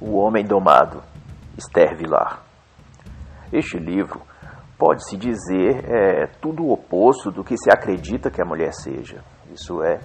O 0.00 0.16
Homem 0.16 0.44
Domado, 0.44 1.02
Esther 1.56 1.96
Vilar. 1.96 2.40
Este 3.52 3.78
livro 3.78 4.20
pode-se 4.78 5.16
dizer 5.16 5.84
é 5.90 6.26
tudo 6.40 6.62
o 6.62 6.72
oposto 6.72 7.32
do 7.32 7.42
que 7.42 7.56
se 7.56 7.68
acredita 7.68 8.30
que 8.30 8.40
a 8.40 8.44
mulher 8.44 8.72
seja. 8.72 9.24
Isso 9.52 9.82
é, 9.82 9.98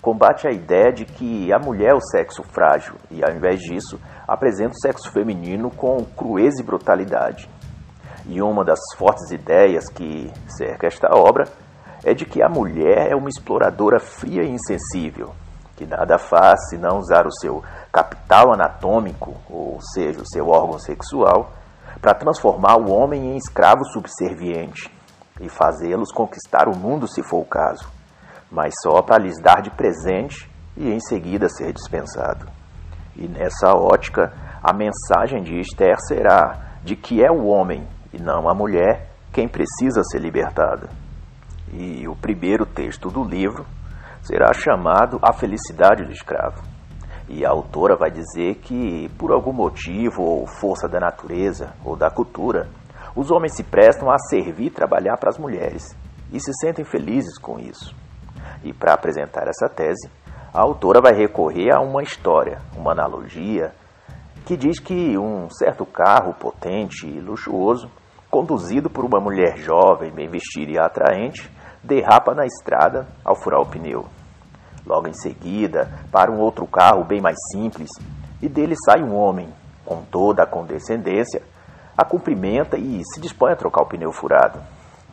combate 0.00 0.48
a 0.48 0.50
ideia 0.50 0.90
de 0.90 1.04
que 1.04 1.52
a 1.52 1.58
mulher 1.58 1.90
é 1.90 1.94
o 1.94 2.00
sexo 2.00 2.42
frágil 2.42 2.94
e, 3.10 3.22
ao 3.22 3.30
invés 3.36 3.60
disso, 3.60 4.00
apresenta 4.26 4.70
o 4.70 4.80
sexo 4.80 5.12
feminino 5.12 5.70
com 5.70 6.02
crueza 6.16 6.62
e 6.62 6.64
brutalidade. 6.64 7.50
E 8.26 8.40
uma 8.40 8.64
das 8.64 8.80
fortes 8.96 9.30
ideias 9.30 9.90
que 9.90 10.32
cerca 10.46 10.86
esta 10.86 11.14
obra 11.14 11.44
é 12.02 12.14
de 12.14 12.24
que 12.24 12.42
a 12.42 12.48
mulher 12.48 13.10
é 13.10 13.14
uma 13.14 13.28
exploradora 13.28 14.00
fria 14.00 14.42
e 14.42 14.50
insensível, 14.50 15.34
que 15.76 15.84
nada 15.84 16.16
faz 16.18 16.70
se 16.70 16.78
não 16.78 16.98
usar 16.98 17.26
o 17.26 17.32
seu 17.32 17.62
capital 17.98 18.52
anatômico, 18.52 19.34
ou 19.50 19.80
seja, 19.92 20.20
o 20.20 20.26
seu 20.26 20.48
órgão 20.48 20.78
sexual, 20.78 21.50
para 22.00 22.14
transformar 22.14 22.76
o 22.76 22.92
homem 22.92 23.32
em 23.32 23.36
escravo 23.36 23.84
subserviente 23.86 24.88
e 25.40 25.48
fazê-los 25.48 26.12
conquistar 26.12 26.68
o 26.68 26.76
mundo 26.76 27.08
se 27.08 27.22
for 27.24 27.40
o 27.40 27.44
caso, 27.44 27.88
mas 28.50 28.72
só 28.82 29.02
para 29.02 29.18
lhes 29.18 29.40
dar 29.42 29.62
de 29.62 29.70
presente 29.70 30.48
e 30.76 30.92
em 30.92 31.00
seguida 31.00 31.48
ser 31.48 31.72
dispensado. 31.72 32.46
E 33.16 33.26
nessa 33.26 33.74
ótica, 33.74 34.32
a 34.62 34.72
mensagem 34.72 35.42
de 35.42 35.58
Esther 35.58 35.96
será 36.06 36.78
de 36.84 36.94
que 36.94 37.24
é 37.24 37.30
o 37.30 37.46
homem 37.46 37.84
e 38.12 38.22
não 38.22 38.48
a 38.48 38.54
mulher 38.54 39.10
quem 39.32 39.48
precisa 39.48 40.02
ser 40.04 40.20
libertada. 40.20 40.88
E 41.72 42.06
o 42.06 42.14
primeiro 42.14 42.64
texto 42.64 43.10
do 43.10 43.24
livro 43.24 43.66
será 44.22 44.52
chamado 44.52 45.18
A 45.20 45.32
Felicidade 45.32 46.04
do 46.04 46.12
Escravo. 46.12 46.77
E 47.28 47.44
a 47.44 47.50
autora 47.50 47.94
vai 47.94 48.10
dizer 48.10 48.56
que, 48.56 49.08
por 49.18 49.32
algum 49.32 49.52
motivo 49.52 50.22
ou 50.22 50.46
força 50.46 50.88
da 50.88 50.98
natureza 50.98 51.74
ou 51.84 51.94
da 51.94 52.10
cultura, 52.10 52.68
os 53.14 53.30
homens 53.30 53.54
se 53.54 53.62
prestam 53.62 54.10
a 54.10 54.18
servir 54.18 54.66
e 54.66 54.70
trabalhar 54.70 55.16
para 55.18 55.28
as 55.30 55.38
mulheres 55.38 55.94
e 56.32 56.40
se 56.40 56.52
sentem 56.60 56.84
felizes 56.84 57.38
com 57.38 57.58
isso. 57.58 57.94
E 58.64 58.72
para 58.72 58.94
apresentar 58.94 59.46
essa 59.46 59.68
tese, 59.68 60.10
a 60.52 60.60
autora 60.60 61.00
vai 61.00 61.12
recorrer 61.12 61.74
a 61.74 61.80
uma 61.80 62.02
história, 62.02 62.58
uma 62.76 62.92
analogia, 62.92 63.72
que 64.46 64.56
diz 64.56 64.78
que 64.78 65.18
um 65.18 65.48
certo 65.50 65.84
carro 65.84 66.34
potente 66.34 67.06
e 67.06 67.20
luxuoso, 67.20 67.90
conduzido 68.30 68.88
por 68.88 69.04
uma 69.04 69.20
mulher 69.20 69.58
jovem, 69.58 70.10
bem 70.10 70.28
vestida 70.28 70.72
e 70.72 70.78
atraente, 70.78 71.50
derrapa 71.82 72.34
na 72.34 72.46
estrada 72.46 73.06
ao 73.24 73.36
furar 73.36 73.60
o 73.60 73.66
pneu. 73.66 74.06
Logo 74.88 75.06
em 75.06 75.12
seguida, 75.12 75.86
para 76.10 76.32
um 76.32 76.40
outro 76.40 76.66
carro 76.66 77.04
bem 77.04 77.20
mais 77.20 77.36
simples, 77.52 77.90
e 78.40 78.48
dele 78.48 78.74
sai 78.86 79.02
um 79.02 79.14
homem, 79.14 79.52
com 79.84 80.02
toda 80.02 80.42
a 80.42 80.46
condescendência, 80.46 81.42
a 81.94 82.04
cumprimenta 82.06 82.78
e 82.78 83.02
se 83.04 83.20
dispõe 83.20 83.52
a 83.52 83.56
trocar 83.56 83.82
o 83.82 83.86
pneu 83.86 84.10
furado. 84.12 84.58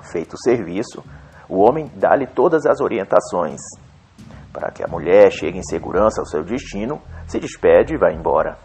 Feito 0.02 0.34
o 0.36 0.42
serviço, 0.42 1.04
o 1.50 1.60
homem 1.60 1.92
dá-lhe 1.94 2.26
todas 2.26 2.66
as 2.66 2.80
orientações. 2.80 3.60
Para 4.54 4.72
que 4.72 4.82
a 4.82 4.88
mulher 4.88 5.30
chegue 5.30 5.58
em 5.58 5.64
segurança 5.64 6.22
ao 6.22 6.26
seu 6.26 6.42
destino, 6.42 7.02
se 7.28 7.38
despede 7.38 7.96
e 7.96 7.98
vai 7.98 8.14
embora. 8.14 8.58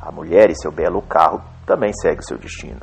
A 0.00 0.12
mulher 0.12 0.50
e 0.50 0.54
seu 0.54 0.70
belo 0.70 1.02
carro 1.02 1.42
também 1.66 1.92
seguem 1.92 2.22
seu 2.22 2.38
destino. 2.38 2.80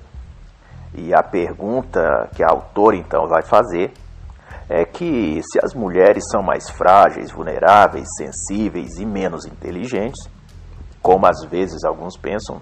E 0.94 1.14
a 1.14 1.24
pergunta 1.24 2.28
que 2.36 2.44
a 2.44 2.50
autora 2.50 2.98
então 2.98 3.28
vai 3.28 3.44
fazer 3.44 3.94
é 4.70 4.86
que 4.86 5.42
se 5.42 5.60
as 5.64 5.74
mulheres 5.74 6.24
são 6.32 6.44
mais 6.44 6.70
frágeis, 6.70 7.32
vulneráveis, 7.32 8.08
sensíveis 8.16 9.00
e 9.00 9.06
menos 9.06 9.46
inteligentes, 9.46 10.30
como 11.02 11.26
às 11.26 11.44
vezes 11.50 11.84
alguns 11.84 12.16
pensam, 12.16 12.62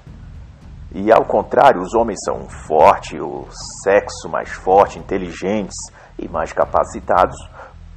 e 0.95 1.11
ao 1.11 1.25
contrário, 1.25 1.81
os 1.81 1.93
homens 1.93 2.17
são 2.23 2.47
fortes, 2.65 3.19
o 3.19 3.45
sexo 3.83 4.29
mais 4.29 4.49
forte, 4.49 4.97
inteligentes 4.97 5.75
e 6.17 6.29
mais 6.29 6.53
capacitados, 6.53 7.35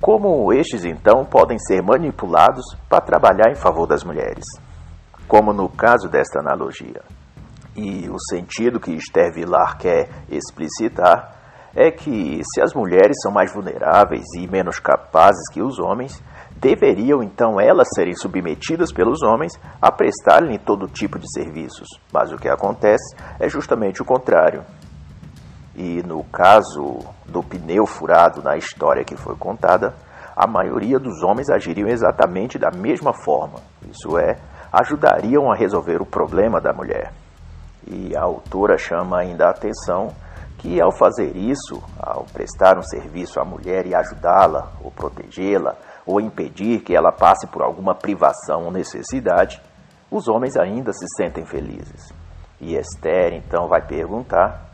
como 0.00 0.52
estes 0.52 0.84
então 0.84 1.24
podem 1.24 1.58
ser 1.58 1.80
manipulados 1.82 2.64
para 2.88 3.00
trabalhar 3.00 3.50
em 3.50 3.54
favor 3.54 3.86
das 3.86 4.02
mulheres? 4.02 4.44
Como 5.28 5.52
no 5.52 5.68
caso 5.68 6.08
desta 6.08 6.40
analogia. 6.40 7.02
E 7.76 8.08
o 8.08 8.18
sentido 8.28 8.80
que 8.80 8.90
Esther 8.90 9.32
Vilar 9.32 9.78
quer 9.78 10.08
explicitar 10.28 11.39
é 11.74 11.90
que, 11.90 12.40
se 12.44 12.60
as 12.60 12.74
mulheres 12.74 13.16
são 13.22 13.32
mais 13.32 13.52
vulneráveis 13.52 14.24
e 14.36 14.46
menos 14.46 14.78
capazes 14.78 15.48
que 15.52 15.62
os 15.62 15.78
homens, 15.78 16.22
deveriam 16.56 17.22
então 17.22 17.60
elas 17.60 17.88
serem 17.94 18.14
submetidas 18.14 18.92
pelos 18.92 19.22
homens 19.22 19.52
a 19.80 19.90
prestar-lhe 19.90 20.58
todo 20.58 20.88
tipo 20.88 21.18
de 21.18 21.30
serviços. 21.32 21.88
Mas 22.12 22.32
o 22.32 22.36
que 22.36 22.48
acontece 22.48 23.16
é 23.38 23.48
justamente 23.48 24.02
o 24.02 24.04
contrário. 24.04 24.64
E 25.74 26.02
no 26.02 26.24
caso 26.24 26.98
do 27.26 27.42
pneu 27.42 27.86
furado 27.86 28.42
na 28.42 28.56
história 28.56 29.04
que 29.04 29.16
foi 29.16 29.36
contada, 29.36 29.94
a 30.36 30.46
maioria 30.46 30.98
dos 30.98 31.22
homens 31.22 31.48
agiriam 31.48 31.88
exatamente 31.88 32.58
da 32.58 32.70
mesma 32.70 33.12
forma, 33.12 33.60
isso 33.90 34.18
é, 34.18 34.36
ajudariam 34.72 35.50
a 35.50 35.56
resolver 35.56 36.00
o 36.00 36.06
problema 36.06 36.60
da 36.60 36.72
mulher. 36.72 37.12
E 37.86 38.14
a 38.16 38.22
autora 38.22 38.76
chama 38.76 39.18
ainda 39.18 39.46
a 39.46 39.50
atenção 39.50 40.08
que 40.60 40.78
ao 40.78 40.92
fazer 40.92 41.34
isso, 41.36 41.82
ao 41.98 42.24
prestar 42.24 42.76
um 42.76 42.82
serviço 42.82 43.40
à 43.40 43.44
mulher 43.44 43.86
e 43.86 43.94
ajudá-la, 43.94 44.72
ou 44.84 44.90
protegê-la, 44.90 45.74
ou 46.06 46.20
impedir 46.20 46.80
que 46.80 46.94
ela 46.94 47.10
passe 47.10 47.46
por 47.46 47.62
alguma 47.62 47.94
privação 47.94 48.64
ou 48.64 48.70
necessidade, 48.70 49.60
os 50.10 50.28
homens 50.28 50.56
ainda 50.58 50.92
se 50.92 51.06
sentem 51.16 51.46
felizes. 51.46 52.12
E 52.60 52.76
Esther 52.76 53.32
então 53.32 53.68
vai 53.68 53.80
perguntar 53.86 54.68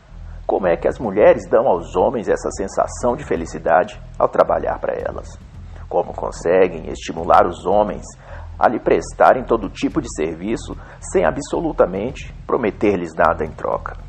como 0.44 0.66
é 0.66 0.76
que 0.76 0.88
as 0.88 0.98
mulheres 0.98 1.48
dão 1.48 1.68
aos 1.68 1.94
homens 1.94 2.28
essa 2.28 2.50
sensação 2.50 3.14
de 3.14 3.24
felicidade 3.24 4.00
ao 4.18 4.28
trabalhar 4.28 4.80
para 4.80 4.94
elas. 4.94 5.38
Como 5.88 6.12
conseguem 6.12 6.90
estimular 6.90 7.46
os 7.46 7.64
homens 7.64 8.04
a 8.58 8.68
lhe 8.68 8.80
prestarem 8.80 9.44
todo 9.44 9.70
tipo 9.70 10.00
de 10.00 10.12
serviço 10.16 10.76
sem 11.12 11.24
absolutamente 11.24 12.34
prometer-lhes 12.44 13.12
nada 13.14 13.44
em 13.44 13.52
troca 13.52 14.06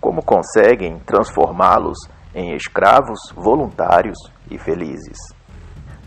como 0.00 0.22
conseguem 0.22 0.98
transformá-los 1.00 1.98
em 2.34 2.54
escravos 2.54 3.18
voluntários 3.34 4.18
e 4.50 4.58
felizes. 4.58 5.18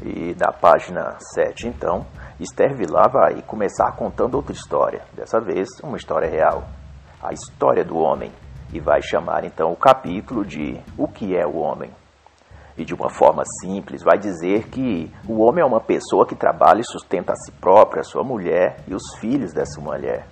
E 0.02 0.36
na 0.40 0.52
página 0.52 1.18
7, 1.36 1.68
então, 1.68 2.06
Esther 2.40 2.76
Vilar 2.76 3.12
vai 3.12 3.42
começar 3.44 3.92
contando 3.92 4.36
outra 4.36 4.54
história, 4.54 5.04
dessa 5.14 5.40
vez 5.40 5.70
uma 5.84 5.98
história 5.98 6.28
real, 6.30 6.64
a 7.22 7.32
história 7.34 7.84
do 7.84 7.98
homem, 7.98 8.32
e 8.74 8.80
vai 8.80 9.02
chamar 9.02 9.44
então 9.44 9.72
o 9.72 9.76
capítulo 9.76 10.46
de 10.46 10.80
O 10.98 11.08
que 11.08 11.36
é 11.36 11.46
o 11.46 11.58
homem. 11.58 11.92
E 12.78 12.86
de 12.86 12.96
uma 12.96 13.10
forma 13.10 13.44
simples, 13.62 14.02
vai 14.02 14.18
dizer 14.18 14.70
que 14.70 15.12
o 15.28 15.42
homem 15.42 15.62
é 15.62 15.66
uma 15.66 15.82
pessoa 15.82 16.26
que 16.26 16.36
trabalha 16.36 16.80
e 16.80 16.86
sustenta 16.86 17.34
a 17.34 17.36
si 17.36 17.52
própria, 17.52 18.00
a 18.00 18.04
sua 18.04 18.24
mulher 18.24 18.78
e 18.88 18.96
os 18.96 19.04
filhos 19.20 19.54
dessa 19.54 19.80
mulher. 19.82 20.26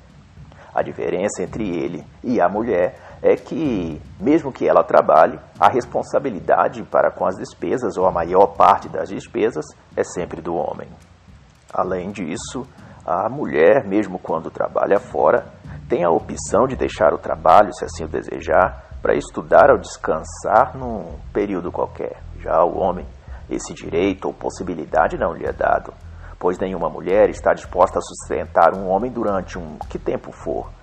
A 0.74 0.81
diferença 0.81 1.44
entre 1.44 1.68
ele 1.68 2.03
e 2.24 2.40
a 2.40 2.48
mulher 2.48 2.96
é 3.22 3.35
que, 3.35 4.02
mesmo 4.19 4.52
que 4.52 4.68
ela 4.68 4.84
trabalhe, 4.84 5.40
a 5.59 5.69
responsabilidade 5.69 6.84
para 6.84 7.12
com 7.12 7.25
as 7.25 7.35
despesas, 7.35 7.97
ou 7.97 8.06
a 8.06 8.12
maior 8.12 8.47
parte 8.56 8.88
das 8.88 9.09
despesas, 9.09 9.66
é 9.96 10.03
sempre 10.03 10.41
do 10.41 10.56
homem. 10.56 10.88
Além 11.74 12.12
disso, 12.12 12.66
a 13.06 13.30
mulher, 13.30 13.85
mesmo 13.85 14.18
quando 14.18 14.50
trabalha 14.50 15.00
fora, 15.00 15.46
tem 15.90 16.03
a 16.03 16.09
opção 16.09 16.66
de 16.68 16.75
deixar 16.75 17.13
o 17.13 17.18
trabalho, 17.18 17.74
se 17.74 17.84
assim 17.84 18.06
o 18.06 18.07
desejar, 18.07 18.88
para 19.02 19.16
estudar 19.16 19.69
ou 19.72 19.78
descansar 19.78 20.78
num 20.78 21.18
período 21.34 21.72
qualquer. 21.72 22.22
Já 22.40 22.63
o 22.63 22.78
homem, 22.80 23.06
esse 23.50 23.74
direito 23.74 24.25
ou 24.25 24.34
possibilidade 24.34 25.18
não 25.18 25.34
lhe 25.34 25.46
é 25.46 25.51
dado, 25.51 25.94
pois 26.39 26.57
nenhuma 26.57 26.89
mulher 26.89 27.30
está 27.30 27.54
disposta 27.54 28.00
a 28.00 28.01
sustentar 28.01 28.75
um 28.75 28.88
homem 28.88 29.12
durante 29.12 29.57
um 29.57 29.77
que 29.89 30.00
tempo 30.00 30.31
for 30.31 30.79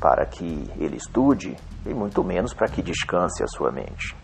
para 0.00 0.24
que 0.26 0.70
ele 0.78 0.96
estude 0.96 1.56
e 1.84 1.94
muito 1.94 2.22
menos 2.24 2.54
para 2.54 2.68
que 2.68 2.82
descanse 2.82 3.42
a 3.42 3.46
sua 3.46 3.70
mente. 3.70 4.16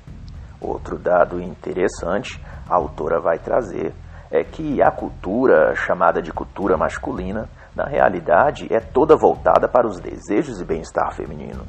Outro 0.61 0.99
dado 0.99 1.41
interessante 1.41 2.41
a 2.69 2.75
autora 2.75 3.21
vai 3.21 3.39
trazer 3.39 3.93
é 4.31 4.43
que 4.43 4.83
a 4.83 4.91
cultura 4.91 5.75
chamada 5.75 6.21
de 6.23 6.33
cultura 6.33 6.77
masculina, 6.77 7.49
na 7.77 7.85
realidade, 7.85 8.67
é 8.73 8.81
toda 8.81 9.17
voltada 9.17 9.69
para 9.69 9.87
os 9.87 10.01
desejos 10.01 10.61
e 10.61 10.65
bem-estar 10.65 11.15
feminino. 11.15 11.65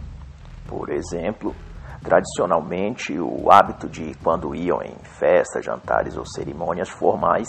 Por 0.67 0.89
exemplo, 0.91 1.53
tradicionalmente, 2.01 3.19
o 3.19 3.51
hábito 3.51 3.87
de 3.87 4.15
quando 4.23 4.55
iam 4.55 4.81
em 4.81 4.95
festas, 5.03 5.65
jantares 5.65 6.17
ou 6.17 6.25
cerimônias 6.25 6.89
formais, 6.89 7.47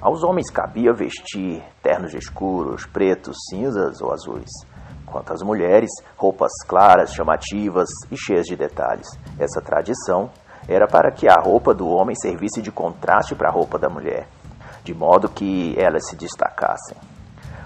aos 0.00 0.22
homens 0.22 0.50
cabia 0.50 0.92
vestir 0.92 1.62
ternos 1.82 2.12
escuros, 2.12 2.86
pretos, 2.86 3.36
cinzas 3.48 4.00
ou 4.00 4.12
azuis 4.12 4.71
quanto 5.12 5.32
às 5.32 5.42
mulheres, 5.42 5.90
roupas 6.16 6.50
claras, 6.66 7.12
chamativas 7.12 7.90
e 8.10 8.16
cheias 8.16 8.46
de 8.46 8.56
detalhes. 8.56 9.06
Essa 9.38 9.60
tradição 9.60 10.30
era 10.66 10.86
para 10.86 11.12
que 11.12 11.28
a 11.28 11.40
roupa 11.40 11.74
do 11.74 11.86
homem 11.86 12.16
servisse 12.16 12.62
de 12.62 12.72
contraste 12.72 13.34
para 13.34 13.50
a 13.50 13.52
roupa 13.52 13.78
da 13.78 13.88
mulher, 13.88 14.26
de 14.82 14.94
modo 14.94 15.28
que 15.28 15.74
elas 15.78 16.08
se 16.08 16.16
destacassem. 16.16 16.96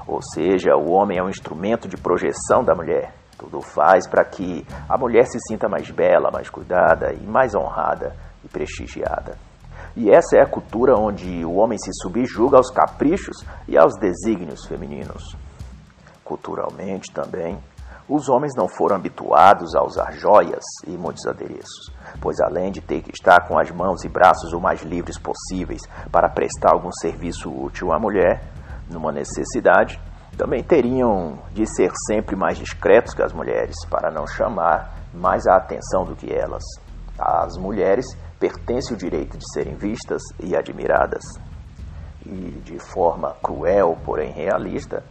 Ou 0.07 0.21
seja, 0.35 0.77
o 0.77 0.91
homem 0.91 1.19
é 1.19 1.23
um 1.23 1.29
instrumento 1.29 1.89
de 1.89 1.97
projeção 1.97 2.65
da 2.65 2.75
mulher. 2.75 3.13
Tudo 3.39 3.61
faz 3.61 4.09
para 4.09 4.25
que 4.25 4.67
a 4.89 4.97
mulher 4.97 5.27
se 5.27 5.39
sinta 5.49 5.69
mais 5.69 5.91
bela, 5.91 6.31
mais 6.33 6.49
cuidada 6.49 7.13
e 7.13 7.27
mais 7.27 7.55
honrada 7.55 8.15
e 8.45 8.49
prestigiada. 8.49 9.37
E 9.95 10.11
essa 10.11 10.37
é 10.37 10.43
a 10.43 10.49
cultura 10.49 10.95
onde 10.95 11.45
o 11.45 11.55
homem 11.55 11.79
se 11.79 11.91
subjuga 12.03 12.57
aos 12.57 12.71
caprichos 12.71 13.37
e 13.67 13.77
aos 13.77 13.95
desígnios 13.99 14.67
femininos. 14.67 15.37
Culturalmente 16.27 17.13
também, 17.13 17.57
os 18.09 18.29
homens 18.29 18.53
não 18.57 18.69
foram 18.69 18.97
habituados 18.97 19.77
a 19.77 19.85
usar 19.85 20.13
joias 20.13 20.65
e 20.85 20.91
muitos 20.91 21.25
adereços, 21.25 21.93
pois 22.21 22.41
além 22.41 22.73
de 22.73 22.81
ter 22.81 23.01
que 23.01 23.13
estar 23.13 23.47
com 23.47 23.57
as 23.57 23.71
mãos 23.71 24.03
e 24.03 24.09
braços 24.09 24.53
o 24.53 24.61
mais 24.61 24.83
livres 24.83 25.17
possíveis 25.19 25.83
para 26.11 26.29
prestar 26.29 26.73
algum 26.73 26.91
serviço 27.01 27.49
útil 27.49 27.93
à 27.93 27.99
mulher, 28.01 28.43
numa 28.91 29.13
necessidade, 29.13 30.01
também 30.37 30.65
teriam 30.65 31.39
de 31.53 31.65
ser 31.65 31.93
sempre 32.09 32.35
mais 32.35 32.59
discretos 32.59 33.15
que 33.15 33.23
as 33.23 33.33
mulheres, 33.33 33.77
para 33.89 34.11
não 34.11 34.27
chamar 34.27 34.97
mais 35.15 35.47
a 35.47 35.57
atenção 35.57 36.05
do 36.05 36.17
que 36.17 36.33
elas. 36.33 36.65
Às 37.17 37.57
mulheres 37.57 38.05
pertence 38.39 38.93
o 38.93 38.97
direito 38.97 39.39
de 39.39 39.45
serem 39.53 39.77
vistas 39.77 40.23
e 40.41 40.57
admiradas. 40.57 41.23
E 42.25 42.61
de 42.65 42.79
forma 42.79 43.37
cruel, 43.41 43.97
porém 44.05 44.33
realista, 44.33 45.05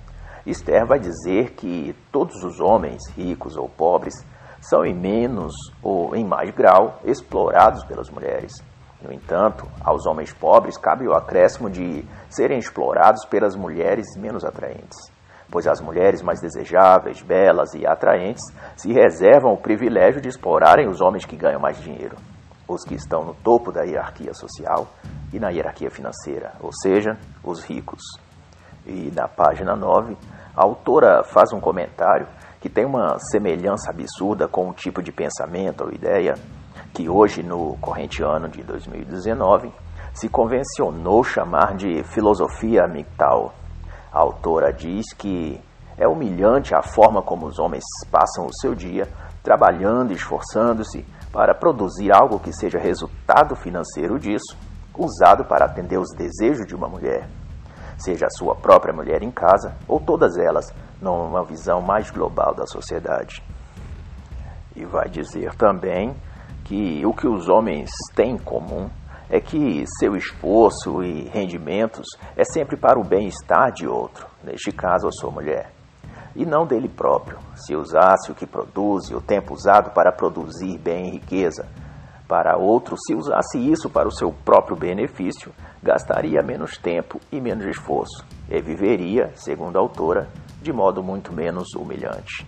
Esther 0.46 0.86
vai 0.86 1.00
dizer 1.00 1.52
que 1.52 1.96
todos 2.12 2.44
os 2.44 2.60
homens, 2.60 3.02
ricos 3.16 3.58
ou 3.58 3.68
pobres, 3.68 4.14
são 4.62 4.86
em 4.86 4.94
menos 4.94 5.54
ou 5.82 6.16
em 6.16 6.26
mais 6.26 6.52
grau 6.52 7.00
explorados 7.04 7.84
pelas 7.86 8.10
mulheres. 8.10 8.52
No 9.02 9.12
entanto, 9.12 9.68
aos 9.84 10.06
homens 10.08 10.34
pobres 10.34 10.78
cabe 10.78 11.08
o 11.08 11.14
acréscimo 11.14 11.70
de 11.70 12.04
serem 12.30 12.58
explorados 12.58 13.24
pelas 13.26 13.56
mulheres 13.56 14.18
menos 14.18 14.44
atraentes, 14.44 14.98
pois 15.52 15.68
as 15.68 15.80
mulheres 15.80 16.22
mais 16.24 16.42
desejáveis, 16.42 17.22
belas 17.22 17.74
e 17.76 17.86
atraentes 17.86 18.44
se 18.76 18.92
reservam 18.92 19.54
o 19.54 19.62
privilégio 19.62 20.22
de 20.22 20.30
explorarem 20.30 20.88
os 20.88 21.02
homens 21.02 21.26
que 21.26 21.36
ganham 21.36 21.60
mais 21.60 21.80
dinheiro, 21.80 22.16
os 22.68 22.84
que 22.84 22.96
estão 22.96 23.24
no 23.24 23.36
topo 23.36 23.72
da 23.72 23.84
hierarquia 23.84 24.34
social 24.34 24.88
e 25.32 25.40
na 25.40 25.50
hierarquia 25.50 25.92
financeira, 25.92 26.54
ou 26.60 26.72
seja, 26.74 27.18
os 27.44 27.64
ricos. 27.64 28.02
E 28.88 29.12
na 29.16 29.28
página 29.28 29.76
9, 29.76 30.16
a 30.56 30.64
autora 30.64 31.22
faz 31.24 31.52
um 31.52 31.60
comentário 31.60 32.28
que 32.62 32.70
tem 32.70 32.86
uma 32.86 33.20
semelhança 33.20 33.90
absurda 33.90 34.48
com 34.48 34.70
um 34.70 34.74
tipo 34.74 35.04
de 35.04 35.12
pensamento 35.12 35.84
ou 35.84 35.92
ideia 35.92 36.36
que 36.94 37.10
hoje, 37.10 37.44
no 37.44 37.76
corrente 37.82 38.24
ano 38.24 38.48
de 38.48 38.64
2019, 38.64 39.70
se 40.14 40.30
convencionou 40.30 41.26
chamar 41.26 41.76
de 41.76 42.02
filosofia 42.06 42.88
MGTOW. 42.88 43.52
A 44.14 44.20
autora 44.20 44.72
diz 44.72 45.14
que 45.14 45.62
é 45.98 46.08
humilhante 46.08 46.74
a 46.74 46.82
forma 46.82 47.22
como 47.22 47.48
os 47.48 47.60
homens 47.60 47.84
passam 48.10 48.46
o 48.46 48.54
seu 48.54 48.74
dia 48.74 49.10
trabalhando 49.44 50.12
e 50.12 50.16
esforçando-se 50.16 51.06
para 51.34 51.54
produzir 51.54 52.14
algo 52.14 52.40
que 52.40 52.54
seja 52.54 52.80
resultado 52.80 53.58
financeiro 53.58 54.18
disso, 54.18 54.58
usado 54.98 55.44
para 55.44 55.66
atender 55.66 56.00
os 56.00 56.16
desejos 56.16 56.66
de 56.66 56.74
uma 56.74 56.88
mulher 56.88 57.28
seja 57.98 58.26
a 58.26 58.30
sua 58.38 58.56
própria 58.56 58.94
mulher 58.94 59.24
em 59.24 59.32
casa 59.32 59.76
ou 59.88 60.00
todas 60.00 60.38
elas, 60.38 60.66
numa 61.02 61.44
visão 61.44 61.82
mais 61.82 62.10
global 62.10 62.54
da 62.54 62.66
sociedade. 62.66 63.44
E 64.76 64.86
vai 64.86 65.08
dizer 65.08 65.56
também 65.56 66.16
que 66.64 67.06
o 67.06 67.14
que 67.14 67.28
os 67.28 67.48
homens 67.48 67.90
têm 68.16 68.32
em 68.32 68.38
comum 68.38 68.90
é 69.30 69.40
que 69.40 69.86
seu 70.00 70.16
esforço 70.16 71.04
e 71.04 71.28
rendimentos 71.30 72.08
é 72.36 72.44
sempre 72.44 72.78
para 72.78 73.00
o 73.00 73.04
bem-estar 73.04 73.72
de 73.72 73.88
outro, 73.88 74.28
neste 74.44 74.72
caso 74.72 75.08
a 75.08 75.12
sua 75.12 75.32
mulher, 75.32 75.72
e 76.36 76.46
não 76.46 76.66
dele 76.66 76.90
próprio. 76.90 77.40
Se 77.56 77.76
usasse 77.76 78.32
o 78.32 78.36
que 78.36 78.46
produz 78.46 79.10
e 79.10 79.16
o 79.16 79.22
tempo 79.22 79.54
usado 79.54 79.92
para 79.92 80.12
produzir 80.12 80.78
bem 80.78 81.08
e 81.08 81.12
riqueza 81.12 81.66
para 82.28 82.58
outro, 82.58 82.96
se 82.98 83.14
usasse 83.14 83.58
isso 83.58 83.90
para 83.90 84.08
o 84.08 84.12
seu 84.12 84.32
próprio 84.32 84.76
benefício, 84.76 85.54
gastaria 85.82 86.42
menos 86.42 86.78
tempo 86.78 87.20
e 87.32 87.40
menos 87.40 87.66
esforço, 87.66 88.26
e 88.50 88.60
viveria, 88.62 89.32
segundo 89.36 89.78
a 89.78 89.82
autora, 89.82 90.28
de 90.62 90.74
modo 90.74 91.04
muito 91.04 91.32
menos 91.32 91.74
humilhante. 91.76 92.48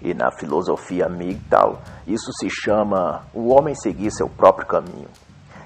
E 0.00 0.14
na 0.14 0.30
filosofia 0.30 1.08
MGTOW, 1.08 1.78
isso 2.06 2.30
se 2.38 2.48
chama 2.48 3.24
o 3.34 3.52
homem 3.52 3.74
seguir 3.74 4.12
seu 4.12 4.28
próprio 4.28 4.66
caminho 4.66 5.08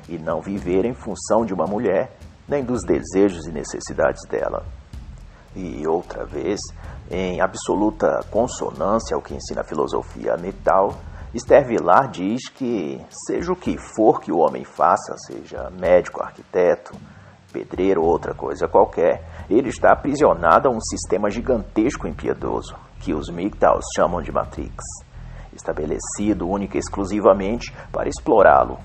e 0.08 0.18
não 0.18 0.40
viver 0.40 0.84
em 0.86 0.94
função 0.94 1.44
de 1.44 1.52
uma 1.52 1.66
mulher, 1.66 2.16
nem 2.48 2.64
dos 2.64 2.82
desejos 2.82 3.46
e 3.46 3.52
necessidades 3.52 4.26
dela. 4.28 4.64
E 5.54 5.86
outra 5.86 6.24
vez, 6.24 6.60
em 7.10 7.40
absoluta 7.40 8.20
consonância 8.30 9.14
ao 9.14 9.20
que 9.22 9.34
ensina 9.34 9.60
a 9.60 9.64
filosofia 9.64 10.36
MGTOW, 10.36 10.94
Esther 11.32 11.64
Vilar 11.64 12.10
diz 12.10 12.48
que, 12.48 13.00
seja 13.08 13.52
o 13.52 13.56
que 13.56 13.78
for 13.78 14.20
que 14.20 14.32
o 14.32 14.38
homem 14.38 14.64
faça, 14.64 15.14
seja 15.16 15.70
médico, 15.70 16.20
arquiteto, 16.20 16.92
pedreiro 17.52 18.02
ou 18.02 18.08
outra 18.08 18.34
coisa 18.34 18.66
qualquer, 18.66 19.22
ele 19.48 19.68
está 19.68 19.92
aprisionado 19.92 20.68
a 20.68 20.72
um 20.72 20.80
sistema 20.80 21.30
gigantesco 21.30 22.08
e 22.08 22.10
impiedoso, 22.10 22.74
que 22.98 23.14
os 23.14 23.30
MGTOWs 23.30 23.84
chamam 23.94 24.20
de 24.20 24.32
Matrix, 24.32 24.84
estabelecido 25.52 26.48
única 26.48 26.76
e 26.76 26.80
exclusivamente 26.80 27.72
para 27.92 28.08
explorá-lo. 28.08 28.78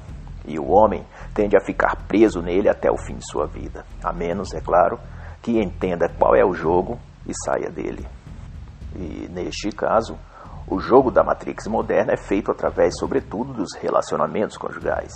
E 0.45 0.59
o 0.59 0.69
homem 0.69 1.03
tende 1.33 1.57
a 1.57 1.65
ficar 1.65 1.95
preso 2.07 2.43
nele 2.43 2.69
até 2.69 2.91
o 2.91 2.97
fim 2.97 3.15
de 3.15 3.27
sua 3.27 3.47
vida, 3.47 3.83
a 4.03 4.13
menos, 4.13 4.53
é 4.53 4.61
claro, 4.61 4.99
que 5.41 5.59
entenda 5.59 6.07
qual 6.19 6.35
é 6.35 6.45
o 6.45 6.53
jogo 6.53 6.99
e 7.27 7.33
saia 7.43 7.71
dele. 7.71 8.05
E 8.95 9.27
neste 9.31 9.69
caso, 9.71 10.15
o 10.67 10.79
jogo 10.79 11.11
da 11.11 11.23
Matrix 11.23 11.67
moderna 11.67 12.13
é 12.13 12.17
feito 12.17 12.51
através, 12.51 12.97
sobretudo, 12.97 13.53
dos 13.53 13.75
relacionamentos 13.75 14.57
conjugais. 14.57 15.11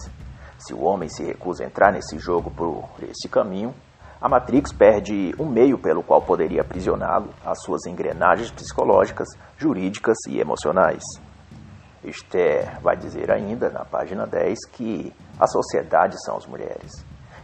Se 0.59 0.75
o 0.75 0.83
homem 0.83 1.09
se 1.09 1.23
recusa 1.23 1.63
a 1.63 1.67
entrar 1.67 1.91
nesse 1.91 2.19
jogo 2.19 2.51
por 2.51 2.87
esse 3.03 3.27
caminho, 3.27 3.73
a 4.21 4.29
Matrix 4.29 4.71
perde 4.71 5.33
um 5.39 5.49
meio 5.49 5.79
pelo 5.79 6.03
qual 6.03 6.21
poderia 6.21 6.61
aprisioná-lo 6.61 7.29
às 7.43 7.63
suas 7.63 7.85
engrenagens 7.87 8.51
psicológicas, 8.51 9.27
jurídicas 9.57 10.17
e 10.27 10.39
emocionais. 10.39 11.01
Esther 12.03 12.79
vai 12.81 12.95
dizer 12.95 13.31
ainda, 13.31 13.69
na 13.69 13.83
página 13.83 14.27
10, 14.27 14.57
que 14.71 15.11
a 15.39 15.47
sociedade 15.47 16.15
são 16.25 16.37
as 16.37 16.45
mulheres. 16.45 16.91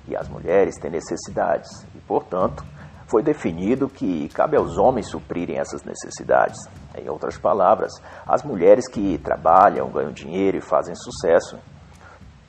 E 0.07 0.15
as 0.15 0.29
mulheres 0.29 0.75
têm 0.77 0.91
necessidades, 0.91 1.69
e, 1.95 1.99
portanto, 2.01 2.63
foi 3.07 3.21
definido 3.21 3.87
que 3.87 4.29
cabe 4.29 4.57
aos 4.57 4.77
homens 4.77 5.09
suprirem 5.09 5.57
essas 5.57 5.83
necessidades. 5.83 6.57
Em 6.97 7.09
outras 7.09 7.37
palavras, 7.37 7.91
as 8.27 8.43
mulheres 8.43 8.87
que 8.87 9.17
trabalham, 9.19 9.89
ganham 9.89 10.11
dinheiro 10.11 10.57
e 10.57 10.61
fazem 10.61 10.95
sucesso, 10.95 11.57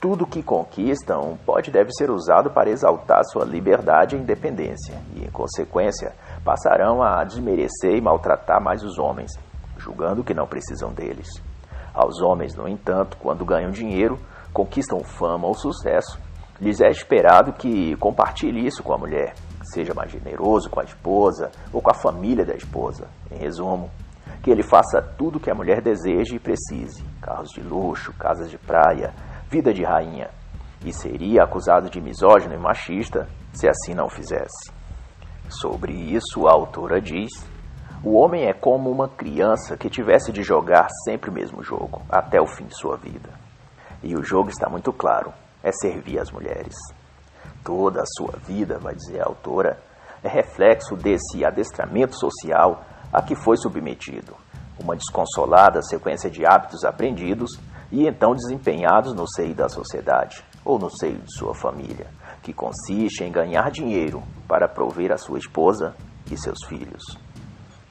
tudo 0.00 0.26
que 0.26 0.42
conquistam 0.42 1.38
pode 1.44 1.70
e 1.70 1.72
deve 1.72 1.90
ser 1.92 2.10
usado 2.10 2.50
para 2.50 2.70
exaltar 2.70 3.24
sua 3.24 3.44
liberdade 3.44 4.14
e 4.14 4.18
independência, 4.18 4.94
e, 5.14 5.24
em 5.24 5.30
consequência, 5.30 6.14
passarão 6.44 7.02
a 7.02 7.24
desmerecer 7.24 7.96
e 7.96 8.00
maltratar 8.00 8.62
mais 8.62 8.82
os 8.82 8.98
homens, 8.98 9.32
julgando 9.78 10.22
que 10.22 10.34
não 10.34 10.46
precisam 10.46 10.92
deles. 10.92 11.28
Aos 11.94 12.20
homens, 12.20 12.54
no 12.54 12.68
entanto, 12.68 13.16
quando 13.16 13.44
ganham 13.44 13.70
dinheiro, 13.70 14.18
conquistam 14.52 15.00
fama 15.00 15.46
ou 15.46 15.54
sucesso, 15.54 16.20
lhes 16.60 16.80
é 16.80 16.88
esperado 16.88 17.52
que 17.54 17.96
compartilhe 17.96 18.66
isso 18.66 18.82
com 18.82 18.92
a 18.92 18.98
mulher, 18.98 19.34
seja 19.72 19.94
mais 19.94 20.10
generoso 20.10 20.70
com 20.70 20.80
a 20.80 20.84
esposa 20.84 21.50
ou 21.72 21.80
com 21.80 21.90
a 21.90 21.94
família 21.94 22.44
da 22.44 22.54
esposa. 22.54 23.08
Em 23.30 23.38
resumo, 23.38 23.90
que 24.42 24.50
ele 24.50 24.62
faça 24.62 25.02
tudo 25.02 25.40
que 25.40 25.50
a 25.50 25.54
mulher 25.54 25.82
deseje 25.82 26.36
e 26.36 26.40
precise: 26.40 27.04
carros 27.20 27.50
de 27.50 27.60
luxo, 27.60 28.12
casas 28.14 28.50
de 28.50 28.58
praia, 28.58 29.12
vida 29.48 29.72
de 29.72 29.82
rainha. 29.82 30.30
E 30.84 30.92
seria 30.92 31.42
acusado 31.42 31.90
de 31.90 32.00
misógino 32.00 32.54
e 32.54 32.58
machista 32.58 33.28
se 33.52 33.68
assim 33.68 33.94
não 33.94 34.08
fizesse. 34.08 34.70
Sobre 35.48 35.92
isso, 35.92 36.46
a 36.46 36.52
autora 36.52 37.00
diz: 37.00 37.30
o 38.04 38.14
homem 38.14 38.44
é 38.44 38.52
como 38.52 38.90
uma 38.90 39.08
criança 39.08 39.76
que 39.76 39.90
tivesse 39.90 40.30
de 40.30 40.42
jogar 40.42 40.86
sempre 41.04 41.30
o 41.30 41.32
mesmo 41.32 41.62
jogo, 41.62 42.02
até 42.08 42.40
o 42.40 42.46
fim 42.46 42.66
de 42.66 42.78
sua 42.78 42.96
vida. 42.96 43.30
E 44.02 44.14
o 44.14 44.22
jogo 44.22 44.48
está 44.48 44.68
muito 44.68 44.92
claro: 44.92 45.32
é 45.62 45.72
servir 45.72 46.20
as 46.20 46.30
mulheres. 46.30 46.74
Toda 47.66 48.00
a 48.00 48.06
sua 48.06 48.38
vida, 48.46 48.78
vai 48.78 48.94
dizer 48.94 49.20
a 49.20 49.24
autora, 49.24 49.76
é 50.22 50.28
reflexo 50.28 50.94
desse 50.94 51.44
adestramento 51.44 52.16
social 52.16 52.84
a 53.12 53.20
que 53.20 53.34
foi 53.34 53.56
submetido, 53.56 54.36
uma 54.80 54.94
desconsolada 54.94 55.82
sequência 55.82 56.30
de 56.30 56.46
hábitos 56.46 56.84
aprendidos 56.84 57.58
e 57.90 58.06
então 58.06 58.36
desempenhados 58.36 59.12
no 59.14 59.28
seio 59.28 59.52
da 59.52 59.68
sociedade 59.68 60.44
ou 60.64 60.78
no 60.78 60.88
seio 60.88 61.18
de 61.18 61.36
sua 61.36 61.56
família, 61.56 62.06
que 62.40 62.52
consiste 62.52 63.24
em 63.24 63.32
ganhar 63.32 63.68
dinheiro 63.72 64.22
para 64.46 64.68
prover 64.68 65.10
a 65.10 65.18
sua 65.18 65.38
esposa 65.38 65.92
e 66.30 66.38
seus 66.38 66.64
filhos. 66.68 67.18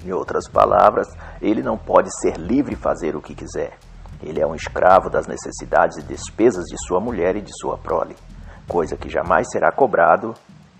Em 0.06 0.14
outras 0.14 0.48
palavras, 0.48 1.10
ele 1.42 1.62
não 1.62 1.78
pode 1.78 2.08
ser 2.22 2.38
livre 2.38 2.78
fazer 2.78 3.14
o 3.14 3.22
que 3.22 3.36
quiser. 3.36 3.78
Ele 4.24 4.42
é 4.42 4.48
um 4.48 4.56
escravo 4.56 5.10
das 5.10 5.28
necessidades 5.28 5.98
e 5.98 6.04
despesas 6.04 6.64
de 6.64 6.78
sua 6.88 7.02
mulher 7.02 7.36
e 7.36 7.42
de 7.42 7.52
sua 7.60 7.78
prole 7.78 8.16
coisa 8.68 8.98
que 8.98 9.10
jamais 9.10 9.48
será 9.52 9.72
cobrado 9.72 10.34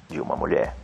de 0.08 0.20
uma 0.20 0.36
mulher. 0.36 0.76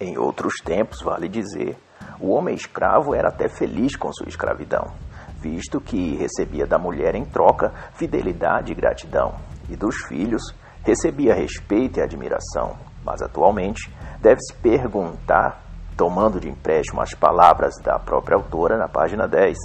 Em 0.00 0.18
outros 0.18 0.54
tempos, 0.64 1.02
vale 1.02 1.28
dizer, 1.28 1.78
o 2.20 2.30
homem 2.30 2.54
escravo 2.54 3.14
era 3.14 3.28
até 3.28 3.48
feliz 3.48 3.96
com 3.96 4.12
sua 4.12 4.28
escravidão, 4.28 4.92
visto 5.40 5.80
que 5.80 6.16
recebia 6.16 6.66
da 6.66 6.78
mulher 6.78 7.14
em 7.14 7.24
troca 7.24 7.72
fidelidade 7.94 8.72
e 8.72 8.74
gratidão, 8.74 9.34
e 9.68 9.76
dos 9.76 9.96
filhos 10.06 10.42
recebia 10.82 11.34
respeito 11.34 11.98
e 11.98 12.02
admiração. 12.02 12.76
Mas 13.04 13.22
atualmente 13.22 13.92
deve-se 14.20 14.54
perguntar, 14.54 15.62
tomando 15.96 16.40
de 16.40 16.48
empréstimo 16.48 17.00
as 17.00 17.14
palavras 17.14 17.74
da 17.82 17.98
própria 17.98 18.36
autora 18.36 18.76
na 18.76 18.88
página 18.88 19.28
10, 19.28 19.56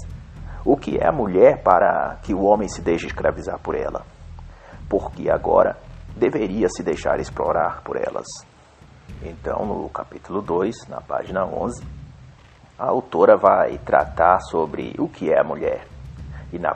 o 0.66 0.78
que 0.78 0.98
é 0.98 1.08
a 1.08 1.12
mulher 1.12 1.64
para 1.64 2.18
que 2.22 2.34
o 2.34 2.44
homem 2.44 2.68
se 2.68 2.82
deixe 2.82 3.08
escravizar 3.08 3.60
por 3.60 3.76
ela? 3.76 4.06
Porque 4.88 5.30
agora 5.30 5.78
deveria 6.16 6.68
se 6.70 6.84
deixar 6.84 7.20
explorar 7.20 7.82
por 7.84 7.98
elas. 7.98 8.26
Então, 9.24 9.66
no 9.66 9.90
capítulo 9.90 10.42
2, 10.42 10.88
na 10.88 11.02
página 11.02 11.46
11, 11.46 11.86
a 12.78 12.88
autora 12.88 13.36
vai 13.36 13.78
tratar 13.80 14.40
sobre 14.40 14.96
o 14.98 15.08
que 15.08 15.32
é 15.32 15.40
a 15.40 15.44
mulher. 15.44 15.86
E 16.54 16.58
na 16.58 16.74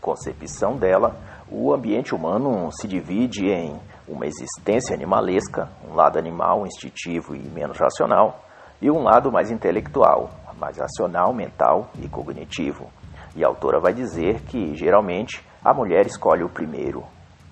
concepção 0.00 0.76
dela, 0.76 1.16
o 1.48 1.72
ambiente 1.72 2.14
humano 2.14 2.70
se 2.72 2.88
divide 2.88 3.46
em 3.46 3.78
uma 4.08 4.26
existência 4.26 4.94
animalesca, 4.94 5.68
um 5.88 5.94
lado 5.94 6.18
animal, 6.18 6.66
instintivo 6.66 7.34
e 7.34 7.48
menos 7.48 7.78
racional, 7.78 8.40
e 8.82 8.90
um 8.90 9.02
lado 9.02 9.32
mais 9.32 9.50
intelectual, 9.50 10.30
mais 10.58 10.78
racional, 10.78 11.32
mental 11.32 11.88
e 12.00 12.08
cognitivo. 12.08 12.90
E 13.34 13.44
a 13.44 13.48
autora 13.48 13.78
vai 13.80 13.92
dizer 13.92 14.40
que, 14.42 14.74
geralmente, 14.74 15.44
a 15.64 15.72
mulher 15.72 16.06
escolhe 16.06 16.42
o 16.42 16.48
primeiro, 16.48 17.04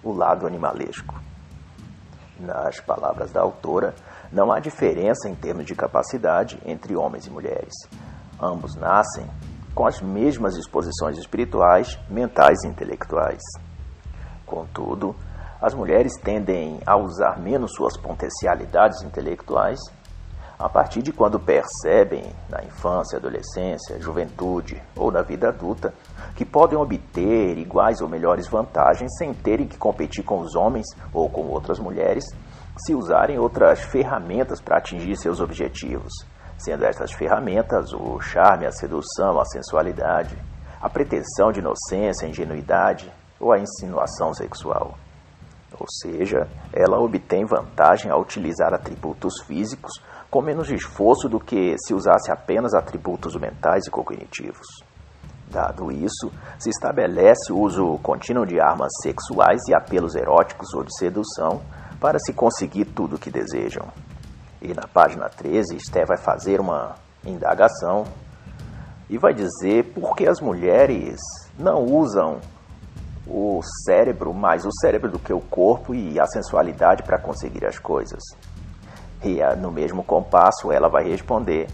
o 0.05 0.13
lado 0.13 0.47
animalesco. 0.47 1.15
Nas 2.39 2.81
palavras 2.81 3.33
da 3.33 3.41
autora, 3.41 3.95
não 4.31 4.53
há 4.53 4.61
diferença 4.61 5.29
em 5.29 5.35
termos 5.35 5.65
de 5.65 5.75
capacidade 5.75 6.61
entre 6.65 6.97
homens 6.97 7.27
e 7.27 7.31
mulheres. 7.31 7.75
Ambos 8.41 8.77
nascem 8.77 9.27
com 9.75 9.87
as 9.87 10.01
mesmas 10.01 10.55
disposições 10.55 11.17
espirituais, 11.19 11.99
mentais 12.09 12.63
e 12.65 12.69
intelectuais. 12.69 13.41
Contudo, 14.45 15.15
as 15.61 15.75
mulheres 15.75 16.13
tendem 16.21 16.79
a 16.87 16.97
usar 16.97 17.41
menos 17.41 17.73
suas 17.73 17.97
potencialidades 17.97 19.03
intelectuais 19.03 19.81
a 20.59 20.69
partir 20.69 21.03
de 21.03 21.13
quando 21.13 21.41
percebem, 21.41 22.33
na 22.49 22.63
infância, 22.63 23.19
adolescência, 23.19 24.01
juventude 24.01 24.81
ou 24.97 25.11
na 25.11 25.23
vida 25.23 25.49
adulta, 25.49 25.93
que 26.35 26.45
podem 26.45 26.79
obter 26.79 27.57
iguais 27.59 28.01
ou 28.01 28.09
melhores 28.09 28.49
vantagens 28.49 29.17
sem 29.17 29.33
terem 29.33 29.67
que 29.67 29.79
competir 29.79 30.25
com 30.25 30.41
os 30.41 30.55
homens 30.55 30.87
ou 31.13 31.29
com 31.31 31.43
outras 31.43 31.79
mulheres, 31.79 32.25
se 32.77 32.95
usarem 32.95 33.39
outras 33.39 33.81
ferramentas 33.81 34.61
para 34.61 34.79
atingir 34.79 35.17
seus 35.17 35.41
objetivos, 35.41 36.13
sendo 36.59 36.85
essas 36.85 37.13
ferramentas 37.13 37.93
o 37.93 38.21
charme, 38.21 38.67
a 38.67 38.73
sedução, 38.73 39.39
a 39.39 39.45
sensualidade, 39.45 40.37
a 40.81 40.89
pretensão 40.89 41.53
de 41.53 41.61
inocência, 41.61 42.27
a 42.27 42.31
ingenuidade 42.31 43.11
ou 43.39 43.53
a 43.53 43.59
insinuação 43.59 44.35
sexual. 44.35 44.99
Ou 45.79 45.87
seja, 46.03 46.49
ela 46.73 47.01
obtém 47.01 47.45
vantagem 47.45 48.11
ao 48.11 48.21
utilizar 48.21 48.73
atributos 48.73 49.41
físicos 49.47 49.93
com 50.31 50.43
menos 50.43 50.69
esforço 50.71 51.29
do 51.29 51.39
que 51.39 51.77
se 51.79 51.95
usasse 51.95 52.31
apenas 52.31 52.75
atributos 52.75 53.37
mentais 53.37 53.87
e 53.87 53.91
cognitivos. 53.91 54.67
Dado 55.55 55.93
isso, 55.93 56.33
se 56.59 56.69
estabelece 56.69 57.53
o 57.53 57.61
uso 57.61 57.97
contínuo 58.03 58.45
de 58.45 58.61
armas 58.61 58.91
sexuais 59.01 59.61
e 59.69 59.73
apelos 59.73 60.17
eróticos 60.17 60.75
ou 60.75 60.83
de 60.83 60.93
sedução 60.99 61.63
para 62.01 62.19
se 62.19 62.33
conseguir 62.33 62.87
tudo 62.87 63.15
o 63.15 63.19
que 63.21 63.31
desejam. 63.31 63.87
E 64.61 64.75
na 64.75 64.89
página 64.89 65.29
13, 65.29 65.77
Esté 65.77 66.05
vai 66.05 66.19
fazer 66.19 66.59
uma 66.59 66.97
indagação 67.25 68.03
e 69.09 69.17
vai 69.17 69.33
dizer 69.33 69.93
por 69.95 70.17
que 70.17 70.27
as 70.27 70.41
mulheres 70.41 71.21
não 71.57 71.85
usam 71.85 72.41
o 73.25 73.61
cérebro 73.87 74.35
mais 74.35 74.67
o 74.67 74.73
cérebro 74.81 75.09
do 75.09 75.21
que 75.21 75.33
o 75.33 75.41
corpo 75.41 75.95
e 75.95 76.19
a 76.19 76.27
sensualidade 76.27 77.05
para 77.05 77.17
conseguir 77.17 77.65
as 77.65 77.79
coisas. 77.79 78.25
E 79.23 79.39
no 79.57 79.71
mesmo 79.71 80.03
compasso 80.03 80.73
ela 80.73 80.89
vai 80.89 81.09
responder 81.09 81.69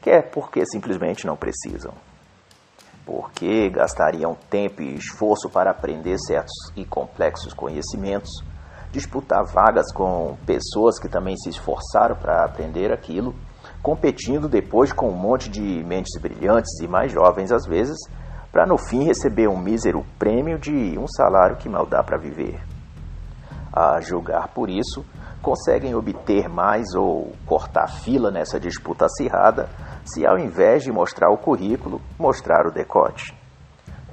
que 0.00 0.08
é 0.08 0.22
porque 0.22 0.64
simplesmente 0.64 1.26
não 1.26 1.36
precisam. 1.36 1.92
Porque 3.06 3.70
gastariam 3.70 4.36
tempo 4.50 4.82
e 4.82 4.96
esforço 4.96 5.48
para 5.48 5.70
aprender 5.70 6.18
certos 6.18 6.52
e 6.74 6.84
complexos 6.84 7.54
conhecimentos, 7.54 8.28
disputar 8.90 9.44
vagas 9.44 9.92
com 9.92 10.36
pessoas 10.44 10.98
que 10.98 11.08
também 11.08 11.36
se 11.36 11.50
esforçaram 11.50 12.16
para 12.16 12.44
aprender 12.44 12.92
aquilo, 12.92 13.32
competindo 13.80 14.48
depois 14.48 14.92
com 14.92 15.08
um 15.08 15.16
monte 15.16 15.48
de 15.48 15.84
mentes 15.84 16.20
brilhantes 16.20 16.80
e 16.80 16.88
mais 16.88 17.12
jovens 17.12 17.52
às 17.52 17.64
vezes, 17.64 17.96
para 18.50 18.66
no 18.66 18.76
fim 18.76 19.04
receber 19.04 19.48
um 19.48 19.56
mísero 19.56 20.04
prêmio 20.18 20.58
de 20.58 20.98
um 20.98 21.06
salário 21.06 21.56
que 21.58 21.68
mal 21.68 21.86
dá 21.86 22.02
para 22.02 22.18
viver. 22.18 22.60
A 23.72 24.00
julgar 24.00 24.48
por 24.48 24.68
isso, 24.68 25.04
conseguem 25.40 25.94
obter 25.94 26.48
mais 26.48 26.92
ou 26.96 27.32
cortar 27.46 27.86
fila 27.86 28.32
nessa 28.32 28.58
disputa 28.58 29.04
acirrada 29.04 29.68
se, 30.06 30.26
ao 30.26 30.38
invés 30.38 30.82
de 30.82 30.92
mostrar 30.92 31.30
o 31.30 31.38
currículo, 31.38 32.00
mostrar 32.18 32.66
o 32.66 32.70
decote. 32.70 33.34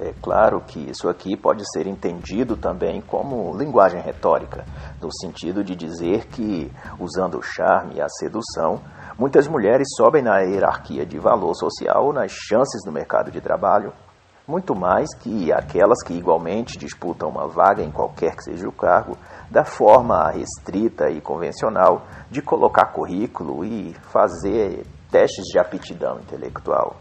É 0.00 0.12
claro 0.20 0.60
que 0.60 0.90
isso 0.90 1.08
aqui 1.08 1.36
pode 1.36 1.62
ser 1.72 1.86
entendido 1.86 2.56
também 2.56 3.00
como 3.00 3.56
linguagem 3.56 4.00
retórica, 4.00 4.64
no 5.00 5.08
sentido 5.12 5.62
de 5.62 5.76
dizer 5.76 6.26
que, 6.26 6.70
usando 6.98 7.38
o 7.38 7.42
charme 7.42 7.94
e 7.94 8.02
a 8.02 8.08
sedução, 8.08 8.80
muitas 9.16 9.46
mulheres 9.46 9.86
sobem 9.96 10.20
na 10.20 10.40
hierarquia 10.40 11.06
de 11.06 11.16
valor 11.20 11.54
social 11.54 12.12
nas 12.12 12.32
chances 12.32 12.84
no 12.84 12.90
mercado 12.90 13.30
de 13.30 13.40
trabalho, 13.40 13.92
muito 14.48 14.74
mais 14.74 15.08
que 15.20 15.52
aquelas 15.52 16.02
que 16.02 16.12
igualmente 16.12 16.76
disputam 16.76 17.28
uma 17.28 17.46
vaga 17.46 17.82
em 17.82 17.92
qualquer 17.92 18.34
que 18.34 18.42
seja 18.42 18.68
o 18.68 18.72
cargo, 18.72 19.16
da 19.48 19.64
forma 19.64 20.28
restrita 20.32 21.08
e 21.08 21.20
convencional 21.20 22.02
de 22.28 22.42
colocar 22.42 22.86
currículo 22.86 23.64
e 23.64 23.94
fazer 24.10 24.84
testes 25.14 25.44
de 25.44 25.60
aptidão 25.60 26.18
intelectual. 26.18 26.96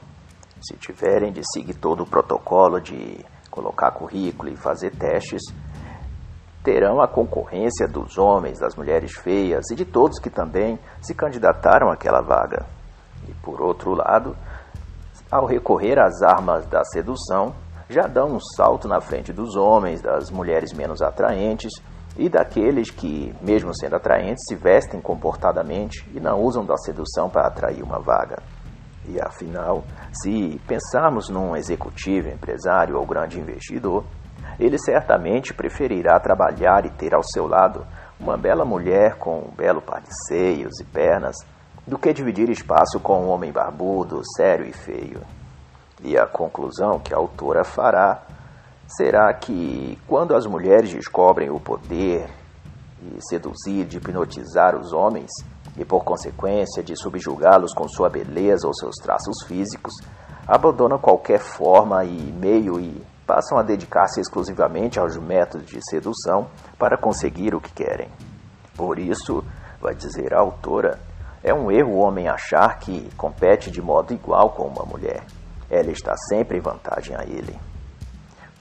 Se 0.61 0.77
tiverem 0.77 1.31
de 1.31 1.41
seguir 1.51 1.73
todo 1.73 2.03
o 2.03 2.05
protocolo 2.05 2.79
de 2.79 3.25
colocar 3.49 3.89
currículo 3.89 4.51
e 4.51 4.55
fazer 4.55 4.91
testes, 4.91 5.41
terão 6.63 7.01
a 7.01 7.07
concorrência 7.07 7.87
dos 7.87 8.19
homens, 8.19 8.59
das 8.59 8.75
mulheres 8.75 9.13
feias 9.13 9.71
e 9.71 9.75
de 9.75 9.83
todos 9.83 10.19
que 10.19 10.29
também 10.29 10.77
se 11.01 11.15
candidataram 11.15 11.89
àquela 11.89 12.21
vaga. 12.21 12.67
E 13.27 13.33
por 13.33 13.59
outro 13.59 13.95
lado, 13.95 14.37
ao 15.31 15.47
recorrer 15.47 15.97
às 15.97 16.21
armas 16.21 16.67
da 16.67 16.83
sedução, 16.83 17.55
já 17.89 18.03
dão 18.03 18.35
um 18.35 18.39
salto 18.39 18.87
na 18.87 19.01
frente 19.01 19.33
dos 19.33 19.55
homens, 19.55 20.03
das 20.03 20.29
mulheres 20.29 20.71
menos 20.71 21.01
atraentes 21.01 21.71
e 22.17 22.29
daqueles 22.29 22.89
que, 22.91 23.33
mesmo 23.41 23.75
sendo 23.75 23.95
atraentes, 23.95 24.45
se 24.47 24.55
vestem 24.55 25.01
comportadamente 25.01 26.07
e 26.13 26.19
não 26.19 26.39
usam 26.41 26.65
da 26.65 26.77
sedução 26.77 27.29
para 27.29 27.47
atrair 27.47 27.81
uma 27.81 27.99
vaga. 27.99 28.41
E 29.07 29.19
afinal, 29.19 29.83
se 30.13 30.61
pensarmos 30.67 31.29
num 31.29 31.55
executivo, 31.55 32.29
empresário 32.29 32.97
ou 32.97 33.05
grande 33.05 33.39
investidor, 33.39 34.05
ele 34.59 34.77
certamente 34.77 35.53
preferirá 35.53 36.19
trabalhar 36.19 36.85
e 36.85 36.89
ter 36.91 37.13
ao 37.13 37.23
seu 37.23 37.47
lado 37.47 37.85
uma 38.19 38.37
bela 38.37 38.63
mulher 38.63 39.15
com 39.15 39.39
um 39.39 39.51
belo 39.55 39.81
par 39.81 40.01
de 40.01 40.09
seios 40.27 40.79
e 40.79 40.85
pernas 40.85 41.35
do 41.85 41.97
que 41.97 42.13
dividir 42.13 42.49
espaço 42.49 42.99
com 42.99 43.23
um 43.23 43.29
homem 43.29 43.51
barbudo, 43.51 44.21
sério 44.37 44.65
e 44.65 44.71
feio. 44.71 45.21
E 46.01 46.17
a 46.17 46.25
conclusão 46.25 46.99
que 46.99 47.13
a 47.13 47.17
autora 47.17 47.63
fará 47.63 48.21
Será 48.87 49.33
que 49.33 49.97
quando 50.07 50.35
as 50.35 50.45
mulheres 50.45 50.91
descobrem 50.91 51.49
o 51.49 51.59
poder 51.59 52.29
de 53.01 53.17
seduzir, 53.27 53.85
de 53.85 53.97
hipnotizar 53.97 54.75
os 54.75 54.93
homens 54.93 55.31
e, 55.77 55.83
por 55.83 56.03
consequência, 56.03 56.83
de 56.83 56.95
subjugá-los 56.95 57.73
com 57.73 57.87
sua 57.87 58.09
beleza 58.09 58.67
ou 58.67 58.73
seus 58.73 58.95
traços 58.97 59.45
físicos, 59.47 59.93
abandonam 60.47 60.99
qualquer 60.99 61.39
forma 61.39 62.03
e 62.03 62.31
meio 62.31 62.79
e 62.79 63.01
passam 63.25 63.57
a 63.57 63.63
dedicar-se 63.63 64.19
exclusivamente 64.19 64.99
aos 64.99 65.17
métodos 65.17 65.67
de 65.67 65.79
sedução 65.89 66.47
para 66.77 66.97
conseguir 66.97 67.55
o 67.55 67.61
que 67.61 67.71
querem? 67.71 68.09
Por 68.75 68.99
isso, 68.99 69.43
vai 69.81 69.95
dizer 69.95 70.33
a 70.33 70.39
autora, 70.39 70.99
é 71.41 71.53
um 71.53 71.71
erro 71.71 71.93
o 71.93 71.99
homem 71.99 72.27
achar 72.27 72.79
que 72.79 73.09
compete 73.15 73.71
de 73.71 73.81
modo 73.81 74.13
igual 74.13 74.51
com 74.51 74.67
uma 74.67 74.85
mulher. 74.85 75.23
Ela 75.69 75.91
está 75.91 76.15
sempre 76.29 76.57
em 76.57 76.61
vantagem 76.61 77.15
a 77.15 77.23
ele. 77.23 77.57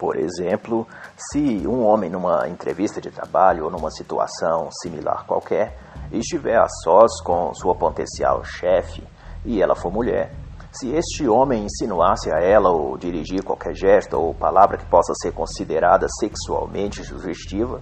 Por 0.03 0.17
exemplo, 0.17 0.85
se 1.17 1.65
um 1.65 1.87
homem 1.87 2.11
numa 2.11 2.49
entrevista 2.49 3.01
de 3.01 3.09
trabalho 3.09 3.67
ou 3.67 3.71
numa 3.71 3.89
situação 3.89 4.69
similar 4.83 5.25
qualquer 5.29 5.79
estiver 6.11 6.59
a 6.59 6.67
sós 6.69 7.23
com 7.23 7.55
sua 7.55 7.77
potencial 7.77 8.43
chefe 8.43 9.01
e 9.45 9.63
ela 9.63 9.77
for 9.77 9.93
mulher, 9.93 10.33
se 10.73 10.91
este 10.91 11.29
homem 11.29 11.67
insinuasse 11.67 12.35
a 12.35 12.41
ela 12.41 12.69
ou 12.71 12.99
dirigir 12.99 13.45
qualquer 13.45 13.77
gesto 13.77 14.19
ou 14.19 14.35
palavra 14.35 14.77
que 14.77 14.87
possa 14.87 15.13
ser 15.23 15.31
considerada 15.33 16.09
sexualmente 16.19 17.05
sugestiva, 17.05 17.81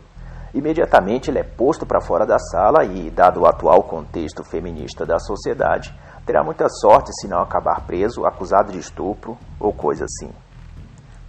imediatamente 0.53 1.31
ele 1.31 1.39
é 1.39 1.43
posto 1.43 1.87
para 1.87 2.03
fora 2.03 2.27
da 2.27 2.39
sala 2.39 2.85
e, 2.85 3.09
dado 3.11 3.41
o 3.41 3.47
atual 3.47 3.85
contexto 3.85 4.45
feminista 4.45 5.07
da 5.07 5.19
sociedade, 5.19 5.99
terá 6.27 6.45
muita 6.45 6.69
sorte 6.69 7.11
se 7.15 7.27
não 7.27 7.41
acabar 7.41 7.87
preso, 7.87 8.27
acusado 8.27 8.73
de 8.73 8.79
estupro 8.79 9.39
ou 9.59 9.73
coisa 9.73 10.05
assim. 10.05 10.31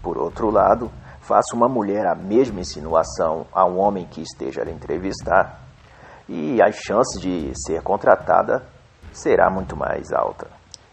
Por 0.02 0.18
outro 0.18 0.50
lado, 0.50 0.92
faça 1.20 1.56
uma 1.56 1.70
mulher 1.70 2.08
a 2.08 2.16
mesma 2.16 2.60
insinuação 2.60 3.46
a 3.54 3.66
um 3.66 3.80
homem 3.80 4.06
que 4.06 4.22
esteja 4.22 4.64
a 4.64 4.72
entrevistar, 4.72 5.60
e 6.28 6.62
as 6.62 6.76
chances 6.76 7.22
de 7.22 7.52
ser 7.56 7.82
contratada 7.82 8.64
será 9.12 9.50
muito 9.50 9.76
mais 9.76 10.12
alta. 10.12 10.48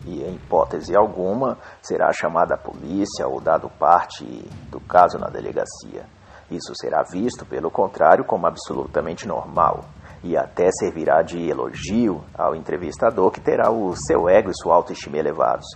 E 0.04 0.22
em 0.22 0.34
hipótese 0.34 0.96
alguma 0.96 1.58
será 1.82 2.12
chamada 2.12 2.54
a 2.54 2.58
polícia 2.58 3.26
ou 3.26 3.40
dado 3.40 3.68
parte 3.68 4.24
do 4.70 4.80
caso 4.80 5.18
na 5.18 5.28
delegacia. 5.28 6.04
Isso 6.50 6.72
será 6.76 7.02
visto, 7.02 7.44
pelo 7.44 7.70
contrário, 7.70 8.24
como 8.24 8.46
absolutamente 8.46 9.26
normal 9.26 9.84
e 10.22 10.36
até 10.36 10.68
servirá 10.72 11.22
de 11.22 11.48
elogio 11.48 12.24
ao 12.36 12.54
entrevistador 12.54 13.30
que 13.30 13.40
terá 13.40 13.70
o 13.70 13.94
seu 13.94 14.28
ego 14.28 14.50
e 14.50 14.56
sua 14.56 14.74
autoestima 14.74 15.16
elevados 15.16 15.66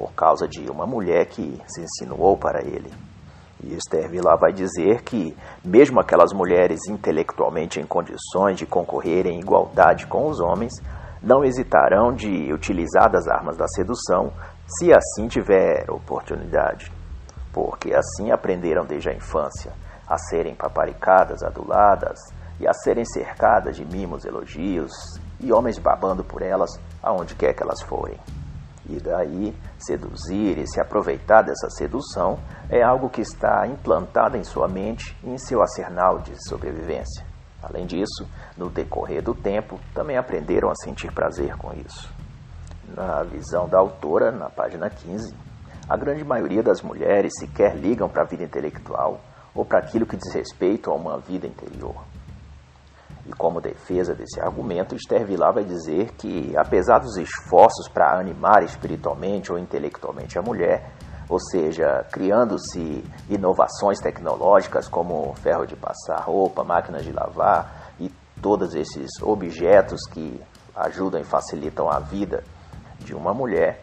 por 0.00 0.14
causa 0.14 0.48
de 0.48 0.70
uma 0.70 0.86
mulher 0.86 1.26
que 1.26 1.60
se 1.66 1.82
insinuou 1.82 2.34
para 2.34 2.64
ele. 2.64 2.90
E 3.62 3.74
Esther 3.74 4.08
Vilar 4.08 4.38
vai 4.38 4.50
dizer 4.50 5.02
que, 5.02 5.36
mesmo 5.62 6.00
aquelas 6.00 6.32
mulheres 6.32 6.88
intelectualmente 6.88 7.78
em 7.78 7.84
condições 7.84 8.56
de 8.56 8.64
concorrer 8.64 9.26
em 9.26 9.38
igualdade 9.38 10.06
com 10.06 10.26
os 10.26 10.40
homens, 10.40 10.72
não 11.22 11.44
hesitarão 11.44 12.14
de 12.14 12.50
utilizar 12.50 13.10
das 13.10 13.28
armas 13.28 13.58
da 13.58 13.68
sedução 13.68 14.32
se 14.64 14.90
assim 14.90 15.28
tiver 15.28 15.84
oportunidade, 15.90 16.90
porque 17.52 17.92
assim 17.94 18.30
aprenderam 18.30 18.86
desde 18.86 19.10
a 19.10 19.14
infância 19.14 19.74
a 20.08 20.16
serem 20.16 20.54
paparicadas, 20.54 21.42
aduladas 21.42 22.18
e 22.58 22.66
a 22.66 22.72
serem 22.72 23.04
cercadas 23.04 23.76
de 23.76 23.84
mimos, 23.84 24.24
elogios 24.24 24.92
e 25.38 25.52
homens 25.52 25.78
babando 25.78 26.24
por 26.24 26.40
elas 26.40 26.70
aonde 27.02 27.34
quer 27.34 27.52
que 27.52 27.62
elas 27.62 27.82
forem. 27.82 28.18
E 28.90 28.98
daí, 28.98 29.56
seduzir 29.78 30.58
e 30.58 30.66
se 30.66 30.80
aproveitar 30.80 31.42
dessa 31.42 31.70
sedução 31.70 32.40
é 32.68 32.82
algo 32.82 33.08
que 33.08 33.20
está 33.20 33.64
implantado 33.68 34.36
em 34.36 34.42
sua 34.42 34.66
mente 34.66 35.16
e 35.22 35.30
em 35.30 35.38
seu 35.38 35.62
arsenal 35.62 36.18
de 36.18 36.34
sobrevivência. 36.48 37.24
Além 37.62 37.86
disso, 37.86 38.28
no 38.56 38.68
decorrer 38.68 39.22
do 39.22 39.32
tempo, 39.32 39.78
também 39.94 40.16
aprenderam 40.16 40.70
a 40.70 40.74
sentir 40.74 41.12
prazer 41.12 41.56
com 41.56 41.72
isso. 41.72 42.12
Na 42.96 43.22
visão 43.22 43.68
da 43.68 43.78
autora, 43.78 44.32
na 44.32 44.50
página 44.50 44.90
15, 44.90 45.32
a 45.88 45.96
grande 45.96 46.24
maioria 46.24 46.62
das 46.62 46.82
mulheres 46.82 47.32
sequer 47.38 47.76
ligam 47.76 48.08
para 48.08 48.22
a 48.22 48.26
vida 48.26 48.42
intelectual 48.42 49.20
ou 49.54 49.64
para 49.64 49.78
aquilo 49.78 50.04
que 50.04 50.16
diz 50.16 50.34
respeito 50.34 50.90
a 50.90 50.94
uma 50.94 51.18
vida 51.18 51.46
interior. 51.46 52.09
E 53.26 53.32
como 53.32 53.60
defesa 53.60 54.14
desse 54.14 54.40
argumento, 54.40 54.94
Esther 54.94 55.26
Vilar 55.26 55.52
vai 55.52 55.64
dizer 55.64 56.12
que, 56.12 56.56
apesar 56.56 56.98
dos 56.98 57.16
esforços 57.16 57.88
para 57.88 58.18
animar 58.18 58.62
espiritualmente 58.64 59.52
ou 59.52 59.58
intelectualmente 59.58 60.38
a 60.38 60.42
mulher, 60.42 60.90
ou 61.28 61.38
seja, 61.38 62.04
criando-se 62.10 63.04
inovações 63.28 64.00
tecnológicas 64.00 64.88
como 64.88 65.32
ferro 65.36 65.64
de 65.64 65.76
passar 65.76 66.24
roupa, 66.24 66.64
máquinas 66.64 67.04
de 67.04 67.12
lavar 67.12 67.92
e 68.00 68.10
todos 68.42 68.74
esses 68.74 69.10
objetos 69.22 70.00
que 70.10 70.42
ajudam 70.74 71.20
e 71.20 71.24
facilitam 71.24 71.88
a 71.88 72.00
vida 72.00 72.42
de 72.98 73.14
uma 73.14 73.32
mulher, 73.32 73.80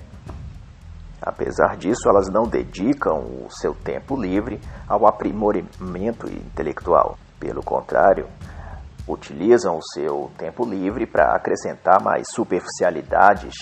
apesar 1.21 1.77
disso, 1.77 2.09
elas 2.09 2.27
não 2.29 2.43
dedicam 2.43 3.19
o 3.19 3.47
seu 3.49 3.73
tempo 3.73 4.19
livre 4.19 4.59
ao 4.87 5.07
aprimoramento 5.07 6.27
intelectual. 6.29 7.17
Pelo 7.39 7.63
contrário, 7.63 8.27
utilizam 9.07 9.77
o 9.77 9.83
seu 9.93 10.29
tempo 10.37 10.65
livre 10.65 11.05
para 11.05 11.35
acrescentar 11.35 12.01
mais 12.01 12.27
superficialidades, 12.33 13.53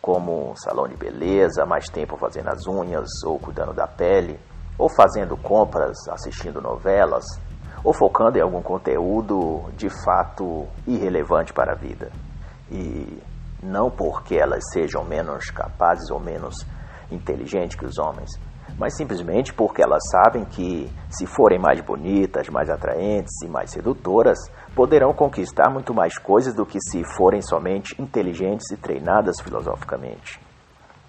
como 0.00 0.54
salão 0.56 0.86
de 0.86 0.96
beleza, 0.96 1.66
mais 1.66 1.88
tempo 1.88 2.16
fazendo 2.16 2.48
as 2.48 2.66
unhas 2.66 3.08
ou 3.24 3.38
cuidando 3.38 3.72
da 3.72 3.86
pele, 3.86 4.38
ou 4.78 4.88
fazendo 4.88 5.36
compras, 5.36 5.96
assistindo 6.08 6.60
novelas, 6.60 7.24
ou 7.82 7.92
focando 7.92 8.38
em 8.38 8.42
algum 8.42 8.62
conteúdo 8.62 9.64
de 9.76 9.88
fato 10.04 10.66
irrelevante 10.86 11.52
para 11.52 11.72
a 11.72 11.76
vida. 11.76 12.10
E 12.70 13.20
não 13.62 13.90
porque 13.90 14.36
elas 14.36 14.62
sejam 14.72 15.04
menos 15.04 15.50
capazes 15.50 16.10
ou 16.10 16.20
menos 16.20 16.54
inteligentes 17.10 17.76
que 17.76 17.86
os 17.86 17.98
homens, 17.98 18.30
mas 18.78 18.96
simplesmente 18.96 19.52
porque 19.54 19.82
elas 19.82 20.02
sabem 20.10 20.44
que, 20.44 20.90
se 21.08 21.26
forem 21.26 21.58
mais 21.58 21.80
bonitas, 21.80 22.48
mais 22.48 22.68
atraentes 22.68 23.40
e 23.42 23.48
mais 23.48 23.70
sedutoras, 23.70 24.38
poderão 24.76 25.14
conquistar 25.14 25.70
muito 25.70 25.94
mais 25.94 26.18
coisas 26.18 26.54
do 26.54 26.66
que 26.66 26.78
se 26.78 27.02
forem 27.16 27.40
somente 27.40 28.00
inteligentes 28.00 28.70
e 28.70 28.76
treinadas 28.76 29.40
filosoficamente. 29.42 30.38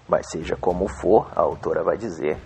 Mas 0.08 0.30
seja 0.30 0.56
como 0.56 0.88
for, 0.88 1.30
a 1.36 1.42
autora 1.42 1.84
vai 1.84 1.98
dizer, 1.98 2.38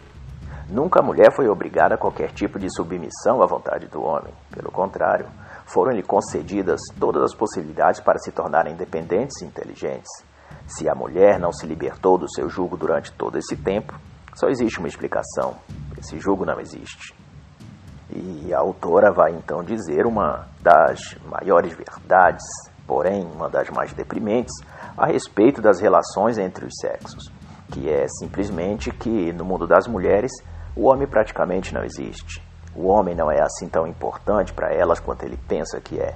nunca 0.69 0.99
a 0.99 1.03
mulher 1.03 1.33
foi 1.37 1.49
obrigada 1.49 1.95
a 1.95 1.99
qualquer 1.99 2.33
tipo 2.33 2.59
de 2.59 2.69
submissão 2.75 3.41
à 3.41 3.47
vontade 3.47 3.87
do 3.87 4.03
homem. 4.03 4.35
Pelo 4.51 4.73
contrário, 4.73 5.29
foram-lhe 5.65 6.03
concedidas 6.03 6.81
todas 6.99 7.23
as 7.23 7.35
possibilidades 7.37 8.01
para 8.01 8.19
se 8.19 8.33
tornarem 8.33 8.75
independentes 8.75 9.41
e 9.43 9.47
inteligentes. 9.47 10.11
Se 10.67 10.89
a 10.89 10.95
mulher 10.95 11.39
não 11.39 11.53
se 11.53 11.65
libertou 11.69 12.19
do 12.19 12.29
seu 12.29 12.49
jugo 12.49 12.77
durante 12.77 13.13
todo 13.13 13.39
esse 13.39 13.57
tempo, 13.57 13.95
só 14.35 14.49
existe 14.49 14.81
uma 14.81 14.89
explicação: 14.89 15.55
esse 15.97 16.19
jugo 16.19 16.45
não 16.45 16.59
existe. 16.59 17.22
E 18.15 18.53
a 18.53 18.59
autora 18.59 19.11
vai 19.11 19.33
então 19.33 19.65
dizer 19.65 20.05
uma 20.05 20.47
das 20.61 21.17
maiores 21.25 21.73
verdades, 21.73 22.45
porém 22.87 23.25
uma 23.25 23.49
das 23.49 23.71
mais 23.71 23.93
deprimentes, 23.95 24.55
a 24.97 25.07
respeito 25.07 25.63
das 25.63 25.81
relações 25.81 26.37
entre 26.37 26.67
os 26.67 26.75
sexos, 26.79 27.33
que 27.71 27.89
é 27.89 28.07
simplesmente 28.19 28.91
que 28.91 29.33
no 29.33 29.45
mundo 29.45 29.67
das 29.67 29.87
mulheres 29.87 30.31
o 30.77 30.91
homem 30.91 31.07
praticamente 31.07 31.73
não 31.73 31.83
existe. 31.83 32.43
O 32.75 32.89
homem 32.89 33.15
não 33.15 33.31
é 33.31 33.41
assim 33.41 33.69
tão 33.69 33.87
importante 33.87 34.53
para 34.53 34.75
elas 34.75 35.01
quanto 35.01 35.25
ele 35.25 35.39
pensa 35.49 35.81
que 35.81 35.99
é. 35.99 36.15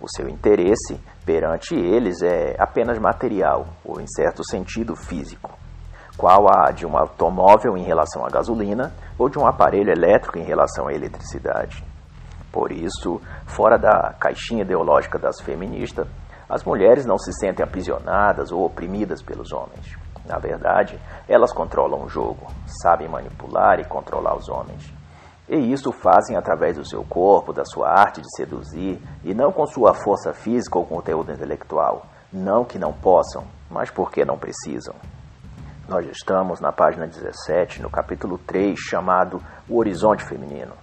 O 0.00 0.08
seu 0.08 0.28
interesse 0.28 0.98
perante 1.26 1.74
eles 1.74 2.22
é 2.22 2.56
apenas 2.58 2.98
material, 2.98 3.66
ou 3.84 4.00
em 4.00 4.06
certo 4.06 4.42
sentido 4.48 4.94
físico 4.96 5.57
qual 6.18 6.48
a 6.48 6.72
de 6.72 6.84
um 6.84 6.98
automóvel 6.98 7.76
em 7.76 7.84
relação 7.84 8.26
à 8.26 8.28
gasolina 8.28 8.92
ou 9.16 9.28
de 9.28 9.38
um 9.38 9.46
aparelho 9.46 9.92
elétrico 9.92 10.36
em 10.36 10.42
relação 10.42 10.88
à 10.88 10.92
eletricidade. 10.92 11.84
Por 12.52 12.72
isso, 12.72 13.20
fora 13.46 13.78
da 13.78 14.14
caixinha 14.18 14.62
ideológica 14.62 15.16
das 15.16 15.40
feministas, 15.40 16.08
as 16.48 16.64
mulheres 16.64 17.06
não 17.06 17.16
se 17.16 17.32
sentem 17.34 17.64
aprisionadas 17.64 18.50
ou 18.50 18.64
oprimidas 18.64 19.22
pelos 19.22 19.52
homens. 19.52 19.96
Na 20.26 20.38
verdade, 20.38 20.98
elas 21.28 21.52
controlam 21.52 22.02
o 22.02 22.08
jogo, 22.08 22.48
sabem 22.82 23.08
manipular 23.08 23.78
e 23.78 23.84
controlar 23.84 24.36
os 24.36 24.48
homens. 24.48 24.92
E 25.48 25.72
isso 25.72 25.92
fazem 25.92 26.36
através 26.36 26.76
do 26.76 26.86
seu 26.86 27.04
corpo, 27.04 27.52
da 27.52 27.64
sua 27.64 27.88
arte 27.88 28.20
de 28.20 28.36
seduzir, 28.36 29.00
e 29.22 29.32
não 29.32 29.52
com 29.52 29.64
sua 29.66 29.94
força 29.94 30.32
física 30.34 30.78
ou 30.78 30.84
conteúdo 30.84 31.32
intelectual. 31.32 32.04
Não 32.32 32.64
que 32.64 32.78
não 32.78 32.92
possam, 32.92 33.44
mas 33.70 33.88
porque 33.90 34.24
não 34.24 34.36
precisam. 34.36 34.94
Nós 35.88 36.06
estamos 36.10 36.60
na 36.60 36.70
página 36.70 37.06
17, 37.06 37.80
no 37.80 37.88
capítulo 37.88 38.36
3, 38.36 38.78
chamado 38.78 39.42
O 39.66 39.78
Horizonte 39.78 40.22
Feminino. 40.22 40.74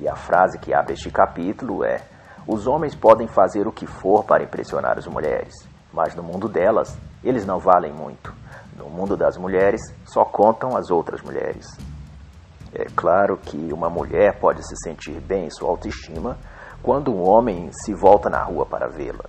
E 0.00 0.08
a 0.08 0.16
frase 0.16 0.58
que 0.58 0.72
abre 0.72 0.94
este 0.94 1.10
capítulo 1.10 1.84
é: 1.84 2.00
Os 2.48 2.66
homens 2.66 2.94
podem 2.94 3.28
fazer 3.28 3.66
o 3.66 3.72
que 3.72 3.86
for 3.86 4.24
para 4.24 4.42
impressionar 4.42 4.96
as 4.96 5.06
mulheres, 5.06 5.52
mas 5.92 6.14
no 6.14 6.22
mundo 6.22 6.48
delas, 6.48 6.96
eles 7.22 7.44
não 7.44 7.58
valem 7.58 7.92
muito. 7.92 8.32
No 8.74 8.88
mundo 8.88 9.18
das 9.18 9.36
mulheres, 9.36 9.82
só 10.06 10.24
contam 10.24 10.74
as 10.74 10.90
outras 10.90 11.20
mulheres. 11.20 11.66
É 12.72 12.86
claro 12.96 13.36
que 13.36 13.70
uma 13.70 13.90
mulher 13.90 14.40
pode 14.40 14.66
se 14.66 14.74
sentir 14.82 15.20
bem 15.20 15.44
em 15.44 15.50
sua 15.50 15.68
autoestima 15.68 16.38
quando 16.82 17.14
um 17.14 17.22
homem 17.28 17.68
se 17.70 17.92
volta 17.92 18.30
na 18.30 18.42
rua 18.42 18.64
para 18.64 18.88
vê-la. 18.88 19.28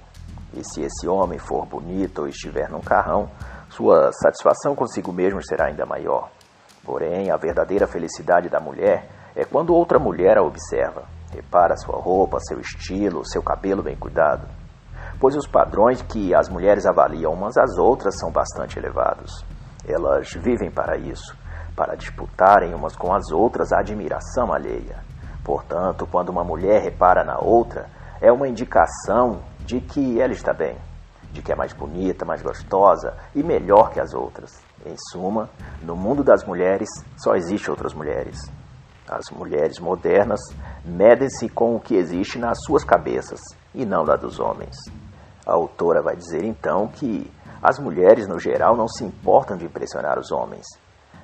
E 0.54 0.64
se 0.64 0.84
esse 0.84 1.06
homem 1.10 1.38
for 1.38 1.66
bonito 1.66 2.22
ou 2.22 2.28
estiver 2.30 2.70
num 2.70 2.80
carrão, 2.80 3.30
sua 3.76 4.10
satisfação 4.14 4.74
consigo 4.74 5.12
mesmo 5.12 5.44
será 5.46 5.68
ainda 5.68 5.86
maior. 5.86 6.30
Porém, 6.84 7.30
a 7.30 7.36
verdadeira 7.36 7.86
felicidade 7.86 8.48
da 8.48 8.60
mulher 8.60 9.10
é 9.36 9.44
quando 9.44 9.74
outra 9.74 10.00
mulher 10.00 10.38
a 10.38 10.44
observa, 10.44 11.04
repara 11.34 11.76
sua 11.76 12.00
roupa, 12.00 12.40
seu 12.40 12.60
estilo, 12.60 13.28
seu 13.28 13.44
cabelo 13.44 13.84
bem 13.84 13.98
cuidado. 13.98 14.48
Pois 15.20 15.36
os 15.36 15.48
padrões 15.48 16.02
que 16.02 16.34
as 16.34 16.48
mulheres 16.48 16.86
avaliam 16.86 17.34
umas 17.34 17.58
às 17.58 17.78
outras 17.78 18.18
são 18.18 18.32
bastante 18.32 18.80
elevados. 18.80 19.46
Elas 19.86 20.32
vivem 20.34 20.72
para 20.72 20.98
isso, 20.98 21.36
para 21.76 21.96
disputarem 21.96 22.74
umas 22.74 22.96
com 22.96 23.14
as 23.14 23.32
outras 23.32 23.74
a 23.74 23.80
admiração 23.80 24.54
alheia. 24.54 25.04
Portanto, 25.44 26.08
quando 26.10 26.30
uma 26.30 26.44
mulher 26.44 26.82
repara 26.82 27.24
na 27.24 27.38
outra, 27.40 27.88
é 28.22 28.32
uma 28.32 28.48
indicação 28.48 29.42
de 29.60 29.82
que 29.82 30.20
ela 30.20 30.34
está 30.34 30.54
bem 30.54 30.78
de 31.36 31.42
que 31.42 31.52
é 31.52 31.56
mais 31.56 31.74
bonita, 31.74 32.26
mais 32.26 32.42
gostosa 32.42 33.14
e 33.36 33.44
melhor 33.44 33.92
que 33.92 34.00
as 34.00 34.14
outras. 34.14 34.58
Em 34.86 34.96
suma, 35.12 35.50
no 35.84 35.96
mundo 35.96 36.24
das 36.24 36.46
mulheres 36.46 36.88
só 37.18 37.36
existem 37.36 37.70
outras 37.70 37.94
mulheres. 37.94 38.40
As 39.08 39.30
mulheres 39.30 39.80
modernas 39.80 40.40
medem-se 40.84 41.50
com 41.50 41.76
o 41.76 41.80
que 41.80 41.96
existe 41.96 42.40
nas 42.40 42.58
suas 42.66 42.84
cabeças 42.84 43.40
e 43.74 43.86
não 43.86 44.04
na 44.04 44.16
dos 44.16 44.40
homens. 44.40 44.76
A 45.46 45.54
autora 45.54 46.02
vai 46.02 46.16
dizer 46.16 46.44
então 46.44 46.88
que 46.88 47.30
as 47.62 47.78
mulheres, 47.78 48.28
no 48.28 48.40
geral, 48.40 48.76
não 48.76 48.88
se 48.88 49.04
importam 49.04 49.58
de 49.58 49.66
impressionar 49.66 50.18
os 50.18 50.32
homens. 50.32 50.66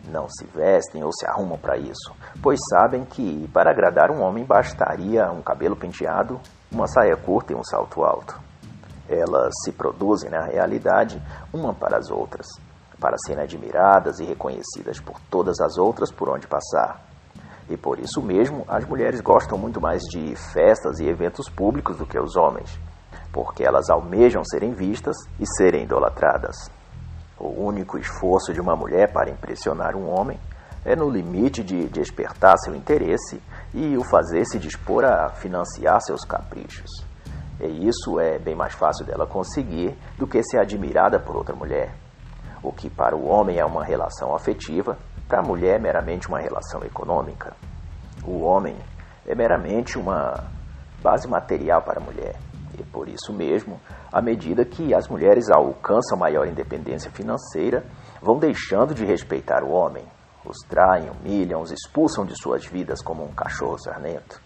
Não 0.10 0.28
se 0.28 0.46
vestem 0.46 1.04
ou 1.04 1.12
se 1.12 1.26
arrumam 1.26 1.58
para 1.58 1.78
isso, 1.78 2.14
pois 2.42 2.60
sabem 2.70 3.06
que 3.06 3.48
para 3.54 3.72
agradar 3.72 4.12
um 4.12 4.22
homem 4.22 4.44
bastaria 4.44 5.32
um 5.32 5.42
cabelo 5.42 5.76
penteado, 5.76 6.40
uma 6.72 6.88
saia 6.88 7.16
curta 7.16 7.54
e 7.54 7.56
um 7.56 7.64
salto 7.64 8.04
alto. 8.04 8.51
Elas 9.12 9.54
se 9.64 9.72
produzem, 9.72 10.30
na 10.30 10.46
realidade, 10.46 11.22
uma 11.54 11.74
para 11.74 11.98
as 11.98 12.10
outras, 12.10 12.48
para 13.00 13.18
serem 13.26 13.44
admiradas 13.44 14.20
e 14.20 14.26
reconhecidas 14.26 15.00
por 15.00 15.20
todas 15.30 15.60
as 15.60 15.78
outras 15.78 16.12
por 16.12 16.30
onde 16.30 16.48
passar. 16.48 17.04
E 17.70 17.78
por 17.78 18.00
isso 18.00 18.22
mesmo, 18.22 18.64
as 18.68 18.86
mulheres 18.86 19.22
gostam 19.22 19.58
muito 19.58 19.82
mais 19.82 20.02
de 20.04 20.36
festas 20.54 21.00
e 21.00 21.08
eventos 21.08 21.50
públicos 21.50 21.98
do 21.98 22.06
que 22.06 22.20
os 22.20 22.36
homens 22.36 22.80
porque 23.32 23.64
elas 23.64 23.90
almejam 23.90 24.44
serem 24.44 24.74
vistas 24.74 25.16
e 25.40 25.46
serem 25.58 25.84
idolatradas. 25.84 26.70
O 27.40 27.66
único 27.66 27.98
esforço 27.98 28.54
de 28.54 28.62
uma 28.62 28.76
mulher 28.76 29.12
para 29.12 29.32
impressionar 29.32 29.96
um 29.96 30.10
homem 30.10 30.40
é 30.86 30.96
no 30.96 31.10
limite 31.10 31.64
de 31.64 31.88
despertar 31.88 32.58
seu 32.60 32.76
interesse 32.76 33.42
e 33.74 33.98
o 33.98 34.04
fazer 34.04 34.46
se 34.46 34.60
dispor 34.60 35.06
a 35.06 35.30
financiar 35.30 36.02
seus 36.02 36.24
caprichos. 36.26 37.11
E 37.62 37.88
isso 37.88 38.20
é 38.20 38.40
bem 38.40 38.56
mais 38.56 38.74
fácil 38.74 39.06
dela 39.06 39.28
conseguir 39.28 39.96
do 40.18 40.26
que 40.26 40.42
ser 40.42 40.60
admirada 40.60 41.20
por 41.20 41.36
outra 41.36 41.56
mulher. 41.56 41.94
O 42.64 42.72
que 42.72 42.90
para 42.90 43.16
o 43.16 43.28
homem 43.28 43.60
é 43.60 43.66
uma 43.66 43.84
relação 43.84 44.36
afetiva, 44.36 44.98
para 45.28 45.40
a 45.42 45.48
mulher 45.48 45.76
é 45.76 45.80
meramente 45.80 46.28
uma 46.28 46.40
relação 46.40 46.84
econômica. 46.84 47.56
O 48.26 48.42
homem 48.42 48.76
é 49.28 49.36
meramente 49.36 49.98
uma 49.98 50.44
base 51.02 51.28
material 51.28 51.84
para 51.84 52.02
a 52.02 52.04
mulher. 52.04 52.36
E 52.78 52.84
por 52.84 53.08
isso 53.08 53.32
mesmo, 53.32 53.80
à 54.12 54.22
medida 54.22 54.66
que 54.66 54.94
as 54.94 55.08
mulheres 55.08 55.50
alcançam 55.50 56.18
maior 56.18 56.48
independência 56.48 57.12
financeira, 57.12 57.84
vão 58.22 58.40
deixando 58.40 58.94
de 58.94 59.06
respeitar 59.06 59.64
o 59.64 59.72
homem. 59.72 60.06
Os 60.44 60.58
traem, 60.68 61.10
humilham, 61.10 61.62
os 61.62 61.72
expulsam 61.72 62.26
de 62.26 62.36
suas 62.42 62.66
vidas 62.66 63.02
como 63.02 63.24
um 63.24 63.34
cachorro 63.34 63.78
sarnento. 63.78 64.42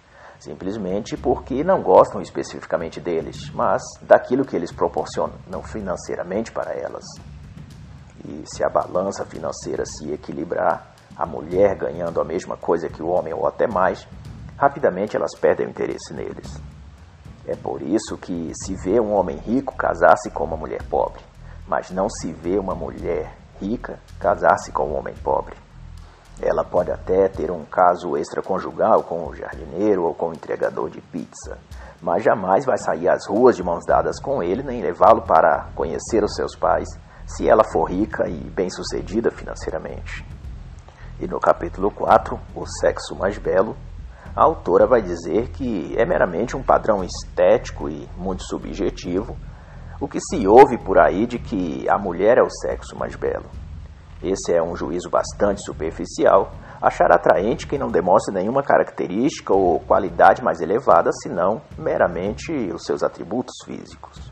Simplesmente 0.46 1.18
porque 1.18 1.64
não 1.64 1.82
gostam 1.82 2.22
especificamente 2.22 3.02
deles, 3.02 3.50
mas 3.50 3.82
daquilo 4.00 4.46
que 4.46 4.56
eles 4.56 4.72
proporcionam 4.72 5.64
financeiramente 5.64 6.52
para 6.52 6.72
elas. 6.72 7.04
E 8.24 8.44
se 8.46 8.64
a 8.64 8.70
balança 8.70 9.26
financeira 9.26 9.84
se 9.88 10.12
equilibrar, 10.12 10.94
a 11.18 11.26
mulher 11.26 11.76
ganhando 11.76 12.22
a 12.22 12.24
mesma 12.24 12.56
coisa 12.56 12.88
que 12.88 13.02
o 13.02 13.08
homem 13.08 13.34
ou 13.34 13.48
até 13.48 13.66
mais, 13.66 14.08
rapidamente 14.56 15.18
elas 15.18 15.36
perdem 15.36 15.66
o 15.66 15.70
interesse 15.72 16.14
neles. 16.14 16.62
É 17.48 17.56
por 17.56 17.82
isso 17.82 18.16
que 18.16 18.52
se 18.54 18.76
vê 18.76 19.00
um 19.00 19.16
homem 19.16 19.38
rico 19.38 19.76
casar-se 19.76 20.30
com 20.30 20.44
uma 20.44 20.58
mulher 20.58 20.84
pobre, 20.84 21.24
mas 21.68 21.90
não 21.90 22.08
se 22.08 22.32
vê 22.32 22.60
uma 22.60 22.76
mulher 22.76 23.36
rica 23.60 24.00
casar-se 24.20 24.72
com 24.72 24.90
um 24.90 24.96
homem 25.00 25.16
pobre. 25.24 25.65
Ela 26.42 26.64
pode 26.64 26.92
até 26.92 27.28
ter 27.28 27.50
um 27.50 27.64
caso 27.66 28.18
extraconjugal 28.18 29.04
com 29.04 29.26
o 29.26 29.36
jardineiro 29.36 30.04
ou 30.04 30.14
com 30.14 30.30
o 30.30 30.34
entregador 30.34 30.90
de 30.90 31.00
pizza, 31.00 31.58
mas 32.02 32.24
jamais 32.24 32.66
vai 32.66 32.78
sair 32.78 33.08
às 33.08 33.28
ruas 33.28 33.56
de 33.56 33.64
mãos 33.64 33.86
dadas 33.86 34.20
com 34.20 34.44
ele 34.44 34.62
nem 34.62 34.82
levá-lo 34.82 35.22
para 35.22 35.70
conhecer 35.76 36.24
os 36.24 36.36
seus 36.36 36.56
pais, 36.56 36.90
se 37.26 37.48
ela 37.48 37.64
for 37.64 37.86
rica 37.86 38.28
e 38.28 38.38
bem-sucedida 38.52 39.32
financeiramente. 39.32 40.26
E 41.20 41.28
no 41.28 41.40
capítulo 41.40 41.90
4, 41.90 42.38
O 42.54 42.66
Sexo 42.66 43.16
Mais 43.16 43.38
Belo, 43.38 43.76
a 44.36 44.44
autora 44.44 44.86
vai 44.86 45.02
dizer 45.02 45.50
que 45.52 45.96
é 45.98 46.06
meramente 46.06 46.58
um 46.58 46.62
padrão 46.62 47.02
estético 47.02 47.90
e 47.90 48.08
muito 48.18 48.44
subjetivo 48.44 49.38
o 50.00 50.08
que 50.08 50.20
se 50.20 50.46
ouve 50.46 50.78
por 50.78 51.00
aí 51.00 51.26
de 51.26 51.40
que 51.40 51.88
a 51.88 51.98
mulher 51.98 52.38
é 52.38 52.44
o 52.44 52.50
sexo 52.50 52.98
mais 52.98 53.16
belo. 53.16 53.46
Esse 54.24 54.54
é 54.54 54.62
um 54.62 54.76
juízo 54.76 55.10
bastante 55.10 55.64
superficial, 55.64 56.52
achar 56.82 57.12
atraente 57.12 57.68
quem 57.68 57.78
não 57.78 57.90
demonstra 57.90 58.34
nenhuma 58.34 58.64
característica 58.64 59.54
ou 59.54 59.80
qualidade 59.80 60.44
mais 60.44 60.62
elevada, 60.62 61.12
senão 61.24 61.62
meramente 61.78 62.52
os 62.74 62.86
seus 62.86 63.04
atributos 63.04 63.56
físicos. 63.66 64.32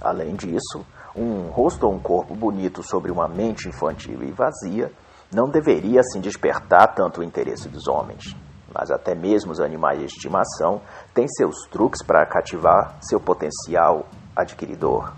Além 0.00 0.34
disso, 0.34 0.84
um 1.16 1.48
rosto 1.48 1.86
ou 1.86 1.94
um 1.94 1.98
corpo 1.98 2.34
bonito 2.34 2.82
sobre 2.82 3.10
uma 3.10 3.28
mente 3.28 3.68
infantil 3.68 4.22
e 4.22 4.30
vazia 4.30 4.90
não 5.32 5.48
deveria 5.48 6.00
assim 6.00 6.20
despertar 6.20 6.94
tanto 6.94 7.20
o 7.20 7.24
interesse 7.24 7.68
dos 7.68 7.88
homens 7.88 8.36
mas 8.74 8.90
até 8.90 9.14
mesmo 9.14 9.52
os 9.52 9.60
animais 9.60 10.00
de 10.00 10.06
estimação 10.06 10.82
têm 11.14 11.28
seus 11.28 11.66
truques 11.70 12.02
para 12.02 12.26
cativar 12.26 12.96
seu 13.00 13.20
potencial 13.20 14.06
adquiridor. 14.34 15.12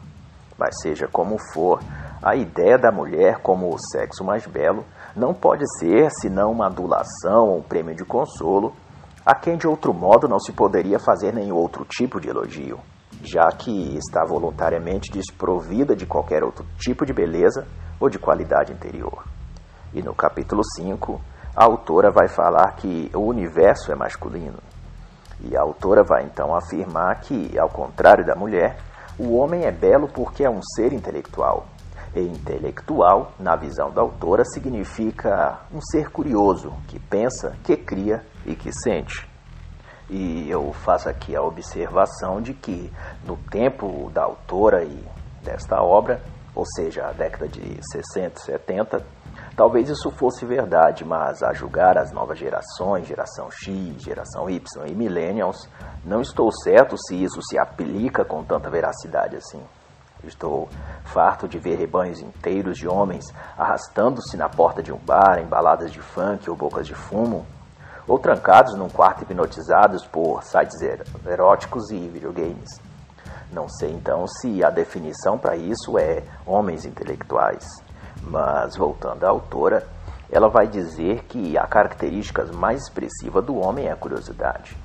Mas 0.59 0.79
seja 0.83 1.09
como 1.09 1.39
for, 1.53 1.81
a 2.23 2.35
ideia 2.35 2.79
da 2.79 2.91
mulher 2.91 3.39
como 3.43 3.69
o 3.69 3.79
sexo 3.79 4.25
mais 4.25 4.47
belo 4.47 4.85
não 5.15 5.33
pode 5.33 5.65
ser 5.79 6.11
senão 6.11 6.53
uma 6.53 6.67
adulação 6.67 7.49
ou 7.49 7.59
um 7.59 7.63
prêmio 7.63 7.95
de 7.95 8.05
consolo, 8.05 8.75
a 9.25 9.35
quem 9.35 9.57
de 9.57 9.67
outro 9.67 9.93
modo 9.93 10.29
não 10.29 10.39
se 10.39 10.53
poderia 10.53 10.99
fazer 10.99 11.33
nenhum 11.33 11.57
outro 11.57 11.85
tipo 11.85 12.21
de 12.21 12.29
elogio, 12.29 12.79
já 13.23 13.49
que 13.49 13.97
está 13.97 14.25
voluntariamente 14.25 15.11
desprovida 15.11 15.97
de 15.97 16.07
qualquer 16.07 16.45
outro 16.45 16.65
tipo 16.79 17.05
de 17.05 17.13
beleza 17.13 17.67
ou 17.99 18.09
de 18.09 18.19
qualidade 18.19 18.73
interior. 18.73 19.25
E 19.93 20.03
no 20.03 20.15
capítulo 20.15 20.63
5, 20.77 21.21
a 21.57 21.65
autora 21.65 22.11
vai 22.11 22.29
falar 22.29 22.73
que 22.77 23.11
o 23.15 23.21
universo 23.21 23.91
é 23.91 23.95
masculino. 23.95 24.59
E 25.41 25.57
a 25.57 25.63
autora 25.63 26.03
vai 26.03 26.25
então 26.25 26.55
afirmar 26.55 27.21
que, 27.21 27.59
ao 27.59 27.69
contrário 27.69 28.25
da 28.25 28.35
mulher, 28.35 28.77
o 29.19 29.37
homem 29.37 29.65
é 29.65 29.73
belo 29.73 30.09
porque 30.09 30.45
é 30.45 30.51
um 30.51 30.61
ser 30.63 30.93
intelectual. 30.93 31.67
Intelectual, 32.21 33.33
na 33.39 33.57
visão 33.57 33.91
da 33.91 34.01
autora, 34.01 34.45
significa 34.45 35.61
um 35.73 35.81
ser 35.81 36.11
curioso, 36.11 36.73
que 36.89 36.99
pensa, 36.99 37.57
que 37.65 37.77
cria 37.77 38.25
e 38.45 38.55
que 38.55 38.73
sente. 38.73 39.29
E 40.09 40.49
eu 40.49 40.73
faço 40.73 41.09
aqui 41.09 41.35
a 41.35 41.43
observação 41.43 42.41
de 42.41 42.55
que, 42.55 42.93
no 43.25 43.37
tempo 43.51 44.11
da 44.13 44.23
autora 44.23 44.85
e 44.85 45.05
desta 45.43 45.83
obra, 45.83 46.23
ou 46.55 46.65
seja, 46.65 47.07
a 47.07 47.13
década 47.13 47.49
de 47.49 47.79
60 47.93 48.39
e 48.39 48.43
70, 48.43 49.05
Talvez 49.57 49.89
isso 49.89 50.11
fosse 50.11 50.45
verdade, 50.45 51.03
mas 51.03 51.43
a 51.43 51.51
julgar 51.55 51.97
as 51.97 52.13
novas 52.13 52.39
gerações, 52.39 53.07
geração 53.07 53.51
X, 53.51 54.03
geração 54.03 54.51
Y 54.51 54.87
e 54.87 54.95
millennials, 54.95 55.67
não 56.05 56.21
estou 56.21 56.53
certo 56.53 56.95
se 56.99 57.17
isso 57.17 57.41
se 57.41 57.59
aplica 57.59 58.23
com 58.23 58.45
tanta 58.45 58.69
veracidade 58.69 59.35
assim. 59.35 59.63
Estou 60.25 60.69
farto 61.05 61.47
de 61.47 61.59
ver 61.59 61.77
rebanhos 61.77 62.21
inteiros 62.21 62.77
de 62.77 62.89
homens 62.89 63.25
arrastando-se 63.57 64.37
na 64.37 64.49
porta 64.49 64.83
de 64.83 64.93
um 64.93 64.99
bar, 64.99 65.39
em 65.39 65.47
baladas 65.47 65.93
de 65.93 66.01
funk 66.01 66.49
ou 66.51 66.57
bocas 66.57 66.87
de 66.87 66.95
fumo, 66.95 67.47
ou 68.07 68.19
trancados 68.19 68.75
num 68.75 68.89
quarto 68.89 69.23
hipnotizados 69.23 70.05
por 70.07 70.43
sites 70.43 70.81
eróticos 71.27 71.91
e 71.91 72.09
videogames. 72.09 72.81
Não 73.53 73.69
sei 73.69 73.93
então 73.93 74.27
se 74.27 74.65
a 74.65 74.71
definição 74.71 75.39
para 75.39 75.57
isso 75.57 75.99
é 75.99 76.23
homens 76.45 76.85
intelectuais. 76.85 77.65
Mas, 78.23 78.77
voltando 78.77 79.25
à 79.25 79.29
autora, 79.29 79.87
ela 80.31 80.49
vai 80.49 80.67
dizer 80.67 81.25
que 81.25 81.57
a 81.57 81.67
característica 81.67 82.45
mais 82.53 82.83
expressiva 82.83 83.41
do 83.41 83.57
homem 83.57 83.87
é 83.87 83.93
a 83.93 83.97
curiosidade. 83.97 84.77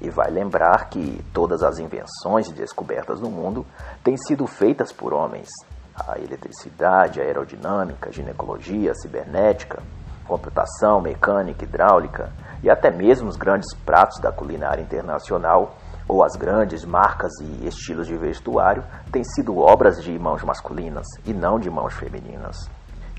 E 0.00 0.10
vai 0.10 0.30
lembrar 0.30 0.88
que 0.88 1.24
todas 1.32 1.62
as 1.62 1.78
invenções 1.78 2.48
e 2.48 2.54
descobertas 2.54 3.20
no 3.20 3.30
mundo 3.30 3.66
têm 4.02 4.16
sido 4.16 4.46
feitas 4.46 4.92
por 4.92 5.12
homens. 5.12 5.48
A 5.94 6.18
eletricidade, 6.18 7.20
a 7.20 7.24
aerodinâmica, 7.24 8.08
a 8.08 8.12
ginecologia, 8.12 8.92
a 8.92 8.94
cibernética, 8.94 9.82
computação, 10.26 11.00
mecânica, 11.00 11.64
hidráulica 11.64 12.30
e 12.62 12.70
até 12.70 12.90
mesmo 12.90 13.28
os 13.28 13.36
grandes 13.36 13.74
pratos 13.74 14.20
da 14.20 14.30
culinária 14.30 14.82
internacional 14.82 15.74
ou 16.06 16.24
as 16.24 16.36
grandes 16.36 16.84
marcas 16.84 17.32
e 17.40 17.66
estilos 17.66 18.06
de 18.06 18.16
vestuário 18.16 18.84
têm 19.12 19.22
sido 19.24 19.58
obras 19.58 20.02
de 20.02 20.16
mãos 20.18 20.42
masculinas 20.42 21.06
e 21.24 21.32
não 21.32 21.58
de 21.58 21.70
mãos 21.70 21.94
femininas. 21.94 22.56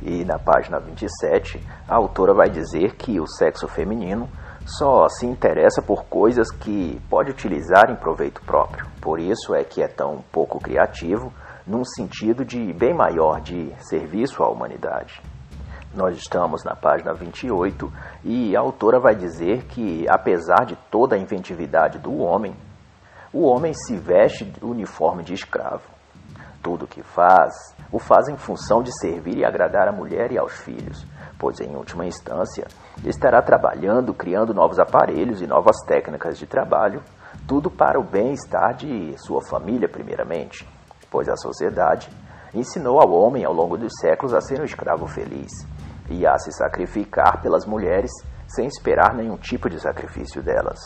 E 0.01 0.23
na 0.23 0.39
página 0.39 0.79
27, 0.79 1.61
a 1.87 1.95
autora 1.95 2.33
vai 2.33 2.49
dizer 2.49 2.95
que 2.95 3.19
o 3.19 3.27
sexo 3.27 3.67
feminino 3.67 4.29
só 4.77 5.07
se 5.09 5.25
interessa 5.25 5.81
por 5.81 6.05
coisas 6.05 6.51
que 6.51 7.01
pode 7.09 7.31
utilizar 7.31 7.89
em 7.89 7.95
proveito 7.95 8.41
próprio. 8.41 8.85
Por 9.01 9.19
isso 9.19 9.55
é 9.55 9.63
que 9.63 9.81
é 9.81 9.87
tão 9.87 10.23
pouco 10.31 10.59
criativo, 10.59 11.33
num 11.65 11.83
sentido 11.83 12.45
de 12.45 12.71
bem 12.73 12.93
maior 12.93 13.41
de 13.41 13.73
serviço 13.79 14.43
à 14.43 14.49
humanidade. 14.49 15.21
Nós 15.93 16.15
estamos 16.17 16.63
na 16.63 16.75
página 16.75 17.13
28 17.13 17.91
e 18.23 18.55
a 18.55 18.59
autora 18.59 18.99
vai 18.99 19.15
dizer 19.15 19.65
que, 19.65 20.05
apesar 20.07 20.65
de 20.65 20.75
toda 20.91 21.15
a 21.15 21.19
inventividade 21.19 21.97
do 21.97 22.15
homem, 22.19 22.55
o 23.33 23.47
homem 23.47 23.73
se 23.73 23.97
veste 23.97 24.51
uniforme 24.61 25.23
de 25.23 25.33
escravo. 25.33 25.89
Tudo 26.61 26.85
o 26.85 26.87
que 26.87 27.01
faz, 27.01 27.53
o 27.91 27.97
faz 27.97 28.27
em 28.27 28.37
função 28.37 28.83
de 28.83 28.91
servir 28.99 29.37
e 29.37 29.45
agradar 29.45 29.87
a 29.87 29.91
mulher 29.91 30.31
e 30.31 30.37
aos 30.37 30.53
filhos, 30.59 31.07
pois 31.39 31.59
em 31.61 31.75
última 31.75 32.05
instância 32.05 32.67
estará 33.05 33.41
trabalhando, 33.41 34.13
criando 34.13 34.53
novos 34.53 34.77
aparelhos 34.77 35.41
e 35.41 35.47
novas 35.47 35.77
técnicas 35.87 36.37
de 36.37 36.45
trabalho, 36.45 37.01
tudo 37.47 37.71
para 37.71 37.99
o 37.99 38.03
bem-estar 38.03 38.75
de 38.75 39.15
sua 39.17 39.41
família, 39.41 39.87
primeiramente, 39.87 40.67
pois 41.09 41.29
a 41.29 41.37
sociedade 41.37 42.09
ensinou 42.53 42.99
ao 42.99 43.11
homem 43.11 43.45
ao 43.45 43.53
longo 43.53 43.77
dos 43.77 43.93
séculos 44.01 44.33
a 44.33 44.41
ser 44.41 44.59
um 44.59 44.65
escravo 44.65 45.07
feliz 45.07 45.49
e 46.09 46.27
a 46.27 46.37
se 46.37 46.51
sacrificar 46.51 47.41
pelas 47.41 47.65
mulheres 47.65 48.11
sem 48.47 48.67
esperar 48.67 49.15
nenhum 49.15 49.37
tipo 49.37 49.69
de 49.69 49.79
sacrifício 49.79 50.43
delas. 50.43 50.79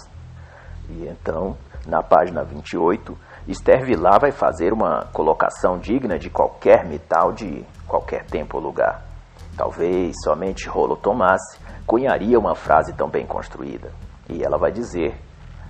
E 0.90 1.08
então, 1.08 1.58
na 1.88 2.04
página 2.04 2.44
28, 2.44 3.18
Esther 3.48 3.86
Vilar 3.86 4.20
vai 4.20 4.32
fazer 4.32 4.72
uma 4.74 5.06
colocação 5.14 5.80
digna 5.80 6.20
de 6.20 6.30
qualquer 6.30 6.86
metal 6.86 7.32
de 7.32 7.66
qualquer 7.88 8.26
tempo 8.26 8.58
ou 8.58 8.64
lugar. 8.64 9.13
Talvez 9.58 10.16
somente 10.24 10.68
Rolo 10.68 10.96
Tomás 10.96 11.42
cunharia 11.86 12.40
uma 12.40 12.56
frase 12.56 12.94
tão 12.94 13.10
bem 13.10 13.26
construída. 13.26 13.92
E 14.30 14.44
ela 14.44 14.58
vai 14.58 14.72
dizer: 14.72 15.16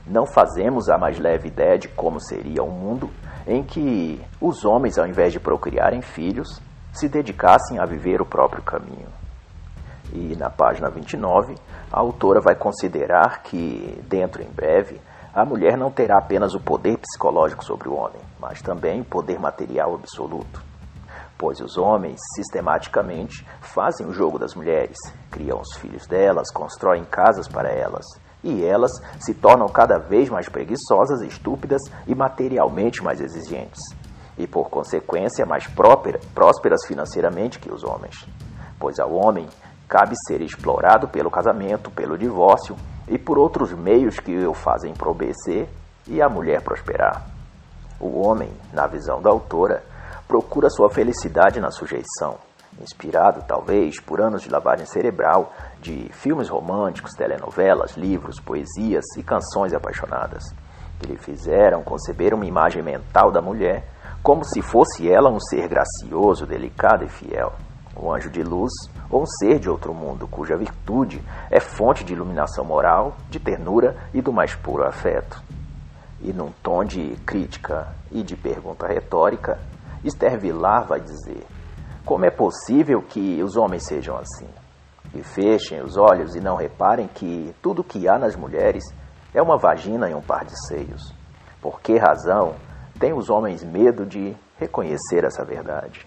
Não 0.08 0.26
fazemos 0.26 0.90
a 0.90 0.98
mais 0.98 1.20
leve 1.20 1.50
ideia 1.50 1.78
de 1.78 1.88
como 1.90 2.20
seria 2.20 2.64
um 2.64 2.72
mundo 2.72 3.10
em 3.46 3.62
que 3.64 4.22
os 4.40 4.64
homens, 4.64 4.98
ao 4.98 5.06
invés 5.06 5.34
de 5.34 5.40
procriarem 5.40 6.02
filhos, 6.02 6.62
se 6.94 7.10
dedicassem 7.10 7.80
a 7.80 7.86
viver 7.86 8.22
o 8.22 8.26
próprio 8.26 8.64
caminho. 8.64 9.08
E 10.14 10.36
na 10.36 10.50
página 10.50 10.90
29, 10.90 11.56
a 11.92 12.00
autora 12.00 12.40
vai 12.40 12.56
considerar 12.56 13.42
que, 13.42 14.00
dentro 14.08 14.44
em 14.44 14.50
breve, 14.50 15.02
a 15.34 15.44
mulher 15.44 15.76
não 15.76 15.92
terá 15.92 16.20
apenas 16.20 16.54
o 16.54 16.60
poder 16.60 16.98
psicológico 17.00 17.66
sobre 17.66 17.90
o 17.90 17.96
homem, 17.96 18.22
mas 18.40 18.62
também 18.62 19.02
o 19.02 19.06
poder 19.06 19.40
material 19.40 19.96
absoluto. 19.96 20.73
Pois 21.44 21.60
os 21.60 21.78
homens, 21.78 22.22
sistematicamente, 22.38 23.46
fazem 23.60 24.08
o 24.08 24.14
jogo 24.14 24.40
das 24.40 24.56
mulheres, 24.56 24.96
criam 25.30 25.60
os 25.60 25.76
filhos 25.76 26.08
delas, 26.08 26.50
constroem 26.50 27.04
casas 27.04 27.50
para 27.50 27.70
elas, 27.70 28.06
e 28.42 28.64
elas 28.64 28.94
se 29.20 29.34
tornam 29.34 29.68
cada 29.68 29.98
vez 29.98 30.30
mais 30.30 30.48
preguiçosas, 30.48 31.22
estúpidas 31.22 31.82
e 32.08 32.16
materialmente 32.16 33.04
mais 33.04 33.20
exigentes, 33.20 33.82
e 34.38 34.48
por 34.48 34.70
consequência 34.70 35.46
mais 35.46 35.68
prósperas 35.68 36.86
financeiramente 36.88 37.60
que 37.60 37.70
os 37.70 37.84
homens. 37.84 38.26
Pois 38.80 38.98
ao 38.98 39.12
homem 39.12 39.50
cabe 39.86 40.16
ser 40.26 40.40
explorado 40.40 41.10
pelo 41.10 41.30
casamento, 41.30 41.92
pelo 41.92 42.18
divórcio 42.18 42.78
e 43.06 43.18
por 43.18 43.38
outros 43.38 43.74
meios 43.74 44.18
que 44.18 44.48
o 44.48 44.54
fazem 44.54 44.94
probecer 44.94 45.68
e 46.08 46.22
a 46.22 46.30
mulher 46.30 46.62
prosperar. 46.62 47.28
O 48.00 48.26
homem, 48.26 48.50
na 48.72 48.88
visão 48.88 49.22
da 49.22 49.30
autora, 49.30 49.84
procura 50.28 50.70
sua 50.70 50.90
felicidade 50.90 51.60
na 51.60 51.72
sujeição, 51.72 52.38
inspirado 52.82 53.44
talvez 53.48 54.00
por 54.00 54.22
anos 54.22 54.42
de 54.42 54.50
lavagem 54.50 54.86
cerebral 54.86 55.54
de 55.82 56.10
filmes 56.12 56.50
românticos, 56.50 57.14
telenovelas, 57.14 57.96
livros, 57.96 58.40
poesias 58.40 59.06
e 59.18 59.24
canções 59.24 59.74
apaixonadas, 59.74 60.44
que 61.00 61.08
lhe 61.08 61.18
fizeram 61.18 61.84
conceber 61.84 62.34
uma 62.34 62.46
imagem 62.46 62.82
mental 62.82 63.32
da 63.32 63.42
mulher 63.42 63.86
como 64.24 64.46
se 64.46 64.62
fosse 64.62 65.12
ela 65.12 65.30
um 65.30 65.40
ser 65.40 65.68
gracioso, 65.68 66.46
delicado 66.46 67.04
e 67.04 67.10
fiel. 67.10 67.52
Um 67.96 68.12
anjo 68.12 68.30
de 68.30 68.42
luz 68.42 68.72
ou 69.10 69.22
um 69.22 69.26
ser 69.26 69.60
de 69.60 69.70
outro 69.70 69.94
mundo, 69.94 70.28
cuja 70.28 70.56
virtude 70.56 71.22
é 71.52 71.60
fonte 71.60 72.04
de 72.04 72.14
iluminação 72.14 72.64
moral, 72.64 73.18
de 73.30 73.40
ternura 73.40 73.98
e 74.14 74.22
do 74.22 74.32
mais 74.32 74.56
puro 74.56 74.88
afeto. 74.88 75.44
E 76.22 76.32
num 76.32 76.52
tom 76.64 76.86
de 76.86 77.18
crítica 77.26 77.90
e 78.10 78.24
de 78.24 78.36
pergunta 78.38 78.88
retórica, 78.88 79.60
Esther 80.04 80.40
vai 80.88 81.00
dizer: 81.00 81.46
Como 82.06 82.26
é 82.26 82.30
possível 82.30 83.02
que 83.02 83.42
os 83.42 83.56
homens 83.56 83.86
sejam 83.86 84.18
assim? 84.18 84.50
E 85.14 85.24
fechem 85.24 85.82
os 85.82 85.96
olhos 85.96 86.36
e 86.36 86.42
não 86.42 86.56
reparem 86.56 87.08
que 87.08 87.56
tudo 87.62 87.84
que 87.84 88.08
há 88.08 88.18
nas 88.18 88.36
mulheres 88.36 88.84
é 89.34 89.42
uma 89.42 89.58
vagina 89.58 90.10
e 90.10 90.14
um 90.14 90.22
par 90.22 90.44
de 90.44 90.54
seios. 90.68 91.14
Por 91.62 91.80
que 91.80 91.98
razão 91.98 92.56
têm 93.00 93.14
os 93.14 93.30
homens 93.30 93.64
medo 93.64 94.06
de 94.06 94.36
reconhecer 94.58 95.24
essa 95.24 95.46
verdade? 95.46 96.06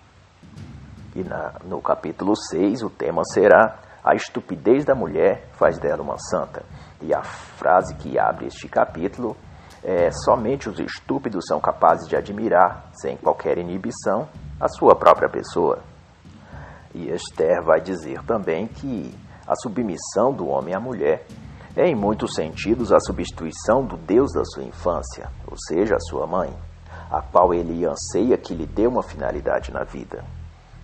E 1.15 1.25
na, 1.25 1.55
no 1.65 1.81
capítulo 1.81 2.37
6, 2.37 2.83
o 2.83 2.91
tema 2.91 3.23
será 3.33 3.79
A 4.05 4.15
estupidez 4.15 4.85
da 4.85 4.95
mulher 4.95 5.49
faz 5.53 5.79
dela 5.79 6.03
uma 6.03 6.19
santa. 6.19 6.63
E 7.01 7.15
a 7.15 7.23
frase 7.23 7.95
que 7.97 8.19
abre 8.19 8.47
este 8.47 8.69
capítulo 8.69 9.37
é: 9.87 10.11
Somente 10.11 10.69
os 10.69 10.81
estúpidos 10.81 11.45
são 11.47 11.61
capazes 11.61 12.09
de 12.09 12.17
admirar, 12.17 12.91
sem 12.93 13.17
qualquer 13.17 13.57
inibição, 13.57 14.29
a 14.61 14.67
sua 14.67 14.97
própria 14.97 15.29
pessoa. 15.29 15.79
E 16.93 17.09
Esther 17.11 17.63
vai 17.63 17.81
dizer 17.81 18.21
também 18.25 18.67
que 18.67 19.15
a 19.47 19.55
submissão 19.55 20.33
do 20.33 20.49
homem 20.49 20.75
à 20.75 20.81
mulher 20.81 21.25
é, 21.77 21.87
em 21.87 21.95
muitos 21.95 22.35
sentidos, 22.35 22.91
a 22.91 22.99
substituição 22.99 23.85
do 23.85 23.97
Deus 23.97 24.33
da 24.33 24.43
sua 24.45 24.65
infância, 24.65 25.31
ou 25.47 25.57
seja, 25.69 25.95
a 25.95 26.01
sua 26.01 26.27
mãe, 26.27 26.53
a 27.11 27.21
qual 27.21 27.55
ele 27.55 27.85
anseia 27.85 28.37
que 28.37 28.55
lhe 28.55 28.67
dê 28.67 28.87
uma 28.87 29.03
finalidade 29.03 29.71
na 29.71 29.85
vida. 29.85 30.25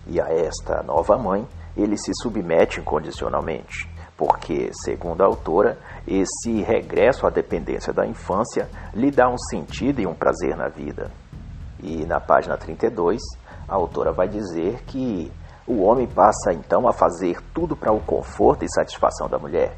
E 0.05 0.21
a 0.21 0.29
esta 0.29 0.83
nova 0.83 1.17
mãe 1.17 1.45
ele 1.75 1.97
se 1.97 2.11
submete 2.21 2.79
incondicionalmente, 2.79 3.89
porque, 4.17 4.69
segundo 4.83 5.21
a 5.21 5.25
autora, 5.25 5.77
esse 6.07 6.61
regresso 6.61 7.25
à 7.25 7.29
dependência 7.29 7.91
da 7.91 8.05
infância 8.05 8.69
lhe 8.93 9.09
dá 9.09 9.29
um 9.29 9.37
sentido 9.37 9.99
e 10.01 10.07
um 10.07 10.13
prazer 10.13 10.55
na 10.55 10.67
vida. 10.67 11.11
E 11.81 12.05
na 12.05 12.19
página 12.19 12.57
32, 12.57 13.21
a 13.67 13.75
autora 13.75 14.11
vai 14.11 14.27
dizer 14.27 14.83
que 14.85 15.31
o 15.67 15.81
homem 15.81 16.07
passa 16.07 16.53
então 16.53 16.87
a 16.87 16.93
fazer 16.93 17.41
tudo 17.53 17.75
para 17.75 17.91
o 17.91 18.01
conforto 18.01 18.63
e 18.63 18.71
satisfação 18.71 19.27
da 19.27 19.39
mulher. 19.39 19.75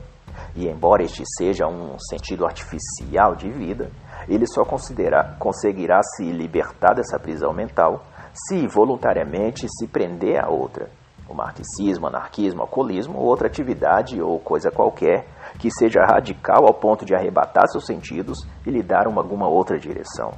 E 0.55 0.67
embora 0.67 1.03
este 1.03 1.23
seja 1.37 1.67
um 1.67 1.97
sentido 1.99 2.45
artificial 2.45 3.35
de 3.35 3.49
vida, 3.49 3.89
ele 4.27 4.45
só 4.47 4.63
conseguirá 4.65 6.01
se 6.03 6.23
libertar 6.31 6.93
dessa 6.93 7.19
prisão 7.19 7.53
mental 7.53 8.03
se 8.33 8.67
voluntariamente 8.67 9.67
se 9.69 9.87
prender 9.87 10.43
a 10.43 10.49
outra, 10.49 10.89
o 11.27 11.33
marxismo, 11.33 12.07
anarquismo, 12.07 12.61
alcoolismo, 12.61 13.17
ou 13.17 13.25
outra 13.25 13.47
atividade 13.47 14.21
ou 14.21 14.39
coisa 14.39 14.69
qualquer 14.71 15.27
que 15.59 15.69
seja 15.71 16.01
radical 16.01 16.65
ao 16.65 16.73
ponto 16.73 17.05
de 17.05 17.15
arrebatar 17.15 17.67
seus 17.67 17.85
sentidos 17.85 18.45
e 18.65 18.69
lhe 18.69 18.83
dar 18.83 19.07
uma, 19.07 19.21
alguma 19.21 19.47
outra 19.47 19.79
direção. 19.79 20.31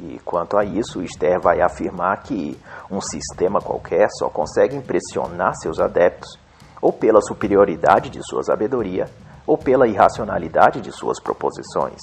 E 0.00 0.18
quanto 0.24 0.58
a 0.58 0.64
isso, 0.64 1.02
Esther 1.02 1.40
vai 1.40 1.60
afirmar 1.60 2.22
que 2.22 2.58
um 2.90 3.00
sistema 3.00 3.60
qualquer 3.60 4.08
só 4.18 4.28
consegue 4.28 4.76
impressionar 4.76 5.54
seus 5.54 5.78
adeptos 5.78 6.38
ou 6.82 6.92
pela 6.92 7.22
superioridade 7.22 8.10
de 8.10 8.20
sua 8.22 8.42
sabedoria 8.42 9.06
ou 9.46 9.56
pela 9.56 9.86
irracionalidade 9.86 10.80
de 10.80 10.92
suas 10.92 11.20
proposições. 11.20 12.00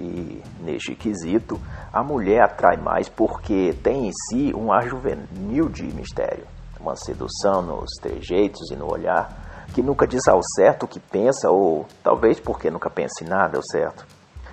E 0.00 0.42
neste 0.60 0.94
quesito, 0.94 1.60
a 1.92 2.02
mulher 2.02 2.42
atrai 2.42 2.76
mais 2.76 3.08
porque 3.08 3.74
tem 3.82 4.08
em 4.08 4.12
si 4.12 4.52
um 4.54 4.72
ar 4.72 4.86
juvenil 4.86 5.68
de 5.68 5.84
mistério, 5.94 6.46
uma 6.86 6.94
sedução 6.94 7.62
nos 7.62 7.90
trejeitos 8.00 8.70
e 8.70 8.76
no 8.76 8.90
olhar, 8.90 9.66
que 9.74 9.82
nunca 9.82 10.06
diz 10.06 10.28
ao 10.28 10.40
certo 10.54 10.84
o 10.84 10.88
que 10.88 11.00
pensa, 11.00 11.50
ou 11.50 11.84
talvez 12.02 12.38
porque 12.38 12.70
nunca 12.70 12.88
pensa 12.88 13.24
em 13.24 13.28
nada 13.28 13.56
ao 13.56 13.62
certo. 13.62 14.06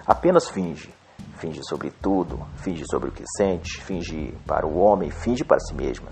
Apenas 0.06 0.50
finge. 0.50 0.92
Finge 1.38 1.62
sobre 1.64 1.92
tudo, 1.92 2.40
finge 2.58 2.84
sobre 2.90 3.10
o 3.10 3.12
que 3.12 3.24
sente, 3.38 3.82
finge 3.84 4.34
para 4.48 4.66
o 4.66 4.80
homem, 4.80 5.12
finge 5.12 5.44
para 5.44 5.60
si 5.60 5.76
mesma. 5.76 6.10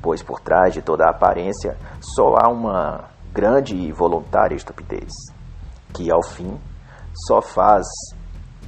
Pois 0.00 0.22
por 0.22 0.40
trás 0.40 0.72
de 0.72 0.82
toda 0.82 1.06
a 1.06 1.10
aparência 1.10 1.76
só 2.00 2.34
há 2.36 2.48
uma 2.48 3.08
grande 3.32 3.74
e 3.74 3.90
voluntária 3.92 4.54
estupidez, 4.54 5.10
que 5.92 6.12
ao 6.12 6.22
fim 6.22 6.58
só 7.26 7.42
faz 7.42 7.86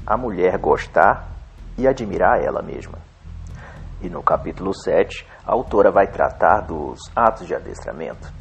a 0.07 0.17
mulher 0.17 0.59
gostar 0.59 1.29
e 1.79 1.87
admirar 1.87 2.43
ela 2.43 2.63
mesma. 2.63 2.99
E 4.01 4.09
no 4.09 4.23
capítulo 4.23 4.75
7, 4.75 5.27
a 5.51 5.53
autora 5.53 5.91
vai 5.91 6.07
tratar 6.07 6.61
dos 6.61 7.01
atos 7.13 7.45
de 7.45 7.57
adestramento. 7.57 8.33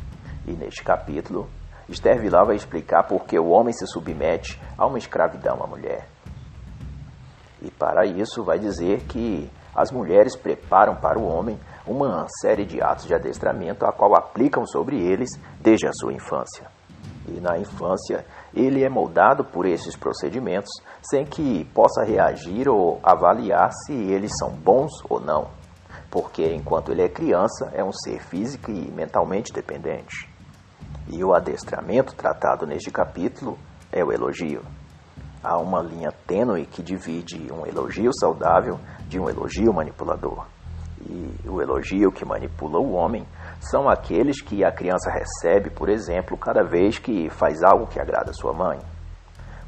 E 0.45 0.51
neste 0.51 0.83
capítulo, 0.83 1.49
Esther 1.89 2.21
Vilar 2.21 2.45
vai 2.45 2.55
explicar 2.55 3.01
por 3.07 3.25
que 3.25 3.39
o 3.39 3.49
homem 3.49 3.73
se 3.73 3.87
submete 3.87 4.61
a 4.77 4.85
uma 4.85 4.99
escravidão 4.99 5.57
à 5.63 5.65
mulher. 5.65 6.07
E 7.63 7.71
para 7.71 8.05
isso 8.05 8.43
vai 8.43 8.59
dizer 8.59 9.05
que 9.05 9.49
as 9.75 9.91
mulheres 9.91 10.35
preparam 10.35 10.97
para 10.97 11.17
o 11.17 11.25
homem 11.25 11.59
uma 11.87 12.27
série 12.41 12.63
de 12.63 12.79
atos 12.79 13.07
de 13.07 13.15
adestramento 13.15 13.87
a 13.87 13.91
qual 13.91 14.15
aplicam 14.15 14.63
sobre 14.67 15.01
eles 15.01 15.31
desde 15.59 15.87
a 15.87 15.93
sua 15.93 16.13
infância. 16.13 16.67
E 17.27 17.39
na 17.41 17.57
infância, 17.57 18.23
ele 18.53 18.83
é 18.83 18.89
moldado 18.89 19.43
por 19.43 19.65
esses 19.65 19.97
procedimentos 19.97 20.69
sem 21.01 21.25
que 21.25 21.65
possa 21.73 22.03
reagir 22.03 22.69
ou 22.69 22.99
avaliar 23.01 23.71
se 23.71 23.93
eles 23.93 24.31
são 24.39 24.51
bons 24.51 24.91
ou 25.09 25.19
não, 25.19 25.58
porque 26.09 26.53
enquanto 26.53 26.91
ele 26.91 27.03
é 27.03 27.09
criança, 27.09 27.69
é 27.73 27.83
um 27.83 27.91
ser 27.91 28.19
físico 28.19 28.71
e 28.71 28.91
mentalmente 28.91 29.53
dependente. 29.53 30.29
E 31.07 31.23
o 31.23 31.33
adestramento 31.33 32.15
tratado 32.15 32.65
neste 32.65 32.91
capítulo 32.91 33.57
é 33.91 34.03
o 34.03 34.11
elogio. 34.11 34.61
Há 35.43 35.57
uma 35.57 35.81
linha 35.81 36.11
tênue 36.27 36.65
que 36.65 36.83
divide 36.83 37.51
um 37.51 37.65
elogio 37.65 38.11
saudável 38.19 38.79
de 39.07 39.19
um 39.19 39.29
elogio 39.29 39.73
manipulador. 39.73 40.45
E 41.01 41.47
o 41.47 41.61
elogio 41.61 42.11
que 42.11 42.25
manipula 42.25 42.77
o 42.79 42.93
homem 42.93 43.25
são 43.59 43.89
aqueles 43.89 44.41
que 44.41 44.63
a 44.63 44.71
criança 44.71 45.09
recebe, 45.09 45.69
por 45.69 45.89
exemplo, 45.89 46.37
cada 46.37 46.63
vez 46.63 46.99
que 46.99 47.29
faz 47.29 47.63
algo 47.63 47.87
que 47.87 47.99
agrada 47.99 48.33
sua 48.33 48.53
mãe. 48.53 48.79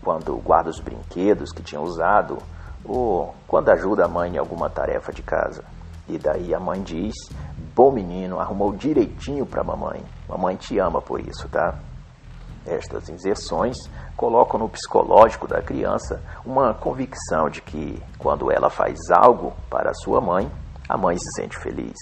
Quando 0.04 0.36
guarda 0.38 0.69
os 0.69 0.80
brinquedos 0.80 1.51
que 1.54 1.63
tinha 1.63 1.80
usado, 1.80 2.38
ou 2.84 3.34
quando 3.47 3.69
ajuda 3.69 4.06
a 4.06 4.10
mãe 4.10 4.36
em 4.36 4.38
alguma 4.38 4.69
tarefa 4.69 5.13
de 5.13 5.21
casa. 5.21 5.63
E 6.12 6.17
daí 6.17 6.54
a 6.54 6.60
mãe 6.60 6.84
diz: 6.84 7.15
Bom 7.74 7.89
menino, 7.89 8.38
arrumou 8.38 8.74
direitinho 8.74 9.45
para 9.45 9.63
mamãe. 9.63 10.04
Mamãe 10.28 10.58
te 10.58 10.78
ama 10.78 11.02
por 11.02 11.21
isso, 11.21 11.47
tá? 11.47 11.80
Estas 12.65 13.08
inserções 13.08 13.78
colocam 14.17 14.60
no 14.60 14.67
psicológico 14.67 15.47
da 15.47 15.62
criança 15.62 16.21
uma 16.45 16.74
convicção 16.74 17.50
de 17.50 17.62
que, 17.62 18.04
quando 18.19 18.52
ela 18.52 18.69
faz 18.69 19.00
algo 19.10 19.54
para 19.69 19.93
sua 19.93 20.19
mãe, 20.19 20.52
a 20.88 20.97
mãe 20.97 21.17
se 21.17 21.32
sente 21.41 21.58
feliz. 21.58 21.95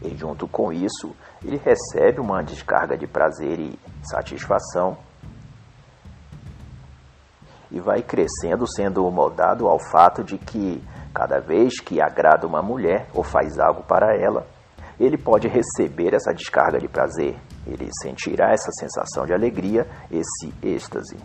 E, 0.00 0.16
junto 0.16 0.46
com 0.46 0.72
isso, 0.72 1.10
ele 1.44 1.56
recebe 1.56 2.20
uma 2.20 2.40
descarga 2.40 2.96
de 2.96 3.08
prazer 3.08 3.58
e 3.58 3.76
satisfação 4.04 4.96
e 7.70 7.80
vai 7.80 8.02
crescendo, 8.02 8.66
sendo 8.66 9.10
moldado 9.10 9.68
ao 9.68 9.78
fato 9.78 10.24
de 10.24 10.38
que, 10.38 10.82
cada 11.18 11.40
vez 11.40 11.80
que 11.80 12.00
agrada 12.00 12.46
uma 12.46 12.62
mulher 12.62 13.08
ou 13.12 13.24
faz 13.24 13.58
algo 13.58 13.82
para 13.82 14.14
ela, 14.16 14.46
ele 15.00 15.18
pode 15.18 15.48
receber 15.48 16.14
essa 16.14 16.32
descarga 16.32 16.78
de 16.78 16.86
prazer, 16.86 17.36
ele 17.66 17.88
sentirá 18.00 18.52
essa 18.52 18.70
sensação 18.78 19.26
de 19.26 19.34
alegria, 19.34 19.84
esse 20.12 20.54
êxtase. 20.62 21.16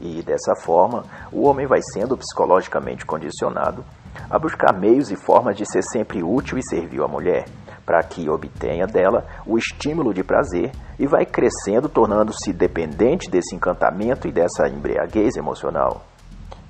E 0.00 0.20
dessa 0.20 0.56
forma, 0.56 1.04
o 1.30 1.46
homem 1.46 1.64
vai 1.64 1.78
sendo 1.92 2.16
psicologicamente 2.16 3.06
condicionado 3.06 3.84
a 4.28 4.36
buscar 4.36 4.76
meios 4.76 5.12
e 5.12 5.16
formas 5.16 5.56
de 5.56 5.64
ser 5.64 5.82
sempre 5.84 6.20
útil 6.20 6.58
e 6.58 6.68
servil 6.68 7.04
à 7.04 7.08
mulher, 7.08 7.44
para 7.86 8.02
que 8.02 8.28
obtenha 8.28 8.84
dela 8.84 9.24
o 9.46 9.56
estímulo 9.56 10.12
de 10.12 10.24
prazer 10.24 10.72
e 10.98 11.06
vai 11.06 11.24
crescendo, 11.24 11.88
tornando-se 11.88 12.52
dependente 12.52 13.30
desse 13.30 13.54
encantamento 13.54 14.26
e 14.26 14.32
dessa 14.32 14.66
embriaguez 14.68 15.36
emocional. 15.36 16.02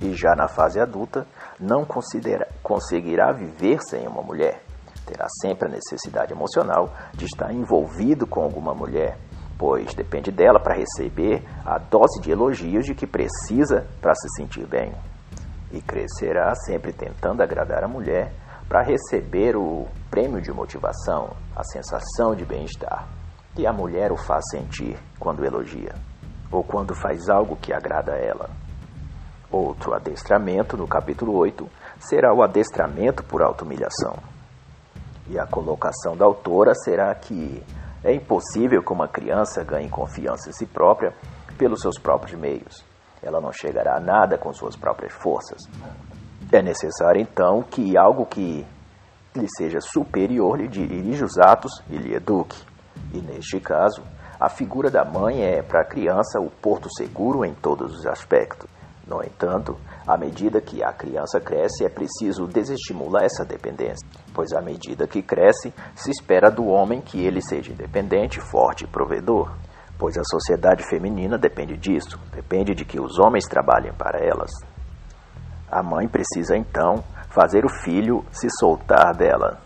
E 0.01 0.13
já 0.13 0.35
na 0.35 0.47
fase 0.47 0.79
adulta, 0.79 1.25
não 1.59 1.85
conseguirá 1.85 3.31
viver 3.31 3.79
sem 3.81 4.07
uma 4.07 4.21
mulher. 4.21 4.61
Terá 5.05 5.27
sempre 5.41 5.67
a 5.67 5.71
necessidade 5.71 6.33
emocional 6.33 6.89
de 7.13 7.25
estar 7.25 7.53
envolvido 7.53 8.25
com 8.25 8.41
alguma 8.41 8.73
mulher, 8.73 9.17
pois 9.57 9.93
depende 9.93 10.31
dela 10.31 10.59
para 10.59 10.75
receber 10.75 11.43
a 11.65 11.77
dose 11.77 12.21
de 12.21 12.31
elogios 12.31 12.85
de 12.85 12.95
que 12.95 13.05
precisa 13.05 13.85
para 14.01 14.15
se 14.15 14.27
sentir 14.35 14.65
bem. 14.65 14.93
E 15.71 15.81
crescerá 15.81 16.53
sempre 16.55 16.91
tentando 16.91 17.41
agradar 17.41 17.83
a 17.83 17.87
mulher 17.87 18.33
para 18.67 18.81
receber 18.81 19.55
o 19.55 19.85
prêmio 20.09 20.41
de 20.41 20.51
motivação, 20.51 21.35
a 21.55 21.63
sensação 21.63 22.35
de 22.35 22.45
bem-estar 22.45 23.07
que 23.55 23.65
a 23.65 23.71
mulher 23.71 24.11
o 24.11 24.17
faz 24.17 24.43
sentir 24.51 24.99
quando 25.17 25.45
elogia 25.45 25.95
ou 26.51 26.61
quando 26.61 26.93
faz 26.93 27.29
algo 27.29 27.55
que 27.55 27.73
agrada 27.73 28.13
a 28.13 28.17
ela. 28.17 28.64
Outro 29.55 29.93
adestramento, 29.93 30.75
no 30.75 30.85
capítulo 30.85 31.33
8, 31.37 31.65
será 31.97 32.33
o 32.33 32.43
adestramento 32.43 33.23
por 33.23 33.41
auto-humilhação. 33.41 34.17
E 35.29 35.39
a 35.39 35.47
colocação 35.47 36.17
da 36.17 36.25
autora 36.25 36.75
será 36.75 37.15
que 37.15 37.63
é 38.03 38.13
impossível 38.13 38.83
que 38.83 38.91
uma 38.91 39.07
criança 39.07 39.63
ganhe 39.63 39.87
confiança 39.87 40.49
em 40.49 40.51
si 40.51 40.65
própria 40.65 41.13
pelos 41.57 41.79
seus 41.79 41.97
próprios 41.97 42.37
meios. 42.37 42.83
Ela 43.23 43.39
não 43.39 43.53
chegará 43.53 43.95
a 43.95 43.99
nada 44.01 44.37
com 44.37 44.51
suas 44.51 44.75
próprias 44.75 45.13
forças. 45.13 45.61
É 46.51 46.61
necessário, 46.61 47.21
então, 47.21 47.63
que 47.63 47.97
algo 47.97 48.25
que 48.25 48.67
lhe 49.33 49.47
seja 49.55 49.79
superior 49.79 50.59
lhe 50.59 50.67
dirija 50.67 51.23
os 51.23 51.37
atos 51.37 51.81
e 51.89 51.95
lhe 51.95 52.13
eduque. 52.13 52.61
E 53.13 53.21
neste 53.21 53.61
caso, 53.61 54.03
a 54.37 54.49
figura 54.49 54.91
da 54.91 55.05
mãe 55.05 55.45
é 55.45 55.61
para 55.61 55.79
a 55.79 55.85
criança 55.85 56.41
o 56.41 56.51
porto 56.51 56.89
seguro 56.97 57.45
em 57.45 57.53
todos 57.53 57.99
os 57.99 58.05
aspectos. 58.05 58.74
No 59.07 59.21
entanto, 59.23 59.77
à 60.07 60.17
medida 60.17 60.59
que 60.59 60.83
a 60.83 60.91
criança 60.91 61.39
cresce, 61.39 61.85
é 61.85 61.89
preciso 61.89 62.47
desestimular 62.47 63.23
essa 63.23 63.45
dependência, 63.45 64.07
pois 64.33 64.51
à 64.51 64.61
medida 64.61 65.07
que 65.07 65.21
cresce, 65.21 65.71
se 65.95 66.09
espera 66.09 66.49
do 66.49 66.65
homem 66.65 67.01
que 67.01 67.23
ele 67.23 67.39
seja 67.39 67.71
independente, 67.71 68.41
forte 68.41 68.83
e 68.83 68.87
provedor, 68.87 69.55
pois 69.97 70.17
a 70.17 70.23
sociedade 70.23 70.83
feminina 70.89 71.37
depende 71.37 71.77
disso, 71.77 72.19
depende 72.33 72.73
de 72.73 72.83
que 72.83 72.99
os 72.99 73.19
homens 73.19 73.45
trabalhem 73.45 73.93
para 73.93 74.19
elas. 74.19 74.51
A 75.71 75.83
mãe 75.83 76.07
precisa 76.07 76.57
então 76.57 77.03
fazer 77.29 77.63
o 77.63 77.83
filho 77.83 78.25
se 78.31 78.47
soltar 78.59 79.15
dela. 79.15 79.59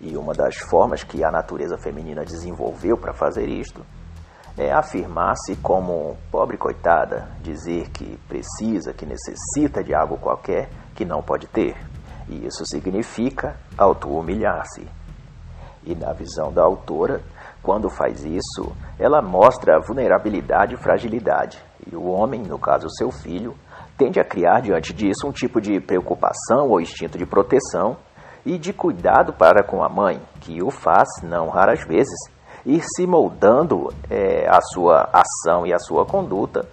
E 0.00 0.16
uma 0.16 0.32
das 0.32 0.56
formas 0.68 1.04
que 1.04 1.22
a 1.22 1.30
natureza 1.30 1.76
feminina 1.78 2.24
desenvolveu 2.24 2.96
para 2.96 3.12
fazer 3.12 3.46
isto 3.46 3.84
é 4.60 4.70
afirmar-se 4.72 5.56
como 5.56 6.18
pobre 6.30 6.58
coitada, 6.58 7.26
dizer 7.40 7.88
que 7.88 8.18
precisa, 8.28 8.92
que 8.92 9.06
necessita 9.06 9.82
de 9.82 9.94
algo 9.94 10.18
qualquer 10.18 10.68
que 10.94 11.02
não 11.02 11.22
pode 11.22 11.46
ter. 11.46 11.74
E 12.28 12.46
isso 12.46 12.66
significa 12.66 13.56
auto-humilhar-se. 13.78 14.86
E 15.82 15.94
na 15.94 16.12
visão 16.12 16.52
da 16.52 16.62
autora, 16.62 17.22
quando 17.62 17.88
faz 17.88 18.22
isso, 18.22 18.70
ela 18.98 19.22
mostra 19.22 19.80
vulnerabilidade 19.80 20.74
e 20.74 20.82
fragilidade. 20.82 21.58
E 21.90 21.96
o 21.96 22.04
homem, 22.10 22.42
no 22.42 22.58
caso 22.58 22.86
seu 22.90 23.10
filho, 23.10 23.54
tende 23.96 24.20
a 24.20 24.24
criar 24.24 24.60
diante 24.60 24.92
disso 24.92 25.26
um 25.26 25.32
tipo 25.32 25.58
de 25.58 25.80
preocupação 25.80 26.68
ou 26.68 26.82
instinto 26.82 27.16
de 27.16 27.24
proteção 27.24 27.96
e 28.44 28.58
de 28.58 28.74
cuidado 28.74 29.32
para 29.32 29.62
com 29.62 29.82
a 29.82 29.88
mãe, 29.88 30.20
que 30.40 30.62
o 30.62 30.70
faz, 30.70 31.08
não 31.22 31.48
raras 31.48 31.82
vezes, 31.86 32.30
ir 32.64 32.82
se 32.82 33.06
moldando 33.06 33.88
é, 34.08 34.48
a 34.48 34.60
sua 34.60 35.08
ação 35.12 35.66
e 35.66 35.72
a 35.72 35.78
sua 35.78 36.04
conduta 36.04 36.66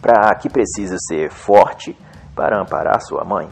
para 0.00 0.34
que 0.36 0.48
precise 0.48 0.96
ser 1.08 1.30
forte 1.30 1.96
para 2.34 2.60
amparar 2.60 3.00
sua 3.00 3.24
mãe. 3.24 3.48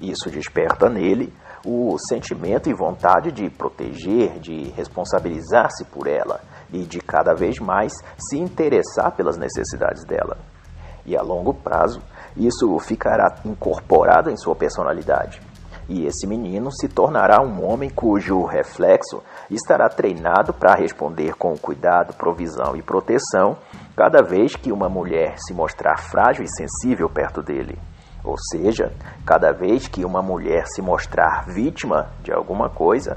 Isso 0.00 0.30
desperta 0.30 0.88
nele 0.88 1.32
o 1.64 1.98
sentimento 1.98 2.70
e 2.70 2.74
vontade 2.74 3.30
de 3.30 3.50
proteger, 3.50 4.38
de 4.38 4.70
responsabilizar-se 4.70 5.84
por 5.84 6.06
ela 6.06 6.40
e 6.72 6.84
de 6.84 7.00
cada 7.00 7.34
vez 7.34 7.58
mais 7.58 7.92
se 8.16 8.38
interessar 8.38 9.14
pelas 9.14 9.36
necessidades 9.36 10.04
dela 10.06 10.38
e 11.04 11.16
a 11.16 11.22
longo 11.22 11.52
prazo 11.52 12.00
isso 12.36 12.78
ficará 12.78 13.34
incorporado 13.44 14.30
em 14.30 14.36
sua 14.36 14.54
personalidade. 14.54 15.40
E 15.90 16.06
esse 16.06 16.24
menino 16.24 16.70
se 16.70 16.86
tornará 16.86 17.42
um 17.42 17.68
homem 17.68 17.90
cujo 17.90 18.44
reflexo 18.44 19.20
estará 19.50 19.88
treinado 19.88 20.54
para 20.54 20.78
responder 20.78 21.34
com 21.34 21.58
cuidado, 21.58 22.14
provisão 22.14 22.76
e 22.76 22.82
proteção 22.82 23.56
cada 23.96 24.22
vez 24.22 24.54
que 24.54 24.70
uma 24.70 24.88
mulher 24.88 25.34
se 25.36 25.52
mostrar 25.52 25.98
frágil 25.98 26.44
e 26.44 26.48
sensível 26.48 27.10
perto 27.10 27.42
dele. 27.42 27.76
Ou 28.22 28.36
seja, 28.52 28.92
cada 29.26 29.50
vez 29.50 29.88
que 29.88 30.04
uma 30.04 30.22
mulher 30.22 30.62
se 30.66 30.80
mostrar 30.80 31.46
vítima 31.48 32.12
de 32.22 32.32
alguma 32.32 32.70
coisa, 32.70 33.16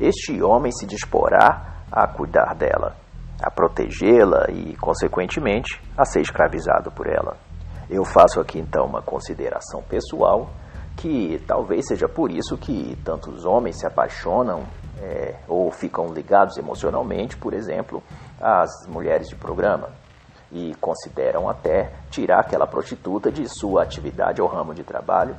este 0.00 0.42
homem 0.42 0.72
se 0.72 0.86
disporá 0.86 1.84
a 1.92 2.08
cuidar 2.08 2.52
dela 2.56 2.96
a 3.40 3.50
protegê-la 3.50 4.46
e, 4.50 4.76
consequentemente, 4.76 5.80
a 5.96 6.04
ser 6.04 6.22
escravizado 6.22 6.90
por 6.90 7.06
ela. 7.06 7.36
Eu 7.88 8.04
faço 8.04 8.40
aqui 8.40 8.58
então 8.58 8.84
uma 8.84 9.00
consideração 9.00 9.80
pessoal 9.88 10.50
que 10.98 11.42
talvez 11.46 11.86
seja 11.86 12.08
por 12.08 12.30
isso 12.30 12.56
que 12.58 12.96
tantos 13.04 13.44
homens 13.44 13.78
se 13.78 13.86
apaixonam 13.86 14.64
é, 15.00 15.36
ou 15.46 15.70
ficam 15.70 16.12
ligados 16.12 16.56
emocionalmente, 16.58 17.36
por 17.36 17.54
exemplo, 17.54 18.02
às 18.40 18.68
mulheres 18.88 19.28
de 19.28 19.36
programa 19.36 19.90
e 20.50 20.74
consideram 20.80 21.48
até 21.48 21.92
tirar 22.10 22.40
aquela 22.40 22.66
prostituta 22.66 23.30
de 23.30 23.48
sua 23.48 23.82
atividade 23.82 24.42
ou 24.42 24.48
ramo 24.48 24.74
de 24.74 24.82
trabalho 24.82 25.36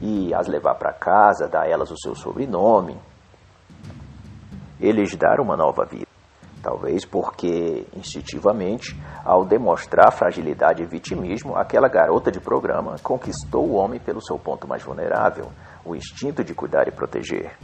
e 0.00 0.32
as 0.34 0.48
levar 0.48 0.76
para 0.76 0.92
casa, 0.92 1.46
dar 1.46 1.62
a 1.62 1.68
elas 1.68 1.90
o 1.90 1.96
seu 1.96 2.14
sobrenome, 2.14 2.96
eles 4.80 5.14
dar 5.14 5.40
uma 5.40 5.56
nova 5.56 5.84
vida. 5.84 6.11
Talvez 6.62 7.04
porque, 7.04 7.86
instintivamente, 7.92 8.96
ao 9.24 9.44
demonstrar 9.44 10.12
fragilidade 10.12 10.82
e 10.82 10.86
vitimismo, 10.86 11.56
aquela 11.56 11.88
garota 11.88 12.30
de 12.30 12.40
programa 12.40 12.94
conquistou 13.02 13.68
o 13.68 13.74
homem 13.74 13.98
pelo 13.98 14.22
seu 14.22 14.38
ponto 14.38 14.68
mais 14.68 14.82
vulnerável, 14.82 15.50
o 15.84 15.96
instinto 15.96 16.44
de 16.44 16.54
cuidar 16.54 16.86
e 16.86 16.92
proteger. 16.92 17.56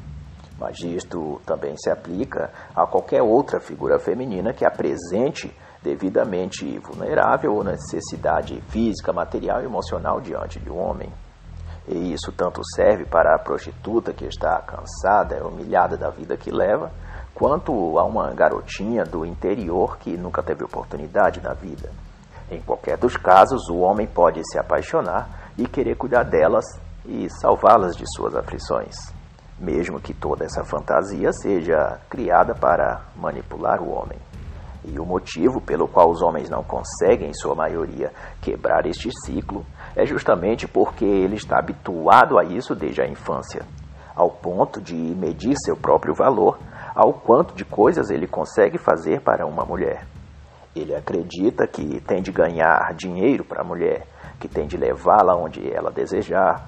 Mas 0.58 0.80
isto 0.80 1.40
também 1.46 1.76
se 1.76 1.88
aplica 1.88 2.50
a 2.74 2.84
qualquer 2.84 3.22
outra 3.22 3.60
figura 3.60 4.00
feminina 4.00 4.52
que 4.52 4.64
apresente 4.64 5.54
devidamente 5.80 6.78
vulnerável 6.80 7.54
ou 7.54 7.62
necessidade 7.62 8.60
física, 8.62 9.12
material 9.12 9.62
e 9.62 9.66
emocional 9.66 10.20
diante 10.20 10.58
de 10.58 10.68
um 10.68 10.76
homem. 10.76 11.12
E 11.86 12.12
isso 12.12 12.32
tanto 12.32 12.60
serve 12.74 13.06
para 13.06 13.36
a 13.36 13.38
prostituta 13.38 14.12
que 14.12 14.26
está 14.26 14.60
cansada, 14.60 15.46
humilhada 15.46 15.96
da 15.96 16.10
vida 16.10 16.36
que 16.36 16.50
leva, 16.50 16.90
quanto 17.38 17.96
a 17.96 18.04
uma 18.04 18.32
garotinha 18.34 19.04
do 19.04 19.24
interior 19.24 19.96
que 19.98 20.16
nunca 20.16 20.42
teve 20.42 20.64
oportunidade 20.64 21.40
na 21.40 21.54
vida. 21.54 21.88
Em 22.50 22.60
qualquer 22.60 22.98
dos 22.98 23.16
casos, 23.16 23.68
o 23.68 23.76
homem 23.76 24.08
pode 24.08 24.40
se 24.50 24.58
apaixonar 24.58 25.52
e 25.56 25.64
querer 25.64 25.94
cuidar 25.94 26.24
delas 26.24 26.64
e 27.06 27.28
salvá-las 27.40 27.96
de 27.96 28.04
suas 28.12 28.34
aflições. 28.34 29.16
mesmo 29.60 30.00
que 30.00 30.14
toda 30.14 30.44
essa 30.44 30.62
fantasia 30.62 31.32
seja 31.32 31.98
criada 32.08 32.54
para 32.54 33.02
manipular 33.16 33.82
o 33.82 33.90
homem. 33.90 34.18
E 34.84 34.98
o 35.00 35.04
motivo 35.04 35.60
pelo 35.60 35.88
qual 35.88 36.10
os 36.10 36.22
homens 36.22 36.48
não 36.48 36.62
conseguem, 36.62 37.30
em 37.30 37.34
sua 37.34 37.56
maioria, 37.56 38.12
quebrar 38.40 38.86
este 38.86 39.10
ciclo 39.24 39.66
é 39.96 40.06
justamente 40.06 40.68
porque 40.68 41.04
ele 41.04 41.34
está 41.34 41.58
habituado 41.58 42.38
a 42.38 42.44
isso 42.44 42.74
desde 42.74 43.02
a 43.02 43.08
infância, 43.08 43.66
ao 44.14 44.30
ponto 44.30 44.80
de 44.80 44.94
medir 44.94 45.56
seu 45.64 45.76
próprio 45.76 46.14
valor 46.14 46.56
ao 46.98 47.12
quanto 47.12 47.54
de 47.54 47.64
coisas 47.64 48.10
ele 48.10 48.26
consegue 48.26 48.76
fazer 48.76 49.20
para 49.20 49.46
uma 49.46 49.64
mulher. 49.64 50.04
Ele 50.74 50.96
acredita 50.96 51.64
que 51.64 52.00
tem 52.00 52.20
de 52.20 52.32
ganhar 52.32 52.92
dinheiro 52.96 53.44
para 53.44 53.60
a 53.60 53.64
mulher, 53.64 54.04
que 54.40 54.48
tem 54.48 54.66
de 54.66 54.76
levá-la 54.76 55.36
onde 55.36 55.72
ela 55.72 55.92
desejar, 55.92 56.66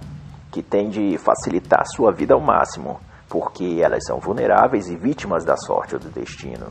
que 0.53 0.63
tem 0.63 0.89
de 0.89 1.19
facilitar 1.19 1.85
sua 1.85 2.13
vida 2.13 2.33
ao 2.33 2.41
máximo, 2.41 3.01
porque 3.29 3.81
elas 3.83 4.05
são 4.07 4.21
vulneráveis 4.21 4.87
e 4.87 4.97
vítimas 4.97 5.45
da 5.45 5.57
sorte 5.57 5.97
ou 5.97 6.01
do 6.01 6.11
destino. 6.11 6.69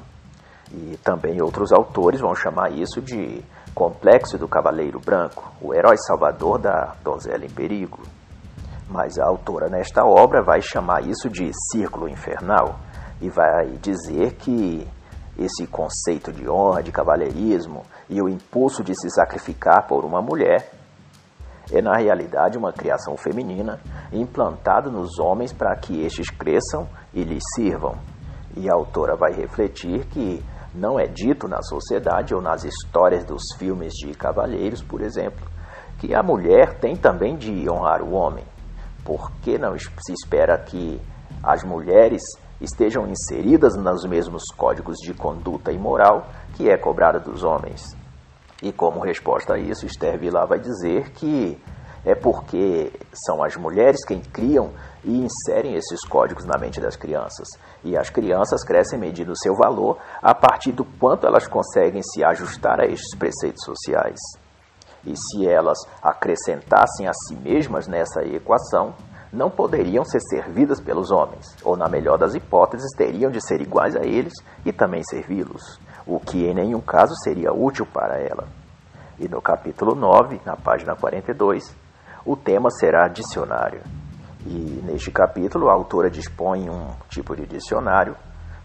E 0.71 0.97
também 1.03 1.41
outros 1.41 1.73
autores 1.73 2.21
vão 2.21 2.33
chamar 2.33 2.71
isso 2.71 3.01
de 3.01 3.43
complexo 3.75 4.37
do 4.37 4.47
cavaleiro 4.47 5.01
branco, 5.01 5.51
o 5.61 5.73
herói 5.73 5.97
salvador 5.97 6.59
da 6.59 6.95
donzela 7.03 7.43
em 7.43 7.49
perigo. 7.49 7.99
Mas 8.89 9.19
a 9.19 9.25
autora 9.25 9.67
nesta 9.67 10.05
obra 10.05 10.41
vai 10.41 10.61
chamar 10.61 11.05
isso 11.05 11.29
de 11.29 11.51
círculo 11.73 12.07
infernal 12.07 12.79
e 13.21 13.29
vai 13.29 13.67
dizer 13.81 14.33
que 14.35 14.87
esse 15.37 15.65
conceito 15.67 16.31
de 16.31 16.49
honra, 16.49 16.83
de 16.83 16.91
cavalheirismo 16.91 17.83
e 18.09 18.21
o 18.21 18.27
impulso 18.27 18.83
de 18.83 18.93
se 18.93 19.09
sacrificar 19.09 19.87
por 19.87 20.03
uma 20.03 20.21
mulher 20.21 20.69
é 21.71 21.81
na 21.81 21.95
realidade 21.97 22.57
uma 22.57 22.73
criação 22.73 23.15
feminina 23.15 23.79
implantada 24.11 24.89
nos 24.89 25.19
homens 25.19 25.53
para 25.53 25.75
que 25.75 26.03
estes 26.03 26.29
cresçam 26.29 26.87
e 27.13 27.23
lhes 27.23 27.43
sirvam. 27.55 27.95
E 28.57 28.69
a 28.69 28.73
autora 28.73 29.15
vai 29.15 29.31
refletir 29.31 30.05
que 30.07 30.43
não 30.73 30.99
é 30.99 31.05
dito 31.05 31.47
na 31.47 31.61
sociedade 31.61 32.33
ou 32.33 32.41
nas 32.41 32.63
histórias 32.63 33.23
dos 33.23 33.43
filmes 33.57 33.93
de 33.93 34.13
cavalheiros, 34.13 34.81
por 34.81 35.01
exemplo, 35.01 35.47
que 35.99 36.13
a 36.13 36.23
mulher 36.23 36.79
tem 36.79 36.95
também 36.95 37.35
de 37.37 37.69
honrar 37.69 38.01
o 38.01 38.13
homem. 38.13 38.43
Por 39.05 39.31
que 39.41 39.57
não 39.57 39.77
se 39.77 40.13
espera 40.13 40.57
que 40.57 40.99
as 41.43 41.63
mulheres 41.63 42.21
estejam 42.61 43.07
inseridas 43.07 43.75
nos 43.75 44.05
mesmos 44.05 44.43
códigos 44.55 44.97
de 44.97 45.13
conduta 45.13 45.71
e 45.71 45.77
moral 45.77 46.27
que 46.55 46.69
é 46.69 46.77
cobrada 46.77 47.19
dos 47.19 47.43
homens? 47.43 47.95
E 48.61 48.71
como 48.71 48.99
resposta 48.99 49.53
a 49.53 49.59
isso, 49.59 49.85
Esther 49.85 50.19
Vilar 50.19 50.47
vai 50.47 50.59
dizer 50.59 51.11
que 51.11 51.57
é 52.05 52.15
porque 52.15 52.91
são 53.13 53.43
as 53.43 53.55
mulheres 53.55 54.05
quem 54.05 54.21
criam 54.21 54.71
e 55.03 55.25
inserem 55.25 55.75
esses 55.75 56.01
códigos 56.07 56.45
na 56.45 56.57
mente 56.57 56.79
das 56.79 56.95
crianças. 56.95 57.47
E 57.83 57.97
as 57.97 58.09
crianças 58.09 58.63
crescem 58.63 58.99
medindo 58.99 59.37
seu 59.37 59.55
valor 59.55 59.97
a 60.21 60.33
partir 60.33 60.71
do 60.71 60.85
quanto 60.85 61.27
elas 61.27 61.47
conseguem 61.47 62.01
se 62.03 62.23
ajustar 62.23 62.79
a 62.79 62.85
estes 62.85 63.17
preceitos 63.17 63.63
sociais. 63.63 64.19
E 65.05 65.13
se 65.15 65.47
elas 65.47 65.77
acrescentassem 66.01 67.07
a 67.07 67.13
si 67.13 67.35
mesmas 67.35 67.87
nessa 67.87 68.23
equação, 68.23 68.93
não 69.31 69.49
poderiam 69.49 70.03
ser 70.03 70.19
servidas 70.21 70.81
pelos 70.81 71.11
homens, 71.11 71.45
ou, 71.63 71.77
na 71.77 71.87
melhor 71.87 72.17
das 72.17 72.35
hipóteses, 72.35 72.91
teriam 72.97 73.29
de 73.29 73.39
ser 73.45 73.61
iguais 73.61 73.95
a 73.95 74.03
eles 74.03 74.33
e 74.65 74.71
também 74.71 75.03
servi-los 75.03 75.79
o 76.09 76.19
que 76.19 76.45
em 76.45 76.55
nenhum 76.55 76.81
caso 76.81 77.13
seria 77.23 77.53
útil 77.53 77.85
para 77.85 78.17
ela. 78.17 78.47
E 79.19 79.27
no 79.27 79.39
capítulo 79.41 79.93
9, 79.93 80.41
na 80.43 80.55
página 80.55 80.95
42, 80.95 81.75
o 82.25 82.35
tema 82.35 82.71
será 82.71 83.07
dicionário. 83.07 83.81
E 84.45 84.81
neste 84.83 85.11
capítulo, 85.11 85.69
a 85.69 85.73
autora 85.73 86.09
dispõe 86.09 86.67
um 86.69 86.87
tipo 87.09 87.35
de 87.35 87.45
dicionário 87.45 88.15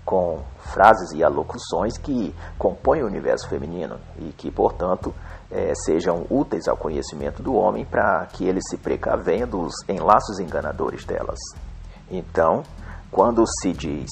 com 0.05 0.43
frases 0.59 1.13
e 1.13 1.23
alocuções 1.23 1.99
que 1.99 2.35
compõem 2.59 3.03
o 3.03 3.07
universo 3.07 3.49
feminino 3.49 3.99
e 4.19 4.33
que, 4.33 4.51
portanto, 4.51 5.15
é, 5.55 5.73
sejam 5.87 6.27
úteis 6.29 6.67
ao 6.67 6.77
conhecimento 6.77 7.41
do 7.41 7.55
homem 7.55 7.85
para 7.85 8.27
que 8.27 8.45
ele 8.45 8.61
se 8.61 8.77
precavenha 8.77 9.47
dos 9.47 9.73
enlaços 9.89 10.41
enganadores 10.41 11.05
delas. 11.05 11.39
Então, 12.11 12.65
quando 13.09 13.45
se 13.61 13.73
diz 13.73 14.11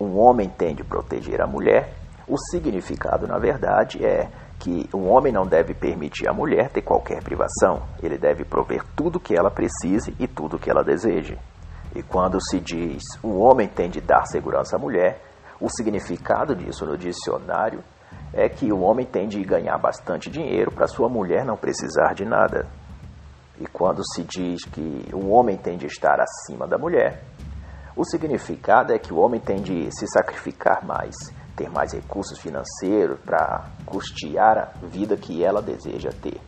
um 0.00 0.18
homem 0.18 0.48
tem 0.48 0.74
de 0.74 0.82
proteger 0.82 1.40
a 1.40 1.46
mulher, 1.46 1.94
o 2.26 2.36
significado, 2.36 3.28
na 3.28 3.38
verdade, 3.38 4.04
é 4.04 4.28
que 4.58 4.88
um 4.92 5.08
homem 5.08 5.32
não 5.32 5.46
deve 5.46 5.72
permitir 5.72 6.28
à 6.28 6.32
mulher 6.32 6.68
ter 6.70 6.82
qualquer 6.82 7.22
privação. 7.22 7.82
Ele 8.02 8.18
deve 8.18 8.44
prover 8.44 8.84
tudo 8.96 9.16
o 9.16 9.20
que 9.20 9.36
ela 9.36 9.50
precise 9.50 10.12
e 10.18 10.26
tudo 10.26 10.58
que 10.58 10.68
ela 10.68 10.82
deseje. 10.82 11.38
E 11.94 12.02
quando 12.02 12.40
se 12.40 12.58
diz 12.58 13.02
um 13.22 13.38
homem 13.38 13.68
tem 13.68 13.88
de 13.88 14.00
dar 14.00 14.24
segurança 14.26 14.76
à 14.76 14.78
mulher, 14.78 15.20
o 15.60 15.68
significado 15.68 16.56
disso 16.56 16.84
no 16.84 16.96
dicionário 16.96 17.84
é 18.32 18.48
que 18.48 18.72
o 18.72 18.80
homem 18.80 19.06
tem 19.06 19.28
de 19.28 19.42
ganhar 19.42 19.78
bastante 19.78 20.30
dinheiro 20.30 20.72
para 20.72 20.86
sua 20.86 21.08
mulher 21.08 21.44
não 21.44 21.56
precisar 21.56 22.14
de 22.14 22.24
nada. 22.24 22.66
E 23.60 23.66
quando 23.66 24.02
se 24.14 24.24
diz 24.24 24.64
que 24.64 25.08
o 25.12 25.28
homem 25.28 25.56
tem 25.56 25.76
de 25.76 25.86
estar 25.86 26.18
acima 26.20 26.66
da 26.66 26.78
mulher, 26.78 27.22
o 27.96 28.04
significado 28.04 28.92
é 28.92 28.98
que 28.98 29.12
o 29.12 29.18
homem 29.18 29.40
tem 29.40 29.56
de 29.56 29.90
se 29.92 30.06
sacrificar 30.06 30.84
mais 30.84 31.14
ter 31.54 31.68
mais 31.70 31.92
recursos 31.92 32.38
financeiros 32.38 33.20
para 33.20 33.70
custear 33.84 34.58
a 34.58 34.86
vida 34.86 35.16
que 35.16 35.44
ela 35.44 35.60
deseja 35.60 36.10
ter. 36.10 36.40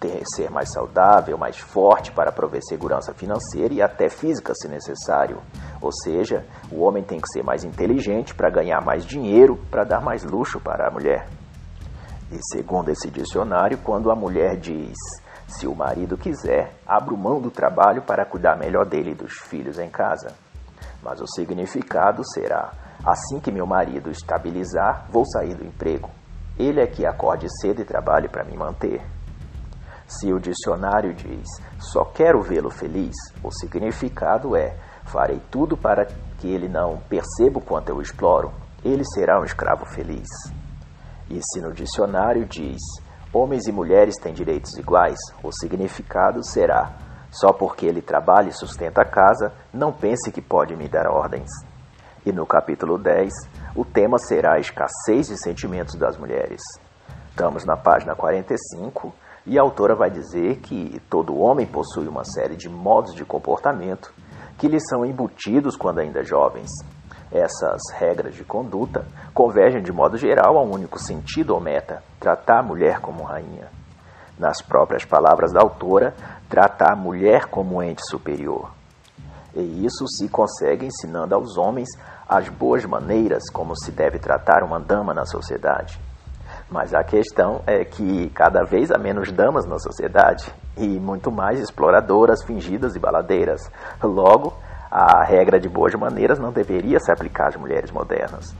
Ter. 0.00 0.22
Ser 0.34 0.50
mais 0.50 0.72
saudável, 0.72 1.36
mais 1.36 1.58
forte 1.58 2.10
para 2.10 2.32
prover 2.32 2.62
segurança 2.62 3.12
financeira 3.12 3.74
e 3.74 3.82
até 3.82 4.08
física, 4.08 4.54
se 4.54 4.66
necessário. 4.66 5.42
Ou 5.80 5.92
seja, 5.92 6.46
o 6.72 6.80
homem 6.80 7.04
tem 7.04 7.20
que 7.20 7.28
ser 7.28 7.44
mais 7.44 7.62
inteligente 7.62 8.34
para 8.34 8.50
ganhar 8.50 8.80
mais 8.84 9.04
dinheiro, 9.04 9.58
para 9.70 9.84
dar 9.84 10.00
mais 10.00 10.24
luxo 10.24 10.58
para 10.58 10.88
a 10.88 10.90
mulher. 10.90 11.28
E 12.32 12.38
segundo 12.52 12.88
esse 12.88 13.10
dicionário, 13.10 13.78
quando 13.78 14.10
a 14.10 14.16
mulher 14.16 14.56
diz 14.56 14.96
se 15.46 15.66
o 15.66 15.74
marido 15.74 16.16
quiser, 16.16 16.72
abra 16.86 17.14
mão 17.16 17.40
do 17.40 17.50
trabalho 17.50 18.02
para 18.02 18.24
cuidar 18.24 18.56
melhor 18.56 18.86
dele 18.86 19.10
e 19.10 19.14
dos 19.14 19.32
filhos 19.32 19.78
em 19.78 19.90
casa. 19.90 20.32
Mas 21.02 21.20
o 21.20 21.26
significado 21.26 22.22
será 22.32 22.70
Assim 23.04 23.40
que 23.40 23.50
meu 23.50 23.66
marido 23.66 24.10
estabilizar, 24.10 25.06
vou 25.10 25.24
sair 25.24 25.54
do 25.54 25.64
emprego. 25.64 26.10
Ele 26.58 26.82
é 26.82 26.86
que 26.86 27.06
acorde 27.06 27.46
cedo 27.60 27.80
e 27.80 27.84
trabalhe 27.84 28.28
para 28.28 28.44
me 28.44 28.54
manter. 28.54 29.00
Se 30.10 30.32
o 30.32 30.40
dicionário 30.40 31.14
diz 31.14 31.46
só 31.78 32.04
quero 32.04 32.42
vê-lo 32.42 32.68
feliz, 32.68 33.14
o 33.44 33.50
significado 33.52 34.56
é 34.56 34.74
farei 35.04 35.40
tudo 35.52 35.76
para 35.76 36.06
que 36.38 36.48
ele 36.48 36.68
não 36.68 36.98
perceba 37.08 37.60
o 37.60 37.62
quanto 37.62 37.90
eu 37.90 38.02
exploro. 38.02 38.52
Ele 38.84 39.04
será 39.04 39.40
um 39.40 39.44
escravo 39.44 39.86
feliz. 39.86 40.26
E 41.30 41.40
se 41.40 41.60
no 41.60 41.72
dicionário 41.72 42.44
diz 42.44 42.80
homens 43.32 43.68
e 43.68 43.72
mulheres 43.72 44.16
têm 44.16 44.34
direitos 44.34 44.76
iguais, 44.76 45.18
o 45.44 45.52
significado 45.52 46.44
será 46.44 46.92
só 47.30 47.52
porque 47.52 47.86
ele 47.86 48.02
trabalha 48.02 48.48
e 48.48 48.52
sustenta 48.52 49.02
a 49.02 49.08
casa, 49.08 49.52
não 49.72 49.92
pense 49.92 50.32
que 50.32 50.42
pode 50.42 50.74
me 50.74 50.88
dar 50.88 51.06
ordens. 51.06 51.48
E 52.26 52.32
no 52.32 52.44
capítulo 52.44 52.98
10, 52.98 53.32
o 53.76 53.84
tema 53.84 54.18
será 54.18 54.54
a 54.54 54.58
escassez 54.58 55.28
de 55.28 55.40
sentimentos 55.40 55.94
das 55.94 56.16
mulheres. 56.16 56.60
Estamos 57.30 57.64
na 57.64 57.76
página 57.76 58.16
45 58.16 59.14
e 59.46 59.58
a 59.58 59.62
autora 59.62 59.94
vai 59.94 60.10
dizer 60.10 60.58
que 60.58 61.00
todo 61.08 61.38
homem 61.38 61.66
possui 61.66 62.06
uma 62.06 62.24
série 62.24 62.56
de 62.56 62.68
modos 62.68 63.14
de 63.14 63.24
comportamento 63.24 64.12
que 64.58 64.68
lhes 64.68 64.82
são 64.88 65.04
embutidos 65.04 65.76
quando 65.76 66.00
ainda 66.00 66.22
jovens. 66.22 66.68
Essas 67.32 67.80
regras 67.94 68.34
de 68.34 68.44
conduta 68.44 69.06
convergem 69.32 69.82
de 69.82 69.92
modo 69.92 70.18
geral 70.18 70.58
a 70.58 70.62
um 70.62 70.74
único 70.74 70.98
sentido 70.98 71.54
ou 71.54 71.60
meta: 71.60 72.02
tratar 72.18 72.58
a 72.58 72.62
mulher 72.62 73.00
como 73.00 73.22
rainha. 73.22 73.68
Nas 74.38 74.60
próprias 74.60 75.04
palavras 75.04 75.52
da 75.52 75.60
autora, 75.60 76.14
tratar 76.48 76.92
a 76.92 76.96
mulher 76.96 77.46
como 77.46 77.82
ente 77.82 78.02
superior. 78.08 78.70
E 79.54 79.84
isso 79.84 80.06
se 80.08 80.28
consegue 80.28 80.86
ensinando 80.86 81.34
aos 81.34 81.56
homens 81.56 81.88
as 82.28 82.48
boas 82.48 82.84
maneiras 82.84 83.50
como 83.52 83.76
se 83.76 83.90
deve 83.90 84.18
tratar 84.18 84.62
uma 84.62 84.78
dama 84.78 85.12
na 85.12 85.24
sociedade. 85.24 86.00
Mas 86.70 86.94
a 86.94 87.02
questão 87.02 87.62
é 87.66 87.84
que 87.84 88.30
cada 88.30 88.62
vez 88.62 88.92
há 88.92 88.98
menos 88.98 89.32
damas 89.32 89.66
na 89.66 89.76
sociedade 89.78 90.54
e 90.76 90.86
muito 91.00 91.32
mais 91.32 91.58
exploradoras, 91.58 92.44
fingidas 92.44 92.94
e 92.94 92.98
baladeiras. 93.00 93.60
Logo, 94.00 94.54
a 94.88 95.24
regra 95.24 95.58
de 95.58 95.68
boas 95.68 95.92
maneiras 95.94 96.38
não 96.38 96.52
deveria 96.52 97.00
se 97.00 97.10
aplicar 97.10 97.48
às 97.48 97.56
mulheres 97.56 97.90
modernas. 97.90 98.54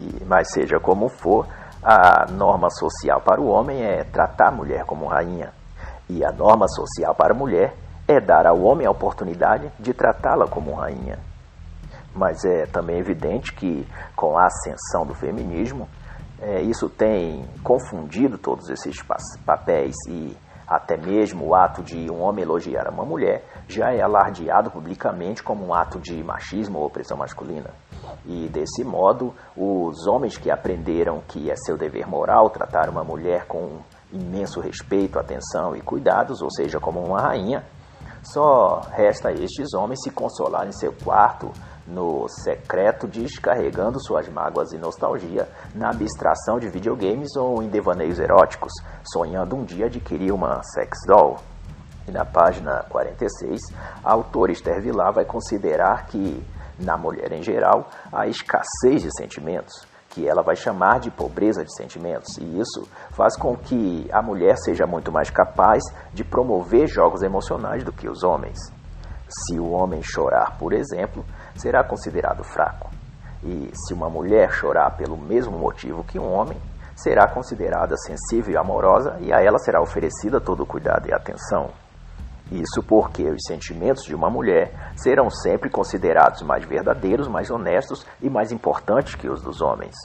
E, 0.00 0.24
mas 0.24 0.50
seja 0.52 0.80
como 0.80 1.08
for, 1.10 1.46
a 1.82 2.24
norma 2.32 2.70
social 2.70 3.20
para 3.20 3.42
o 3.42 3.48
homem 3.48 3.82
é 3.82 4.04
tratar 4.04 4.48
a 4.48 4.52
mulher 4.52 4.84
como 4.86 5.06
rainha. 5.06 5.52
E 6.08 6.24
a 6.24 6.32
norma 6.32 6.66
social 6.66 7.14
para 7.14 7.34
a 7.34 7.36
mulher 7.36 7.74
é 8.08 8.20
dar 8.20 8.46
ao 8.46 8.60
homem 8.62 8.86
a 8.86 8.90
oportunidade 8.90 9.70
de 9.78 9.92
tratá-la 9.92 10.46
como 10.46 10.74
rainha. 10.74 11.18
Mas 12.14 12.42
é 12.44 12.64
também 12.64 12.98
evidente 12.98 13.52
que, 13.52 13.86
com 14.16 14.38
a 14.38 14.46
ascensão 14.46 15.04
do 15.04 15.14
feminismo, 15.14 15.86
é, 16.40 16.62
isso 16.62 16.88
tem 16.88 17.44
confundido 17.62 18.36
todos 18.38 18.68
esses 18.68 18.96
papéis 19.44 19.94
e 20.08 20.36
Até 20.66 20.96
mesmo 20.96 21.48
o 21.48 21.54
ato 21.54 21.82
de 21.82 22.10
um 22.10 22.22
homem 22.22 22.42
elogiar 22.42 22.88
uma 22.90 23.04
mulher 23.04 23.44
já 23.68 23.92
é 23.92 24.00
alardeado 24.00 24.70
publicamente 24.70 25.42
como 25.42 25.66
um 25.66 25.74
ato 25.74 26.00
de 26.00 26.22
machismo 26.24 26.78
ou 26.78 26.86
opressão 26.86 27.18
masculina. 27.18 27.70
E 28.24 28.48
desse 28.48 28.82
modo, 28.82 29.34
os 29.56 30.06
homens 30.06 30.38
que 30.38 30.50
aprenderam 30.50 31.20
que 31.28 31.50
é 31.50 31.54
seu 31.56 31.76
dever 31.76 32.08
moral 32.08 32.48
tratar 32.48 32.88
uma 32.88 33.04
mulher 33.04 33.46
com 33.46 33.80
imenso 34.10 34.60
respeito, 34.60 35.18
atenção 35.18 35.76
e 35.76 35.82
cuidados, 35.82 36.40
ou 36.40 36.50
seja, 36.50 36.80
como 36.80 37.00
uma 37.00 37.20
rainha, 37.20 37.62
só 38.22 38.80
resta 38.90 39.28
a 39.28 39.32
estes 39.32 39.74
homens 39.74 40.00
se 40.02 40.10
consolar 40.10 40.66
em 40.66 40.72
seu 40.72 40.92
quarto, 40.92 41.52
no 41.86 42.26
secreto, 42.28 43.06
descarregando 43.06 44.02
suas 44.02 44.28
mágoas 44.28 44.72
e 44.72 44.78
nostalgia 44.78 45.48
na 45.74 45.90
abstração 45.90 46.58
de 46.58 46.68
videogames 46.68 47.36
ou 47.36 47.62
em 47.62 47.68
devaneios 47.68 48.18
eróticos, 48.18 48.72
sonhando 49.12 49.56
um 49.56 49.64
dia 49.64 49.86
adquirir 49.86 50.32
uma 50.32 50.62
sex 50.62 50.98
doll. 51.06 51.36
E 52.06 52.10
na 52.10 52.24
página 52.24 52.84
46, 52.88 53.60
a 54.02 54.12
autora 54.12 54.52
Esther 54.52 54.80
Vilar 54.82 55.12
vai 55.12 55.24
considerar 55.24 56.06
que, 56.06 56.42
na 56.78 56.96
mulher 56.96 57.32
em 57.32 57.42
geral, 57.42 57.88
há 58.12 58.26
escassez 58.26 59.02
de 59.02 59.10
sentimentos, 59.16 59.86
que 60.10 60.28
ela 60.28 60.42
vai 60.42 60.54
chamar 60.54 61.00
de 61.00 61.10
pobreza 61.10 61.64
de 61.64 61.74
sentimentos, 61.74 62.36
e 62.38 62.60
isso 62.60 62.86
faz 63.10 63.36
com 63.36 63.56
que 63.56 64.06
a 64.12 64.22
mulher 64.22 64.56
seja 64.58 64.86
muito 64.86 65.10
mais 65.10 65.30
capaz 65.30 65.82
de 66.12 66.22
promover 66.22 66.86
jogos 66.86 67.22
emocionais 67.22 67.82
do 67.82 67.92
que 67.92 68.08
os 68.08 68.22
homens. 68.22 68.58
Se 69.28 69.58
o 69.58 69.70
homem 69.70 70.02
chorar, 70.02 70.56
por 70.58 70.72
exemplo, 70.72 71.24
será 71.56 71.82
considerado 71.84 72.42
fraco. 72.44 72.90
E 73.42 73.70
se 73.74 73.92
uma 73.92 74.08
mulher 74.08 74.50
chorar 74.52 74.96
pelo 74.96 75.16
mesmo 75.16 75.58
motivo 75.58 76.04
que 76.04 76.18
um 76.18 76.32
homem, 76.32 76.58
será 76.96 77.26
considerada 77.26 77.96
sensível 77.96 78.54
e 78.54 78.56
amorosa 78.56 79.16
e 79.20 79.32
a 79.32 79.42
ela 79.42 79.58
será 79.58 79.82
oferecida 79.82 80.40
todo 80.40 80.62
o 80.62 80.66
cuidado 80.66 81.08
e 81.08 81.12
atenção. 81.12 81.70
Isso 82.50 82.82
porque 82.82 83.24
os 83.24 83.42
sentimentos 83.46 84.04
de 84.04 84.14
uma 84.14 84.30
mulher 84.30 84.92
serão 84.96 85.30
sempre 85.30 85.70
considerados 85.70 86.42
mais 86.42 86.64
verdadeiros, 86.64 87.26
mais 87.26 87.50
honestos 87.50 88.06
e 88.20 88.28
mais 88.28 88.52
importantes 88.52 89.14
que 89.14 89.28
os 89.28 89.42
dos 89.42 89.60
homens. 89.60 89.96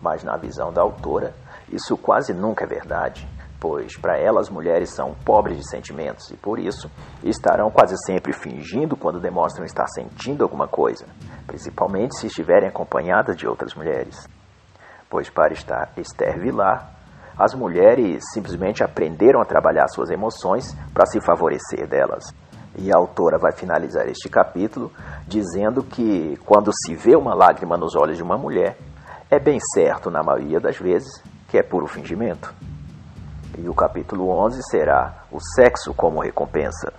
Mas 0.00 0.24
na 0.24 0.36
visão 0.36 0.72
da 0.72 0.80
autora, 0.80 1.34
isso 1.70 1.96
quase 1.96 2.32
nunca 2.32 2.64
é 2.64 2.66
verdade, 2.66 3.28
pois 3.60 3.96
para 3.96 4.16
ela 4.18 4.40
as 4.40 4.48
mulheres 4.48 4.94
são 4.94 5.14
pobres 5.24 5.56
de 5.56 5.68
sentimentos 5.68 6.30
e 6.30 6.36
por 6.36 6.58
isso 6.58 6.90
estarão 7.24 7.70
quase 7.70 7.94
sempre 8.06 8.32
fingindo 8.32 8.96
quando 8.96 9.20
demonstram 9.20 9.64
estar 9.64 9.86
sentindo 9.88 10.44
alguma 10.44 10.68
coisa, 10.68 11.06
principalmente 11.46 12.18
se 12.18 12.26
estiverem 12.26 12.68
acompanhadas 12.68 13.36
de 13.36 13.46
outras 13.46 13.74
mulheres. 13.74 14.28
Pois 15.10 15.28
para 15.30 15.54
Esther 15.96 16.38
Vilar, 16.38 16.98
as 17.38 17.54
mulheres 17.54 18.24
simplesmente 18.32 18.82
aprenderam 18.82 19.40
a 19.40 19.44
trabalhar 19.44 19.86
suas 19.88 20.10
emoções 20.10 20.76
para 20.92 21.06
se 21.06 21.20
favorecer 21.20 21.86
delas. 21.86 22.24
E 22.76 22.92
a 22.92 22.96
autora 22.96 23.38
vai 23.38 23.52
finalizar 23.52 24.06
este 24.08 24.28
capítulo 24.28 24.92
dizendo 25.26 25.82
que 25.82 26.36
quando 26.44 26.70
se 26.84 26.94
vê 26.94 27.16
uma 27.16 27.34
lágrima 27.34 27.76
nos 27.76 27.96
olhos 27.96 28.16
de 28.16 28.22
uma 28.22 28.36
mulher, 28.36 28.76
é 29.30 29.38
bem 29.38 29.58
certo, 29.74 30.10
na 30.10 30.22
maioria 30.22 30.60
das 30.60 30.78
vezes, 30.78 31.22
que 31.48 31.58
é 31.58 31.62
puro 31.62 31.86
fingimento. 31.86 32.52
E 33.60 33.68
o 33.68 33.74
capítulo 33.74 34.30
11 34.30 34.60
será 34.70 35.24
o 35.30 35.38
sexo 35.40 35.92
como 35.92 36.22
recompensa. 36.22 36.92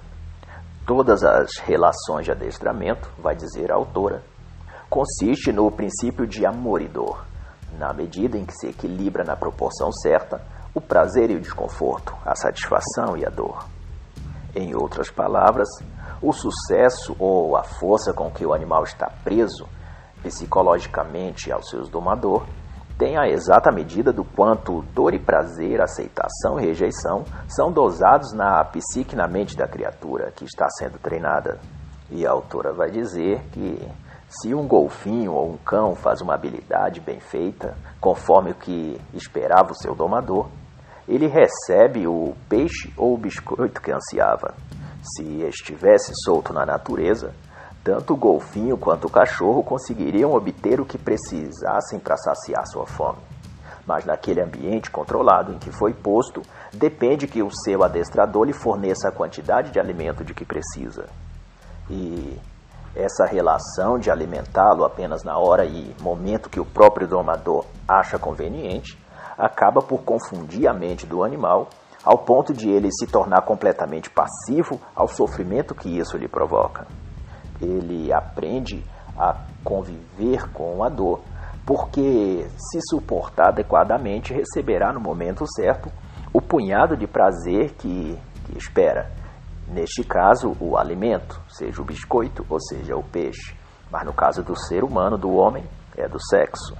Todas 0.85 1.23
as 1.23 1.57
relações 1.59 2.25
de 2.25 2.31
adestramento, 2.31 3.09
vai 3.17 3.35
dizer 3.35 3.71
a 3.71 3.75
autora, 3.75 4.21
consiste 4.89 5.51
no 5.51 5.71
princípio 5.71 6.27
de 6.27 6.45
amor 6.45 6.81
e 6.81 6.87
dor 6.87 7.29
na 7.77 7.93
medida 7.93 8.37
em 8.37 8.45
que 8.45 8.53
se 8.53 8.67
equilibra 8.67 9.23
na 9.23 9.35
proporção 9.35 9.91
certa 9.91 10.41
o 10.73 10.81
prazer 10.81 11.31
e 11.31 11.35
o 11.35 11.39
desconforto, 11.39 12.13
a 12.25 12.35
satisfação 12.35 13.15
e 13.15 13.25
a 13.25 13.29
dor. 13.29 13.65
Em 14.53 14.75
outras 14.75 15.09
palavras, 15.09 15.67
o 16.21 16.33
sucesso 16.33 17.15
ou 17.17 17.55
a 17.55 17.63
força 17.63 18.13
com 18.13 18.29
que 18.29 18.45
o 18.45 18.53
animal 18.53 18.83
está 18.83 19.09
preso 19.23 19.65
psicologicamente 20.21 21.51
ao 21.51 21.63
seu 21.63 21.87
domador 21.87 22.45
tem 22.99 23.17
a 23.17 23.29
exata 23.29 23.71
medida 23.71 24.11
do 24.11 24.25
quanto 24.25 24.81
dor 24.93 25.13
e 25.13 25.19
prazer, 25.19 25.81
aceitação 25.81 26.59
e 26.59 26.65
rejeição 26.65 27.23
são 27.47 27.71
dosados 27.71 28.33
na 28.33 28.61
psique 28.65 29.15
na 29.15 29.25
mente 29.25 29.55
da 29.55 29.65
criatura 29.65 30.33
que 30.35 30.43
está 30.43 30.67
sendo 30.69 30.99
treinada. 30.99 31.57
E 32.11 32.27
a 32.27 32.31
autora 32.31 32.73
vai 32.73 32.91
dizer 32.91 33.41
que 33.53 33.79
se 34.27 34.53
um 34.53 34.67
golfinho 34.67 35.31
ou 35.31 35.53
um 35.53 35.57
cão 35.57 35.95
faz 35.95 36.19
uma 36.19 36.35
habilidade 36.35 36.99
bem 36.99 37.21
feita, 37.21 37.73
conforme 38.01 38.51
o 38.51 38.55
que 38.55 38.99
esperava 39.13 39.71
o 39.71 39.75
seu 39.75 39.95
domador, 39.95 40.49
ele 41.07 41.27
recebe 41.27 42.05
o 42.05 42.35
peixe 42.49 42.93
ou 42.97 43.13
o 43.13 43.17
biscoito 43.17 43.81
que 43.81 43.93
ansiava. 43.93 44.53
Se 45.01 45.23
estivesse 45.43 46.11
solto 46.25 46.51
na 46.51 46.65
natureza, 46.65 47.33
tanto 47.83 48.13
o 48.13 48.17
golfinho 48.17 48.77
quanto 48.77 49.05
o 49.05 49.11
cachorro 49.11 49.63
conseguiriam 49.63 50.33
obter 50.33 50.79
o 50.79 50.85
que 50.85 50.97
precisassem 50.97 51.99
para 51.99 52.17
saciar 52.17 52.65
sua 52.67 52.85
fome. 52.85 53.19
Mas 53.85 54.05
naquele 54.05 54.41
ambiente 54.41 54.91
controlado 54.91 55.51
em 55.51 55.57
que 55.57 55.71
foi 55.71 55.93
posto, 55.93 56.41
depende 56.73 57.27
que 57.27 57.41
o 57.41 57.49
seu 57.51 57.83
adestrador 57.83 58.45
lhe 58.45 58.53
forneça 58.53 59.09
a 59.09 59.11
quantidade 59.11 59.71
de 59.71 59.79
alimento 59.79 60.23
de 60.23 60.33
que 60.33 60.45
precisa. 60.45 61.07
E 61.89 62.37
essa 62.95 63.25
relação 63.25 63.97
de 63.97 64.11
alimentá-lo 64.11 64.83
apenas 64.83 65.23
na 65.23 65.37
hora 65.37 65.65
e 65.65 65.95
momento 66.01 66.49
que 66.49 66.59
o 66.59 66.65
próprio 66.65 67.07
domador 67.07 67.65
acha 67.87 68.19
conveniente 68.19 68.97
acaba 69.37 69.81
por 69.81 70.03
confundir 70.03 70.67
a 70.67 70.73
mente 70.73 71.07
do 71.07 71.23
animal 71.23 71.69
ao 72.03 72.19
ponto 72.19 72.53
de 72.53 72.69
ele 72.69 72.89
se 72.91 73.07
tornar 73.07 73.41
completamente 73.41 74.09
passivo 74.09 74.79
ao 74.95 75.07
sofrimento 75.07 75.75
que 75.75 75.97
isso 75.97 76.17
lhe 76.17 76.27
provoca. 76.27 76.85
Ele 77.61 78.11
aprende 78.13 78.83
a 79.17 79.35
conviver 79.63 80.51
com 80.53 80.83
a 80.83 80.89
dor, 80.89 81.21
porque, 81.65 82.47
se 82.57 82.79
suportar 82.89 83.49
adequadamente, 83.49 84.33
receberá 84.33 84.91
no 84.93 84.99
momento 84.99 85.45
certo 85.55 85.91
o 86.33 86.41
punhado 86.41 86.95
de 86.95 87.07
prazer 87.07 87.73
que, 87.73 88.17
que 88.45 88.57
espera 88.57 89.19
Neste 89.71 90.03
caso, 90.03 90.57
o 90.59 90.75
alimento, 90.75 91.39
seja 91.47 91.79
o 91.79 91.85
biscoito 91.85 92.43
ou 92.49 92.59
seja 92.59 92.95
o 92.95 93.03
peixe. 93.03 93.55
Mas 93.91 94.03
no 94.03 94.11
caso 94.11 94.43
do 94.43 94.55
ser 94.55 94.83
humano, 94.83 95.15
do 95.15 95.31
homem, 95.35 95.63
é 95.95 96.07
do 96.07 96.19
sexo. 96.19 96.75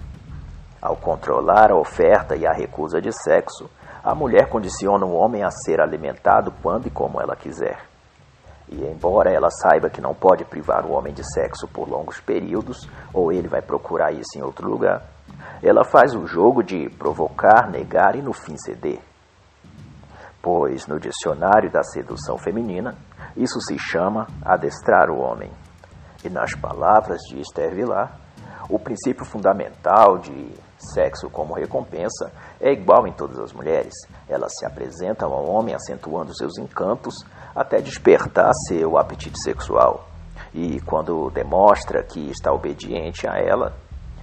Ao 0.82 0.96
controlar 0.96 1.72
a 1.72 1.78
oferta 1.78 2.36
e 2.36 2.48
a 2.48 2.52
recusa 2.52 3.00
de 3.00 3.12
sexo, 3.12 3.70
a 4.04 4.16
mulher 4.16 4.50
condiciona 4.50 5.06
o 5.06 5.14
homem 5.14 5.44
a 5.44 5.52
ser 5.52 5.80
alimentado 5.80 6.52
quando 6.64 6.88
e 6.88 6.90
como 6.90 7.22
ela 7.22 7.36
quiser. 7.36 7.89
E 8.72 8.84
embora 8.86 9.32
ela 9.32 9.50
saiba 9.50 9.90
que 9.90 10.02
não 10.02 10.14
pode 10.14 10.46
privar 10.46 10.86
o 10.86 10.92
homem 10.92 11.14
de 11.14 11.24
sexo 11.34 11.68
por 11.68 11.90
longos 11.90 12.20
períodos, 12.20 12.88
ou 13.14 13.32
ele 13.32 13.48
vai 13.48 13.62
procurar 13.62 14.12
isso 14.12 14.38
em 14.38 14.42
outro 14.42 14.70
lugar, 14.70 15.04
ela 15.62 15.84
faz 15.84 16.16
o 16.16 16.28
jogo 16.28 16.64
de 16.64 16.90
provocar, 16.90 17.70
negar 17.70 18.16
e 18.16 18.22
no 18.22 18.34
fim 18.34 18.58
ceder 18.58 19.00
pois 20.42 20.88
no 20.88 21.00
dicionário 21.00 21.70
da 21.70 21.84
sedução 21.84 22.38
feminina 22.38 22.96
isso 23.36 23.60
se 23.62 23.78
chama 23.78 24.28
adestrar 24.44 25.10
o 25.10 25.20
homem. 25.20 25.52
E 26.24 26.30
nas 26.30 26.54
palavras 26.56 27.22
de 27.30 27.40
Esther 27.40 27.74
Vilar, 27.74 28.20
o 28.70 28.80
princípio 28.80 29.24
fundamental 29.24 30.18
de 30.18 30.52
sexo 30.80 31.30
como 31.30 31.54
recompensa 31.54 32.32
é 32.60 32.72
igual 32.72 33.06
em 33.08 33.14
todas 33.14 33.40
as 33.40 33.54
mulheres. 33.54 33.94
Elas 34.28 34.52
se 34.58 34.66
apresentam 34.66 35.32
ao 35.34 35.46
homem 35.46 35.76
acentuando 35.76 36.36
seus 36.36 36.58
encantos 36.58 37.16
até 37.56 37.82
despertar 37.82 38.52
seu 38.68 38.98
apetite 38.98 39.40
sexual. 39.42 40.08
E 40.54 40.80
quando 40.82 41.30
demonstra 41.30 42.04
que 42.04 42.30
está 42.30 42.52
obediente 42.52 43.28
a 43.28 43.38
ela, 43.38 43.74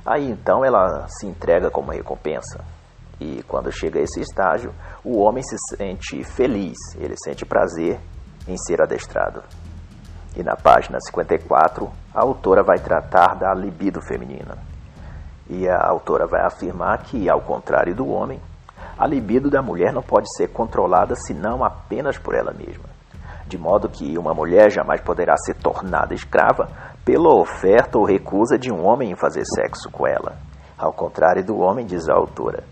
aí 0.04 0.30
então 0.30 0.64
ela 0.64 1.06
se 1.08 1.26
entrega 1.26 1.70
como 1.70 1.92
recompensa. 1.92 2.64
E 3.20 3.42
quando 3.44 3.72
chega 3.72 3.98
a 3.98 4.02
esse 4.02 4.20
estágio, 4.20 4.74
o 5.04 5.20
homem 5.20 5.42
se 5.42 5.56
sente 5.76 6.22
feliz, 6.24 6.76
ele 6.96 7.14
sente 7.16 7.46
prazer 7.46 8.00
em 8.46 8.56
ser 8.56 8.82
adestrado. 8.82 9.42
E 10.36 10.42
na 10.42 10.54
página 10.54 10.98
54, 11.00 11.90
a 12.14 12.22
autora 12.22 12.62
vai 12.62 12.78
tratar 12.78 13.34
da 13.36 13.54
libido 13.54 14.02
feminina. 14.02 14.75
E 15.48 15.68
a 15.68 15.88
autora 15.88 16.26
vai 16.26 16.44
afirmar 16.44 17.02
que, 17.04 17.28
ao 17.30 17.40
contrário 17.40 17.94
do 17.94 18.08
homem, 18.08 18.40
a 18.98 19.06
libido 19.06 19.50
da 19.50 19.62
mulher 19.62 19.92
não 19.92 20.02
pode 20.02 20.26
ser 20.36 20.48
controlada 20.48 21.14
senão 21.14 21.62
apenas 21.64 22.18
por 22.18 22.34
ela 22.34 22.52
mesma. 22.52 22.84
De 23.46 23.56
modo 23.56 23.88
que 23.88 24.18
uma 24.18 24.34
mulher 24.34 24.70
jamais 24.70 25.00
poderá 25.02 25.36
ser 25.36 25.54
tornada 25.54 26.14
escrava 26.14 26.68
pela 27.04 27.32
oferta 27.40 27.98
ou 27.98 28.04
recusa 28.04 28.58
de 28.58 28.72
um 28.72 28.84
homem 28.84 29.12
em 29.12 29.16
fazer 29.16 29.44
sexo 29.44 29.90
com 29.90 30.06
ela. 30.06 30.36
Ao 30.76 30.92
contrário 30.92 31.44
do 31.44 31.58
homem, 31.58 31.86
diz 31.86 32.08
a 32.08 32.14
autora, 32.14 32.64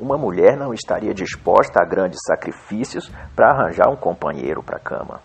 uma 0.00 0.16
mulher 0.16 0.56
não 0.56 0.72
estaria 0.72 1.12
disposta 1.12 1.80
a 1.82 1.86
grandes 1.86 2.18
sacrifícios 2.26 3.12
para 3.36 3.50
arranjar 3.50 3.90
um 3.90 3.96
companheiro 3.96 4.62
para 4.62 4.76
a 4.76 4.80
cama. 4.80 5.20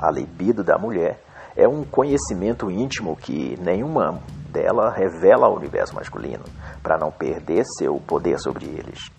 A 0.00 0.10
libido 0.10 0.64
da 0.64 0.76
mulher 0.76 1.20
é 1.56 1.68
um 1.68 1.84
conhecimento 1.84 2.70
íntimo 2.70 3.16
que 3.16 3.56
nenhuma 3.60 4.20
dela 4.52 4.92
revela 4.92 5.46
ao 5.46 5.56
universo 5.56 5.94
masculino, 5.94 6.44
para 6.82 6.98
não 6.98 7.10
perder 7.10 7.64
seu 7.78 7.96
poder 7.96 8.38
sobre 8.38 8.66
eles. 8.66 9.10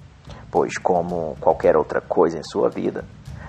Pois, 0.51 0.77
como 0.77 1.35
qualquer 1.41 1.75
outra 1.75 1.99
coisa 1.99 2.37
em 2.37 2.43
sua 2.43 2.69
vida, 2.69 3.03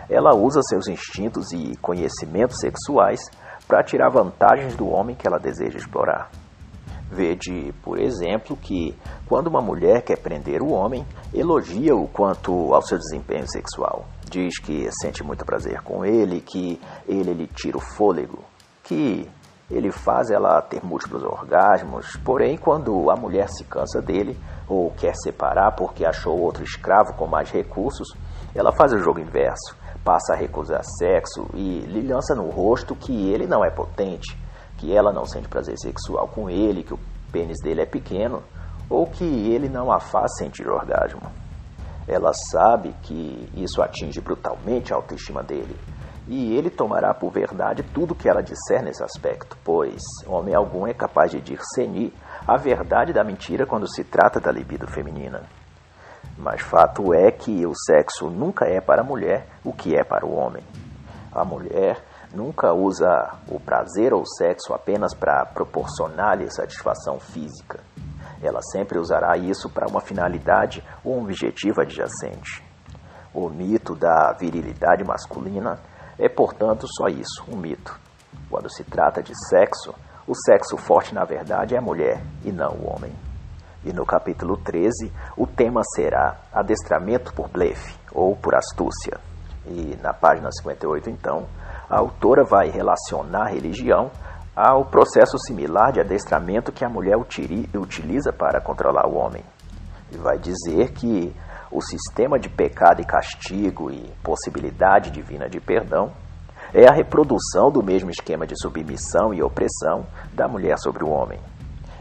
ela 0.08 0.34
usa 0.34 0.60
seus 0.62 0.88
instintos 0.88 1.52
e 1.52 1.76
conhecimentos 1.76 2.58
sexuais 2.58 3.20
para 3.68 3.82
tirar 3.82 4.10
vantagens 4.10 4.74
do 4.74 4.88
homem 4.88 5.14
que 5.14 5.26
ela 5.26 5.38
deseja 5.38 5.78
explorar. 5.78 6.30
Vede, 7.10 7.72
por 7.82 7.98
exemplo, 7.98 8.56
que 8.56 8.96
quando 9.28 9.46
uma 9.46 9.60
mulher 9.60 10.02
quer 10.02 10.18
prender 10.18 10.62
o 10.62 10.72
homem, 10.72 11.06
elogia-o 11.32 12.08
quanto 12.08 12.74
ao 12.74 12.82
seu 12.82 12.98
desempenho 12.98 13.46
sexual. 13.46 14.06
Diz 14.28 14.58
que 14.58 14.90
sente 15.00 15.22
muito 15.22 15.44
prazer 15.44 15.80
com 15.82 16.04
ele, 16.04 16.40
que 16.40 16.80
ele 17.06 17.32
lhe 17.32 17.46
tira 17.46 17.76
o 17.76 17.80
fôlego, 17.80 18.42
que 18.82 19.28
ele 19.70 19.90
faz 19.90 20.30
ela 20.30 20.60
ter 20.62 20.84
múltiplos 20.84 21.22
orgasmos. 21.22 22.16
Porém, 22.24 22.56
quando 22.56 23.10
a 23.10 23.16
mulher 23.16 23.48
se 23.48 23.64
cansa 23.64 24.00
dele 24.00 24.38
ou 24.68 24.90
quer 24.92 25.14
separar 25.14 25.72
porque 25.72 26.04
achou 26.04 26.38
outro 26.38 26.62
escravo 26.62 27.14
com 27.14 27.26
mais 27.26 27.50
recursos, 27.50 28.08
ela 28.54 28.72
faz 28.72 28.92
o 28.92 28.98
jogo 28.98 29.20
inverso, 29.20 29.76
passa 30.04 30.34
a 30.34 30.36
recusar 30.36 30.82
sexo 30.98 31.46
e 31.54 31.80
lhe 31.80 32.06
lança 32.06 32.34
no 32.34 32.50
rosto 32.50 32.94
que 32.94 33.30
ele 33.30 33.46
não 33.46 33.64
é 33.64 33.70
potente 33.70 34.36
que 34.76 34.94
ela 34.94 35.12
não 35.12 35.24
sente 35.24 35.48
prazer 35.48 35.78
sexual 35.78 36.28
com 36.28 36.50
ele, 36.50 36.82
que 36.82 36.94
o 36.94 36.98
pênis 37.32 37.60
dele 37.62 37.82
é 37.82 37.86
pequeno, 37.86 38.42
ou 38.88 39.06
que 39.06 39.24
ele 39.24 39.68
não 39.68 39.90
a 39.90 39.98
faz 39.98 40.36
sentir 40.36 40.68
orgasmo. 40.68 41.22
Ela 42.06 42.32
sabe 42.50 42.94
que 43.02 43.48
isso 43.54 43.80
atinge 43.80 44.20
brutalmente 44.20 44.92
a 44.92 44.96
autoestima 44.96 45.42
dele, 45.42 45.74
e 46.26 46.56
ele 46.56 46.70
tomará 46.70 47.12
por 47.12 47.30
verdade 47.30 47.82
tudo 47.82 48.14
que 48.14 48.28
ela 48.28 48.42
disser 48.42 48.82
nesse 48.82 49.02
aspecto, 49.02 49.56
pois 49.62 50.02
homem 50.26 50.54
algum 50.54 50.86
é 50.86 50.94
capaz 50.94 51.30
de 51.30 51.40
discernir 51.40 52.12
a 52.46 52.56
verdade 52.56 53.12
da 53.12 53.22
mentira 53.22 53.66
quando 53.66 53.86
se 53.86 54.02
trata 54.04 54.40
da 54.40 54.50
libido 54.50 54.86
feminina. 54.86 55.42
Mas 56.36 56.62
fato 56.62 57.12
é 57.12 57.30
que 57.30 57.66
o 57.66 57.74
sexo 57.74 58.28
nunca 58.30 58.66
é 58.66 58.80
para 58.80 59.02
a 59.02 59.04
mulher 59.04 59.46
o 59.62 59.72
que 59.72 59.94
é 59.94 60.02
para 60.02 60.26
o 60.26 60.34
homem. 60.34 60.64
A 61.30 61.44
mulher 61.44 62.02
nunca 62.34 62.72
usa 62.72 63.34
o 63.48 63.60
prazer 63.60 64.12
ou 64.12 64.22
o 64.22 64.26
sexo 64.26 64.72
apenas 64.72 65.14
para 65.14 65.44
proporcionar-lhe 65.46 66.50
satisfação 66.50 67.20
física. 67.20 67.80
Ela 68.42 68.60
sempre 68.62 68.98
usará 68.98 69.36
isso 69.36 69.70
para 69.70 69.88
uma 69.88 70.00
finalidade 70.00 70.82
ou 71.04 71.16
um 71.16 71.22
objetivo 71.22 71.80
adjacente. 71.80 72.62
O 73.32 73.48
mito 73.48 73.94
da 73.94 74.32
virilidade 74.32 75.04
masculina 75.04 75.78
é, 76.18 76.28
portanto, 76.28 76.86
só 76.96 77.08
isso, 77.08 77.44
um 77.48 77.56
mito. 77.56 77.98
Quando 78.50 78.70
se 78.70 78.84
trata 78.84 79.22
de 79.22 79.32
sexo, 79.48 79.94
o 80.26 80.34
sexo 80.34 80.76
forte, 80.76 81.14
na 81.14 81.24
verdade, 81.24 81.74
é 81.74 81.78
a 81.78 81.82
mulher 81.82 82.22
e 82.44 82.52
não 82.52 82.72
o 82.72 82.92
homem. 82.92 83.12
E 83.84 83.92
no 83.92 84.06
capítulo 84.06 84.56
13, 84.56 85.12
o 85.36 85.46
tema 85.46 85.82
será 85.94 86.38
adestramento 86.52 87.34
por 87.34 87.48
blefe 87.48 87.94
ou 88.12 88.34
por 88.34 88.54
astúcia. 88.54 89.18
E 89.66 89.98
na 90.02 90.12
página 90.14 90.50
58, 90.50 91.10
então, 91.10 91.46
a 91.90 91.98
autora 91.98 92.44
vai 92.44 92.70
relacionar 92.70 93.46
a 93.46 93.50
religião 93.50 94.10
ao 94.56 94.84
processo 94.84 95.36
similar 95.38 95.92
de 95.92 96.00
adestramento 96.00 96.72
que 96.72 96.84
a 96.84 96.88
mulher 96.88 97.16
utiliza 97.16 98.32
para 98.32 98.60
controlar 98.60 99.06
o 99.06 99.16
homem. 99.16 99.44
E 100.12 100.16
vai 100.16 100.38
dizer 100.38 100.92
que 100.92 101.34
o 101.74 101.82
sistema 101.82 102.38
de 102.38 102.48
pecado 102.48 103.02
e 103.02 103.04
castigo 103.04 103.90
e 103.90 104.08
possibilidade 104.22 105.10
divina 105.10 105.48
de 105.48 105.60
perdão 105.60 106.12
é 106.72 106.88
a 106.88 106.94
reprodução 106.94 107.68
do 107.68 107.82
mesmo 107.82 108.10
esquema 108.10 108.46
de 108.46 108.54
submissão 108.56 109.34
e 109.34 109.42
opressão 109.42 110.06
da 110.32 110.46
mulher 110.46 110.78
sobre 110.78 111.02
o 111.02 111.10
homem. 111.10 111.40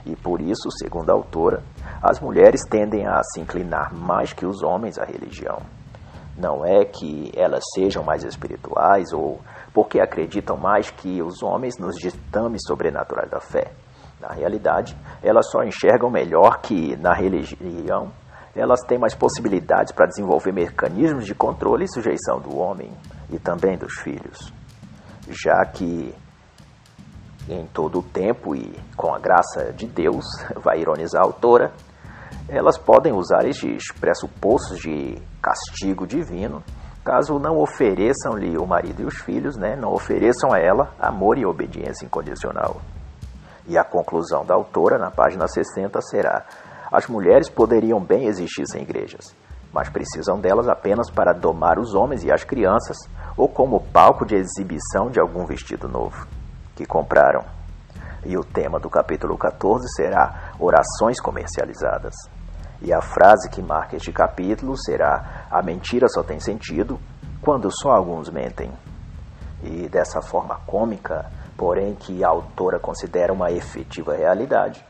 E 0.05 0.15
por 0.15 0.39
isso, 0.41 0.69
segundo 0.77 1.09
a 1.09 1.13
autora, 1.13 1.63
as 2.03 2.19
mulheres 2.19 2.61
tendem 2.69 3.07
a 3.07 3.19
se 3.23 3.41
inclinar 3.41 3.91
mais 3.95 4.31
que 4.31 4.45
os 4.45 4.61
homens 4.61 4.99
à 4.99 5.05
religião. 5.05 5.57
Não 6.37 6.63
é 6.63 6.85
que 6.85 7.31
elas 7.35 7.63
sejam 7.73 8.03
mais 8.03 8.23
espirituais 8.23 9.11
ou 9.11 9.39
porque 9.73 9.99
acreditam 9.99 10.55
mais 10.55 10.91
que 10.91 11.19
os 11.23 11.41
homens 11.41 11.79
nos 11.79 11.95
ditames 11.95 12.61
sobrenaturais 12.67 13.29
da 13.29 13.39
fé. 13.39 13.71
Na 14.21 14.29
realidade, 14.33 14.95
elas 15.23 15.49
só 15.49 15.63
enxergam 15.63 16.11
melhor 16.11 16.61
que 16.61 16.95
na 16.97 17.13
religião 17.13 18.11
elas 18.55 18.81
têm 18.81 18.99
mais 18.99 19.15
possibilidades 19.15 19.91
para 19.91 20.07
desenvolver 20.07 20.51
mecanismos 20.51 21.25
de 21.25 21.33
controle 21.33 21.85
e 21.85 21.93
sujeição 21.93 22.39
do 22.39 22.57
homem 22.57 22.91
e 23.29 23.39
também 23.39 23.77
dos 23.77 23.93
filhos. 23.99 24.53
Já 25.27 25.65
que 25.65 26.13
em 27.49 27.65
todo 27.67 27.99
o 27.99 28.03
tempo 28.03 28.55
e 28.55 28.73
com 28.95 29.13
a 29.13 29.19
graça 29.19 29.73
de 29.73 29.87
Deus, 29.87 30.25
vai 30.63 30.79
ironizar 30.79 31.21
a 31.21 31.25
autora, 31.25 31.73
elas 32.47 32.77
podem 32.77 33.13
usar 33.13 33.45
estes 33.45 33.91
pressupostos 33.99 34.79
de 34.79 35.17
castigo 35.41 36.05
divino 36.05 36.63
caso 37.03 37.37
não 37.37 37.57
ofereçam-lhe 37.59 38.57
o 38.57 38.65
marido 38.65 39.01
e 39.01 39.05
os 39.05 39.17
filhos, 39.17 39.57
né, 39.57 39.75
não 39.75 39.93
ofereçam 39.93 40.53
a 40.53 40.59
ela 40.59 40.93
amor 40.97 41.37
e 41.37 41.45
obediência 41.45 42.05
incondicional. 42.05 42.79
E 43.67 43.77
a 43.77 43.83
conclusão 43.83 44.45
da 44.45 44.55
autora, 44.55 44.97
na 44.97 45.11
página 45.11 45.47
60, 45.47 45.99
será: 46.01 46.45
as 46.93 47.07
mulheres 47.07 47.49
poderiam 47.49 47.99
bem 47.99 48.27
existir 48.27 48.67
sem 48.67 48.83
igrejas, 48.83 49.35
mas 49.73 49.89
precisam 49.89 50.39
delas 50.39 50.67
apenas 50.69 51.09
para 51.09 51.33
domar 51.33 51.79
os 51.79 51.95
homens 51.95 52.23
e 52.23 52.31
as 52.31 52.43
crianças, 52.43 52.95
ou 53.35 53.49
como 53.49 53.81
palco 53.91 54.23
de 54.23 54.35
exibição 54.35 55.09
de 55.09 55.19
algum 55.19 55.43
vestido 55.43 55.89
novo 55.89 56.27
que 56.75 56.85
compraram. 56.85 57.43
E 58.23 58.37
o 58.37 58.43
tema 58.43 58.79
do 58.79 58.91
capítulo 58.91 59.35
14 59.35 59.83
será 59.95 60.53
orações 60.59 61.19
comercializadas. 61.19 62.13
E 62.79 62.93
a 62.93 63.01
frase 63.01 63.49
que 63.49 63.61
marca 63.61 63.95
este 63.95 64.11
capítulo 64.13 64.77
será: 64.77 65.47
A 65.49 65.63
mentira 65.63 66.07
só 66.07 66.21
tem 66.21 66.39
sentido 66.39 66.99
quando 67.41 67.71
só 67.71 67.89
alguns 67.89 68.29
mentem. 68.29 68.71
E 69.63 69.89
dessa 69.89 70.21
forma 70.21 70.59
cômica, 70.67 71.25
porém 71.57 71.95
que 71.95 72.23
a 72.23 72.29
autora 72.29 72.79
considera 72.79 73.33
uma 73.33 73.51
efetiva 73.51 74.15
realidade, 74.15 74.85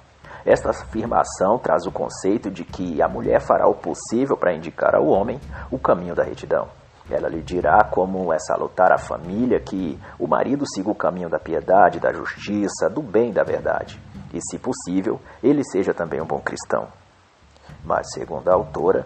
esta 0.45 0.71
afirmação 0.71 1.57
traz 1.57 1.85
o 1.85 1.91
conceito 1.91 2.51
de 2.51 2.63
que 2.63 3.01
a 3.01 3.07
mulher 3.07 3.41
fará 3.41 3.67
o 3.67 3.75
possível 3.75 4.35
para 4.35 4.53
indicar 4.53 4.95
ao 4.95 5.07
homem 5.07 5.39
o 5.71 5.79
caminho 5.79 6.13
da 6.13 6.23
retidão. 6.23 6.67
Ela 7.09 7.29
lhe 7.29 7.41
dirá 7.41 7.83
como 7.83 8.33
é 8.33 8.39
salutar 8.39 8.91
a 8.91 8.97
família 8.97 9.59
que 9.59 9.99
o 10.19 10.27
marido 10.27 10.65
siga 10.65 10.89
o 10.89 10.95
caminho 10.95 11.29
da 11.29 11.39
piedade, 11.39 11.99
da 11.99 12.13
justiça, 12.13 12.89
do 12.89 13.01
bem 13.01 13.29
e 13.29 13.33
da 13.33 13.43
verdade. 13.43 13.99
E, 14.33 14.39
se 14.41 14.57
possível, 14.57 15.19
ele 15.41 15.63
seja 15.63 15.93
também 15.93 16.21
um 16.21 16.25
bom 16.25 16.39
cristão. 16.39 16.87
Mas, 17.83 18.07
segundo 18.13 18.49
a 18.49 18.53
autora, 18.53 19.05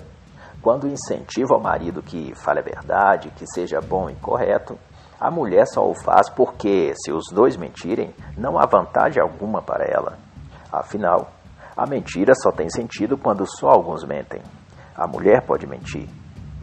quando 0.61 0.88
incentiva 0.88 1.55
ao 1.55 1.61
marido 1.61 2.01
que 2.01 2.33
fale 2.35 2.59
a 2.59 2.63
verdade, 2.63 3.31
que 3.31 3.45
seja 3.47 3.79
bom 3.81 4.09
e 4.09 4.15
correto, 4.15 4.77
a 5.19 5.31
mulher 5.31 5.65
só 5.65 5.88
o 5.88 5.95
faz 5.95 6.29
porque, 6.29 6.93
se 6.95 7.11
os 7.11 7.25
dois 7.31 7.57
mentirem, 7.57 8.13
não 8.38 8.59
há 8.59 8.65
vantagem 8.65 9.21
alguma 9.21 9.61
para 9.61 9.85
ela. 9.85 10.26
Afinal, 10.72 11.32
a 11.76 11.86
mentira 11.86 12.34
só 12.36 12.51
tem 12.51 12.70
sentido 12.70 13.18
quando 13.18 13.45
só 13.45 13.70
alguns 13.70 14.03
mentem. 14.03 14.41
A 14.95 15.07
mulher 15.07 15.45
pode 15.45 15.68
mentir, 15.68 16.09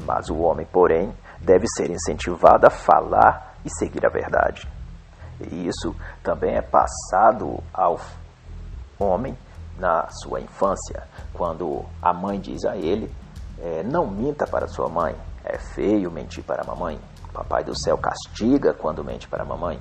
mas 0.04 0.28
o 0.28 0.38
homem, 0.38 0.66
porém, 0.66 1.14
deve 1.40 1.66
ser 1.76 1.90
incentivado 1.90 2.66
a 2.66 2.70
falar 2.70 3.54
e 3.64 3.70
seguir 3.78 4.04
a 4.04 4.10
verdade. 4.10 4.68
E 5.50 5.66
isso 5.66 5.94
também 6.22 6.56
é 6.56 6.62
passado 6.62 7.62
ao 7.72 7.98
homem 8.98 9.36
na 9.78 10.06
sua 10.08 10.40
infância, 10.40 11.06
quando 11.32 11.84
a 12.00 12.12
mãe 12.12 12.40
diz 12.40 12.64
a 12.64 12.76
ele: 12.76 13.12
é, 13.58 13.82
Não 13.82 14.06
minta 14.06 14.46
para 14.46 14.68
sua 14.68 14.88
mãe, 14.88 15.14
é 15.44 15.58
feio 15.58 16.10
mentir 16.10 16.44
para 16.44 16.62
a 16.62 16.66
mamãe. 16.66 16.98
Papai 17.32 17.64
do 17.64 17.76
céu 17.76 17.98
castiga 17.98 18.72
quando 18.72 19.04
mente 19.04 19.28
para 19.28 19.42
a 19.42 19.46
mamãe. 19.46 19.80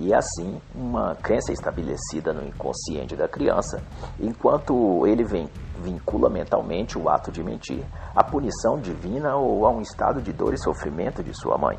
E 0.00 0.14
assim, 0.14 0.60
uma 0.76 1.16
crença 1.16 1.52
estabelecida 1.52 2.32
no 2.32 2.46
inconsciente 2.46 3.16
da 3.16 3.26
criança, 3.26 3.82
enquanto 4.20 5.04
ele 5.04 5.24
vem, 5.24 5.48
vincula 5.82 6.30
mentalmente 6.30 6.96
o 6.96 7.08
ato 7.08 7.32
de 7.32 7.42
mentir 7.42 7.84
à 8.14 8.22
punição 8.22 8.78
divina 8.78 9.34
ou 9.34 9.66
a 9.66 9.70
um 9.70 9.80
estado 9.80 10.22
de 10.22 10.32
dor 10.32 10.54
e 10.54 10.58
sofrimento 10.58 11.20
de 11.20 11.34
sua 11.34 11.58
mãe. 11.58 11.76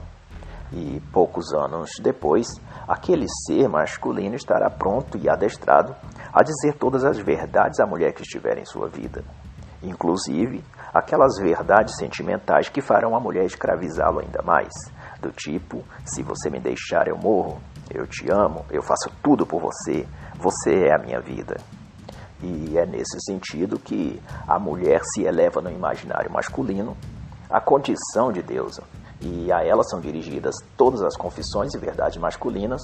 E 0.74 1.01
poucos 1.13 1.53
anos 1.53 1.91
depois, 2.01 2.47
aquele 2.86 3.26
ser 3.47 3.70
masculino 3.70 4.36
estará 4.36 4.70
pronto 4.70 5.17
e 5.17 5.30
adestrado 5.30 5.95
a 6.34 6.43
dizer 6.43 6.78
todas 6.78 7.05
as 7.05 7.17
verdades 7.17 7.80
à 7.80 7.88
mulher 7.88 8.13
que 8.13 8.22
estiver 8.22 8.57
em 8.57 8.65
sua 8.65 8.89
vida, 8.89 9.24
inclusive 9.82 10.61
aquelas 10.93 11.39
verdades 11.39 11.95
sentimentais 11.95 12.67
que 12.67 12.82
farão 12.82 13.15
a 13.15 13.20
mulher 13.20 13.45
escravizá-lo 13.45 14.20
ainda 14.20 14.41
mais, 14.43 14.70
do 15.22 15.32
tipo: 15.32 15.84
se 16.05 16.22
você 16.22 16.49
me 16.49 16.59
deixar, 16.59 17.07
eu 17.07 17.17
morro, 17.17 17.59
eu 17.90 18.06
te 18.08 18.32
amo, 18.32 18.66
eu 18.70 18.82
faço 18.82 19.12
tudo 19.22 19.46
por 19.46 19.62
você, 19.62 20.08
você 20.36 20.88
é 20.88 20.96
a 20.96 20.98
minha 20.98 21.20
vida. 21.20 21.58
E 22.42 22.78
é 22.78 22.86
nesse 22.86 23.20
sentido 23.26 23.78
que 23.78 24.22
a 24.48 24.58
mulher 24.58 25.02
se 25.04 25.24
eleva 25.24 25.62
no 25.62 25.70
imaginário 25.70 26.32
masculino 26.32 26.96
à 27.50 27.60
condição 27.60 28.32
de 28.32 28.42
deusa, 28.42 28.84
e 29.22 29.52
a 29.52 29.64
ela 29.64 29.84
são 29.84 30.00
dirigidas 30.00 30.56
todas 30.78 31.02
as 31.02 31.18
confissões 31.18 31.74
e 31.74 31.80
verdades 31.80 32.18
masculinas 32.18 32.82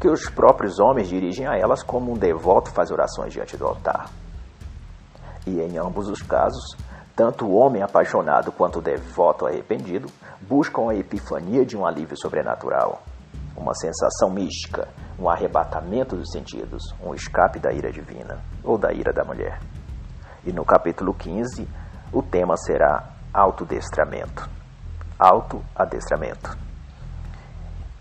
que 0.00 0.08
os 0.08 0.28
próprios 0.28 0.78
homens 0.80 1.08
dirigem 1.08 1.46
a 1.46 1.56
elas 1.56 1.82
como 1.82 2.12
um 2.12 2.18
devoto 2.18 2.70
faz 2.70 2.90
orações 2.90 3.32
diante 3.32 3.56
do 3.56 3.66
altar. 3.66 4.10
E 5.46 5.60
em 5.60 5.78
ambos 5.78 6.08
os 6.08 6.20
casos, 6.22 6.76
Tanto 7.16 7.46
o 7.46 7.54
homem 7.54 7.82
apaixonado 7.82 8.52
quanto 8.52 8.78
o 8.78 8.82
devoto 8.82 9.46
arrependido 9.46 10.06
buscam 10.42 10.90
a 10.90 10.94
epifania 10.94 11.64
de 11.64 11.74
um 11.74 11.86
alívio 11.86 12.14
sobrenatural, 12.14 13.00
uma 13.56 13.74
sensação 13.74 14.30
mística, 14.30 14.88
um 15.18 15.28
arrebatamento 15.28 16.16
dos 16.16 16.30
sentidos, 16.30 16.82
um 17.02 17.14
escape 17.14 17.58
da 17.58 17.72
ira 17.72 17.90
divina 17.90 18.40
ou 18.62 18.76
da 18.76 18.92
ira 18.92 19.12
da 19.12 19.24
mulher. 19.24 19.58
E 20.44 20.52
no 20.52 20.64
capítulo 20.64 21.14
15, 21.14 21.68
o 22.12 22.22
tema 22.22 22.56
será 22.56 23.12
autodestramento. 23.32 24.48
Autoadestramento. 25.18 26.56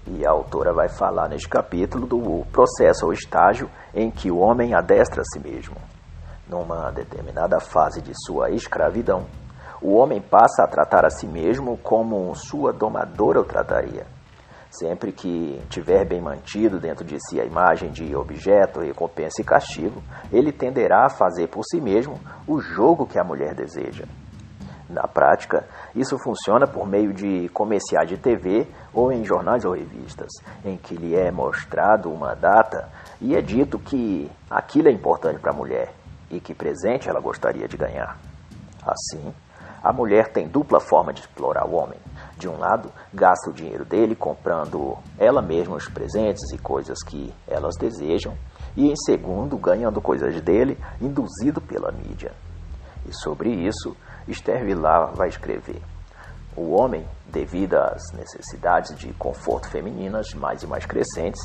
E 0.07 0.25
a 0.25 0.29
autora 0.29 0.73
vai 0.73 0.89
falar 0.89 1.29
neste 1.29 1.49
capítulo 1.49 2.05
do 2.05 2.45
processo 2.51 3.05
ou 3.05 3.13
estágio 3.13 3.69
em 3.93 4.11
que 4.11 4.29
o 4.29 4.37
homem 4.37 4.75
adestra 4.75 5.21
a 5.21 5.25
si 5.25 5.39
mesmo 5.39 5.75
numa 6.47 6.91
determinada 6.91 7.59
fase 7.59 8.01
de 8.01 8.13
sua 8.25 8.51
escravidão, 8.51 9.25
o 9.81 9.95
homem 9.95 10.21
passa 10.21 10.63
a 10.63 10.67
tratar 10.67 11.05
a 11.05 11.09
si 11.09 11.27
mesmo 11.27 11.77
como 11.77 12.33
sua 12.35 12.71
domadora 12.71 13.41
o 13.41 13.43
trataria. 13.43 14.05
Sempre 14.79 15.11
que 15.13 15.61
tiver 15.69 16.05
bem 16.05 16.21
mantido 16.21 16.79
dentro 16.79 17.05
de 17.05 17.17
si 17.19 17.39
a 17.39 17.45
imagem 17.45 17.91
de 17.91 18.15
objeto, 18.15 18.81
recompensa 18.81 19.41
e 19.41 19.45
castigo, 19.45 20.03
ele 20.33 20.51
tenderá 20.51 21.05
a 21.05 21.09
fazer 21.09 21.47
por 21.47 21.63
si 21.63 21.79
mesmo 21.79 22.19
o 22.45 22.59
jogo 22.59 23.05
que 23.05 23.17
a 23.17 23.23
mulher 23.23 23.53
deseja. 23.53 24.05
Na 24.89 25.07
prática, 25.07 25.65
isso 25.95 26.17
funciona 26.19 26.67
por 26.67 26.87
meio 26.87 27.13
de 27.13 27.47
comerciais 27.49 28.09
de 28.09 28.17
TV 28.17 28.67
ou 28.93 29.11
em 29.11 29.23
jornais 29.23 29.63
ou 29.63 29.73
revistas, 29.73 30.31
em 30.63 30.77
que 30.77 30.95
lhe 30.95 31.15
é 31.15 31.31
mostrado 31.31 32.11
uma 32.11 32.35
data 32.35 32.89
e 33.21 33.35
é 33.35 33.41
dito 33.41 33.79
que 33.79 34.29
aquilo 34.49 34.89
é 34.89 34.91
importante 34.91 35.39
para 35.39 35.51
a 35.51 35.55
mulher 35.55 35.93
e 36.29 36.39
que 36.39 36.53
presente 36.53 37.09
ela 37.09 37.21
gostaria 37.21 37.67
de 37.67 37.77
ganhar. 37.77 38.17
Assim, 38.85 39.33
a 39.81 39.93
mulher 39.93 40.33
tem 40.33 40.47
dupla 40.47 40.79
forma 40.79 41.13
de 41.13 41.21
explorar 41.21 41.65
o 41.65 41.75
homem. 41.75 41.99
De 42.37 42.49
um 42.49 42.57
lado, 42.57 42.91
gasta 43.13 43.49
o 43.49 43.53
dinheiro 43.53 43.85
dele 43.85 44.13
comprando 44.13 44.97
ela 45.17 45.41
mesma 45.41 45.77
os 45.77 45.87
presentes 45.87 46.51
e 46.51 46.57
coisas 46.57 47.01
que 47.01 47.33
elas 47.47 47.75
desejam, 47.77 48.35
e 48.75 48.91
em 48.91 48.95
segundo, 48.95 49.57
ganhando 49.57 50.01
coisas 50.01 50.41
dele, 50.41 50.77
induzido 51.01 51.61
pela 51.61 51.91
mídia. 51.93 52.33
E 53.07 53.13
sobre 53.13 53.49
isso, 53.49 53.95
Esther 54.27 54.65
Vilar 54.65 55.13
vai 55.15 55.29
escrever: 55.29 55.81
O 56.57 56.71
homem, 56.71 57.07
devido 57.27 57.75
às 57.75 58.11
necessidades 58.11 58.97
de 58.97 59.13
conforto 59.13 59.69
femininas 59.69 60.33
mais 60.33 60.61
e 60.61 60.67
mais 60.67 60.85
crescentes, 60.85 61.41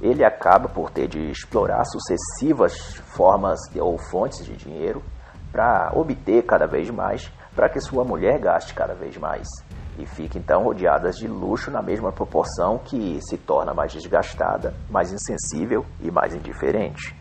ele 0.00 0.24
acaba 0.24 0.66
por 0.66 0.90
ter 0.90 1.08
de 1.08 1.30
explorar 1.30 1.84
sucessivas 1.84 2.74
formas 3.14 3.58
ou 3.78 3.98
fontes 3.98 4.46
de 4.46 4.56
dinheiro 4.56 5.02
para 5.52 5.92
obter 5.94 6.42
cada 6.46 6.66
vez 6.66 6.88
mais, 6.88 7.30
para 7.54 7.68
que 7.68 7.80
sua 7.80 8.02
mulher 8.02 8.38
gaste 8.38 8.72
cada 8.72 8.94
vez 8.94 9.18
mais 9.18 9.46
e 10.00 10.06
fique 10.06 10.38
então 10.38 10.64
rodeadas 10.64 11.16
de 11.16 11.28
luxo 11.28 11.70
na 11.70 11.82
mesma 11.82 12.10
proporção 12.10 12.78
que 12.78 13.18
se 13.22 13.36
torna 13.36 13.74
mais 13.74 13.92
desgastada, 13.92 14.74
mais 14.88 15.12
insensível 15.12 15.84
e 16.00 16.10
mais 16.10 16.34
indiferente. 16.34 17.14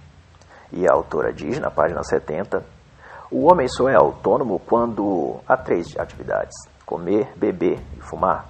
E 0.71 0.87
a 0.87 0.93
autora 0.93 1.33
diz 1.33 1.59
na 1.59 1.69
página 1.69 2.01
70: 2.03 2.63
o 3.29 3.51
homem 3.51 3.67
só 3.67 3.89
é 3.89 3.95
autônomo 3.95 4.59
quando 4.59 5.39
há 5.47 5.57
três 5.57 5.95
atividades: 5.97 6.55
comer, 6.85 7.31
beber 7.35 7.79
e 7.97 8.01
fumar. 8.01 8.45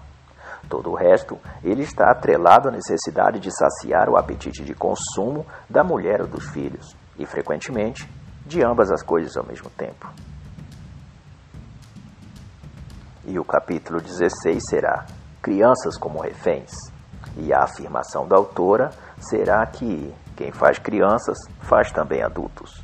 Todo 0.69 0.91
o 0.91 0.95
resto, 0.95 1.38
ele 1.63 1.82
está 1.82 2.11
atrelado 2.11 2.69
à 2.69 2.71
necessidade 2.71 3.39
de 3.39 3.49
saciar 3.51 4.07
o 4.09 4.15
apetite 4.15 4.63
de 4.63 4.75
consumo 4.75 5.45
da 5.69 5.84
mulher 5.84 6.21
ou 6.21 6.27
dos 6.27 6.47
filhos, 6.49 6.95
e 7.17 7.25
frequentemente 7.25 8.07
de 8.45 8.63
ambas 8.63 8.91
as 8.91 9.01
coisas 9.01 9.36
ao 9.36 9.45
mesmo 9.45 9.69
tempo. 9.71 10.07
E 13.30 13.38
o 13.38 13.45
capítulo 13.45 14.01
16 14.01 14.59
será 14.71 15.05
Crianças 15.39 15.95
como 15.99 16.19
reféns. 16.19 16.71
E 17.38 17.53
a 17.53 17.61
afirmação 17.61 18.27
da 18.27 18.36
autora 18.36 18.89
será 19.19 19.63
que 19.67 20.11
quem 20.36 20.51
faz 20.51 20.80
crianças 20.80 21.38
faz 21.61 21.91
também 21.91 22.23
adultos. 22.23 22.84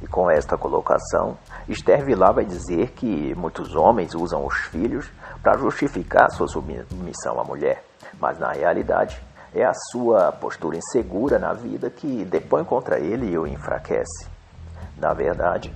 E 0.00 0.06
com 0.06 0.30
esta 0.30 0.56
colocação, 0.56 1.36
Esther 1.68 2.02
Vilar 2.02 2.32
vai 2.32 2.46
dizer 2.46 2.92
que 2.92 3.34
muitos 3.34 3.76
homens 3.76 4.14
usam 4.14 4.46
os 4.46 4.56
filhos 4.68 5.12
para 5.42 5.58
justificar 5.58 6.30
sua 6.30 6.48
submissão 6.48 7.38
à 7.38 7.44
mulher, 7.44 7.84
mas 8.18 8.38
na 8.38 8.52
realidade 8.52 9.22
é 9.54 9.66
a 9.66 9.74
sua 9.92 10.32
postura 10.32 10.78
insegura 10.78 11.38
na 11.38 11.52
vida 11.52 11.90
que 11.90 12.24
depõe 12.24 12.64
contra 12.64 12.98
ele 12.98 13.32
e 13.32 13.36
o 13.36 13.46
enfraquece. 13.46 14.30
Na 14.96 15.12
verdade, 15.12 15.70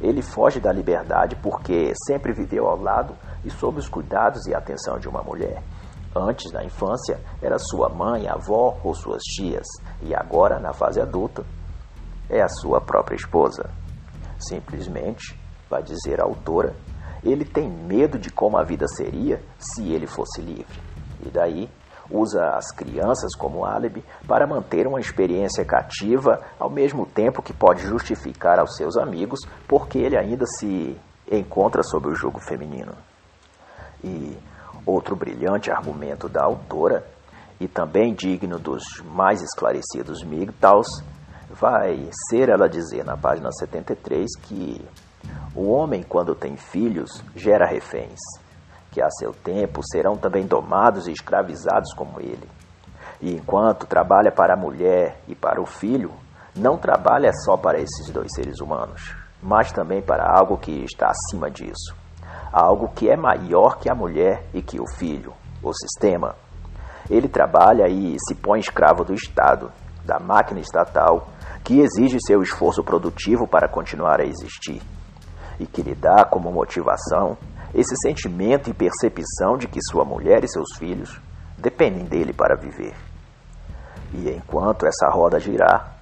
ele 0.00 0.20
foge 0.20 0.58
da 0.58 0.72
liberdade 0.72 1.36
porque 1.36 1.92
sempre 2.08 2.32
viveu 2.32 2.66
ao 2.66 2.76
lado 2.76 3.14
e 3.44 3.50
sob 3.50 3.78
os 3.78 3.88
cuidados 3.88 4.46
e 4.46 4.54
atenção 4.54 4.98
de 4.98 5.08
uma 5.08 5.22
mulher. 5.22 5.62
Antes, 6.14 6.52
na 6.52 6.62
infância, 6.62 7.18
era 7.40 7.58
sua 7.58 7.88
mãe, 7.88 8.28
avó 8.28 8.78
ou 8.84 8.94
suas 8.94 9.22
tias, 9.22 9.66
e 10.02 10.14
agora, 10.14 10.60
na 10.60 10.72
fase 10.72 11.00
adulta, 11.00 11.44
é 12.28 12.42
a 12.42 12.48
sua 12.48 12.80
própria 12.80 13.16
esposa. 13.16 13.70
Simplesmente, 14.38 15.38
vai 15.70 15.82
dizer 15.82 16.20
a 16.20 16.24
autora, 16.24 16.74
ele 17.24 17.44
tem 17.44 17.68
medo 17.68 18.18
de 18.18 18.30
como 18.30 18.58
a 18.58 18.64
vida 18.64 18.86
seria 18.88 19.42
se 19.58 19.90
ele 19.90 20.06
fosse 20.06 20.42
livre. 20.42 20.82
E 21.24 21.30
daí 21.30 21.70
usa 22.10 22.56
as 22.56 22.70
crianças 22.72 23.34
como 23.34 23.64
álibi 23.64 24.04
para 24.26 24.46
manter 24.46 24.86
uma 24.86 25.00
experiência 25.00 25.64
cativa, 25.64 26.40
ao 26.58 26.68
mesmo 26.68 27.06
tempo 27.06 27.42
que 27.42 27.54
pode 27.54 27.82
justificar 27.82 28.58
aos 28.58 28.76
seus 28.76 28.96
amigos 28.96 29.40
porque 29.66 29.98
ele 29.98 30.18
ainda 30.18 30.44
se 30.46 30.98
encontra 31.30 31.82
sob 31.82 32.08
o 32.08 32.14
jugo 32.14 32.40
feminino. 32.40 32.92
E 34.02 34.36
outro 34.84 35.14
brilhante 35.14 35.70
argumento 35.70 36.28
da 36.28 36.44
autora, 36.44 37.06
e 37.60 37.68
também 37.68 38.14
digno 38.14 38.58
dos 38.58 38.82
mais 39.04 39.40
esclarecidos 39.40 40.24
MGTOWs, 40.24 41.02
vai 41.50 42.08
ser 42.28 42.48
ela 42.48 42.68
dizer 42.68 43.04
na 43.04 43.16
página 43.16 43.50
73 43.52 44.36
que 44.42 44.84
o 45.54 45.70
homem, 45.70 46.02
quando 46.02 46.34
tem 46.34 46.56
filhos, 46.56 47.22
gera 47.36 47.66
reféns, 47.66 48.18
que 48.90 49.02
a 49.02 49.10
seu 49.10 49.32
tempo 49.32 49.80
serão 49.84 50.16
também 50.16 50.46
domados 50.46 51.06
e 51.06 51.12
escravizados 51.12 51.92
como 51.94 52.20
ele. 52.20 52.48
E 53.20 53.32
enquanto 53.34 53.86
trabalha 53.86 54.32
para 54.32 54.54
a 54.54 54.56
mulher 54.56 55.20
e 55.28 55.34
para 55.34 55.60
o 55.60 55.66
filho, 55.66 56.10
não 56.56 56.76
trabalha 56.76 57.30
só 57.44 57.56
para 57.56 57.78
esses 57.78 58.10
dois 58.10 58.28
seres 58.34 58.60
humanos, 58.60 59.14
mas 59.42 59.70
também 59.72 60.02
para 60.02 60.24
algo 60.24 60.58
que 60.58 60.84
está 60.84 61.10
acima 61.10 61.50
disso. 61.50 62.01
Algo 62.52 62.88
que 62.88 63.08
é 63.08 63.16
maior 63.16 63.78
que 63.78 63.90
a 63.90 63.94
mulher 63.94 64.44
e 64.52 64.60
que 64.60 64.80
o 64.80 64.86
filho, 64.96 65.32
o 65.62 65.72
sistema. 65.72 66.34
Ele 67.08 67.28
trabalha 67.28 67.88
e 67.88 68.16
se 68.28 68.34
põe 68.34 68.60
escravo 68.60 69.04
do 69.04 69.14
Estado, 69.14 69.72
da 70.04 70.18
máquina 70.18 70.60
estatal, 70.60 71.28
que 71.64 71.80
exige 71.80 72.18
seu 72.26 72.42
esforço 72.42 72.84
produtivo 72.84 73.46
para 73.46 73.68
continuar 73.68 74.20
a 74.20 74.26
existir 74.26 74.82
e 75.58 75.66
que 75.66 75.82
lhe 75.82 75.94
dá 75.94 76.24
como 76.24 76.50
motivação 76.50 77.36
esse 77.74 77.96
sentimento 77.96 78.68
e 78.68 78.74
percepção 78.74 79.56
de 79.56 79.66
que 79.66 79.80
sua 79.82 80.04
mulher 80.04 80.44
e 80.44 80.48
seus 80.48 80.76
filhos 80.76 81.20
dependem 81.56 82.04
dele 82.04 82.32
para 82.32 82.56
viver. 82.56 82.94
E 84.12 84.28
enquanto 84.28 84.86
essa 84.86 85.08
roda 85.08 85.40
girar, 85.40 85.96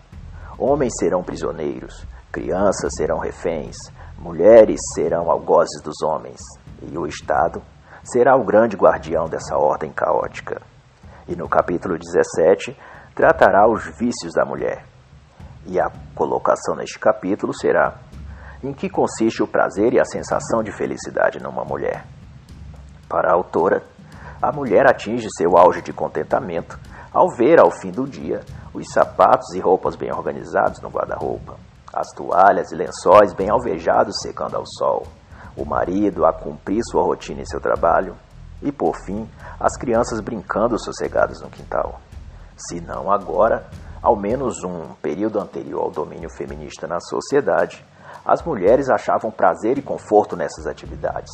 homens 0.58 0.94
serão 0.98 1.22
prisioneiros, 1.22 2.04
crianças 2.32 2.92
serão 2.96 3.18
reféns, 3.18 3.76
mulheres 4.20 4.78
serão 4.94 5.30
algozes 5.30 5.82
dos 5.82 6.02
homens, 6.02 6.38
e 6.82 6.96
o 6.96 7.06
Estado 7.06 7.62
será 8.04 8.36
o 8.36 8.44
grande 8.44 8.76
guardião 8.76 9.24
dessa 9.24 9.56
ordem 9.56 9.90
caótica. 9.90 10.60
E 11.26 11.34
no 11.34 11.48
capítulo 11.48 11.98
17 11.98 12.76
tratará 13.14 13.68
os 13.68 13.84
vícios 13.98 14.32
da 14.34 14.44
mulher. 14.44 14.84
E 15.66 15.80
a 15.80 15.90
colocação 16.14 16.76
neste 16.76 16.98
capítulo 16.98 17.54
será 17.54 17.98
em 18.62 18.72
que 18.72 18.90
consiste 18.90 19.42
o 19.42 19.48
prazer 19.48 19.94
e 19.94 20.00
a 20.00 20.04
sensação 20.04 20.62
de 20.62 20.70
felicidade 20.70 21.42
numa 21.42 21.64
mulher. 21.64 22.04
Para 23.08 23.30
a 23.30 23.34
autora, 23.34 23.82
a 24.40 24.52
mulher 24.52 24.86
atinge 24.86 25.28
seu 25.36 25.56
auge 25.56 25.82
de 25.82 25.92
contentamento 25.92 26.78
ao 27.12 27.28
ver, 27.36 27.58
ao 27.58 27.70
fim 27.70 27.90
do 27.90 28.06
dia, 28.06 28.40
os 28.72 28.86
sapatos 28.92 29.52
e 29.54 29.60
roupas 29.60 29.96
bem 29.96 30.12
organizados 30.12 30.80
no 30.80 30.88
guarda-roupa, 30.88 31.56
as 31.92 32.08
toalhas 32.14 32.70
e 32.70 32.76
lençóis 32.76 33.34
bem 33.34 33.50
alvejados 33.50 34.16
secando 34.22 34.56
ao 34.56 34.64
sol, 34.66 35.06
o 35.56 35.64
marido 35.64 36.24
a 36.24 36.32
cumprir 36.32 36.80
sua 36.90 37.02
rotina 37.02 37.40
em 37.40 37.46
seu 37.46 37.60
trabalho 37.60 38.16
e, 38.62 38.70
por 38.70 38.94
fim, 39.04 39.28
as 39.58 39.76
crianças 39.76 40.20
brincando 40.20 40.78
sossegadas 40.78 41.40
no 41.40 41.50
quintal. 41.50 42.00
Se 42.56 42.80
não 42.80 43.10
agora, 43.10 43.66
ao 44.02 44.16
menos 44.16 44.62
um 44.62 44.94
período 45.02 45.40
anterior 45.40 45.82
ao 45.82 45.90
domínio 45.90 46.30
feminista 46.30 46.86
na 46.86 47.00
sociedade, 47.00 47.84
as 48.24 48.42
mulheres 48.42 48.88
achavam 48.88 49.30
prazer 49.30 49.78
e 49.78 49.82
conforto 49.82 50.36
nessas 50.36 50.66
atividades. 50.66 51.30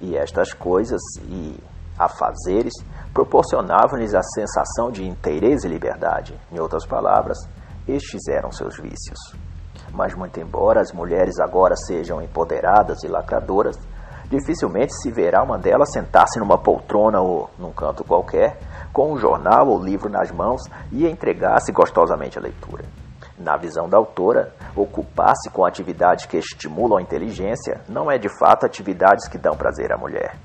E 0.00 0.16
estas 0.16 0.52
coisas 0.52 1.00
e 1.28 1.58
afazeres 1.98 2.72
proporcionavam-lhes 3.12 4.14
a 4.14 4.22
sensação 4.22 4.90
de 4.90 5.06
inteireza 5.06 5.66
e 5.66 5.70
liberdade. 5.70 6.38
Em 6.50 6.58
outras 6.58 6.86
palavras, 6.86 7.38
estes 7.86 8.26
eram 8.28 8.50
seus 8.50 8.76
vícios. 8.78 9.18
Mas, 9.92 10.14
muito 10.14 10.40
embora 10.40 10.80
as 10.80 10.92
mulheres 10.92 11.38
agora 11.38 11.76
sejam 11.76 12.22
empoderadas 12.22 13.02
e 13.04 13.08
lacradoras, 13.08 13.76
dificilmente 14.30 14.94
se 14.94 15.12
verá 15.12 15.42
uma 15.42 15.58
delas 15.58 15.92
sentar-se 15.92 16.40
numa 16.40 16.56
poltrona 16.56 17.20
ou 17.20 17.50
num 17.58 17.72
canto 17.72 18.02
qualquer, 18.02 18.58
com 18.92 19.12
um 19.12 19.18
jornal 19.18 19.68
ou 19.68 19.82
livro 19.82 20.08
nas 20.08 20.30
mãos 20.30 20.62
e 20.90 21.06
entregar-se 21.06 21.70
gostosamente 21.72 22.38
à 22.38 22.40
leitura. 22.40 22.84
Na 23.38 23.56
visão 23.56 23.88
da 23.88 23.96
autora, 23.96 24.54
ocupar-se 24.74 25.50
com 25.50 25.64
atividades 25.64 26.26
que 26.26 26.38
estimulam 26.38 26.98
a 26.98 27.02
inteligência 27.02 27.80
não 27.88 28.10
é 28.10 28.16
de 28.16 28.28
fato 28.38 28.64
atividades 28.64 29.28
que 29.28 29.36
dão 29.36 29.56
prazer 29.56 29.92
à 29.92 29.98
mulher. 29.98 30.36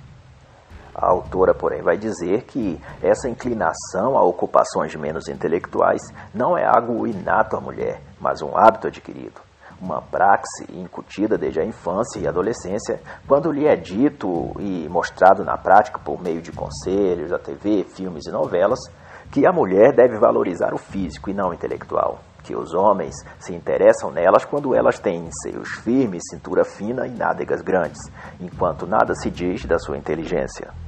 A 0.97 1.11
autora, 1.11 1.53
porém, 1.53 1.83
vai 1.83 1.95
dizer 1.95 2.41
que 2.45 2.81
essa 3.03 3.29
inclinação 3.29 4.17
a 4.17 4.23
ocupações 4.23 4.95
menos 4.95 5.27
intelectuais 5.27 6.01
não 6.33 6.57
é 6.57 6.65
algo 6.65 7.05
inato 7.05 7.55
à 7.55 7.61
mulher, 7.61 8.01
mas 8.19 8.41
um 8.41 8.57
hábito 8.57 8.87
adquirido. 8.87 9.39
Uma 9.79 10.01
praxe 10.01 10.65
incutida 10.73 11.37
desde 11.37 11.59
a 11.59 11.63
infância 11.63 12.19
e 12.19 12.27
adolescência, 12.27 12.99
quando 13.27 13.51
lhe 13.51 13.67
é 13.67 13.75
dito 13.75 14.55
e 14.59 14.89
mostrado 14.89 15.45
na 15.45 15.55
prática 15.55 15.99
por 15.99 16.19
meio 16.19 16.41
de 16.41 16.51
conselhos, 16.51 17.29
da 17.29 17.37
TV, 17.37 17.83
filmes 17.83 18.25
e 18.25 18.31
novelas, 18.31 18.79
que 19.31 19.45
a 19.45 19.51
mulher 19.51 19.93
deve 19.93 20.17
valorizar 20.17 20.73
o 20.73 20.79
físico 20.79 21.29
e 21.29 21.33
não 21.33 21.49
o 21.49 21.53
intelectual, 21.53 22.17
que 22.43 22.55
os 22.55 22.73
homens 22.73 23.13
se 23.39 23.53
interessam 23.53 24.09
nelas 24.09 24.45
quando 24.45 24.73
elas 24.73 24.97
têm 24.97 25.29
seios 25.43 25.69
firmes, 25.83 26.23
cintura 26.31 26.65
fina 26.65 27.05
e 27.05 27.11
nádegas 27.11 27.61
grandes, 27.61 28.01
enquanto 28.39 28.87
nada 28.87 29.13
se 29.13 29.29
diz 29.29 29.63
da 29.63 29.77
sua 29.77 29.95
inteligência. 29.95 30.86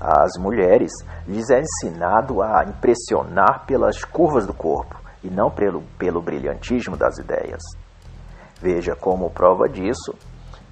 Às 0.00 0.32
mulheres 0.38 0.92
lhes 1.26 1.48
é 1.50 1.60
ensinado 1.60 2.42
a 2.42 2.64
impressionar 2.64 3.64
pelas 3.66 4.04
curvas 4.04 4.46
do 4.46 4.54
corpo 4.54 4.96
e 5.22 5.30
não 5.30 5.50
pelo, 5.50 5.82
pelo 5.98 6.20
brilhantismo 6.20 6.96
das 6.96 7.18
ideias. 7.18 7.62
Veja 8.60 8.94
como 8.94 9.30
prova 9.30 9.68
disso 9.68 10.14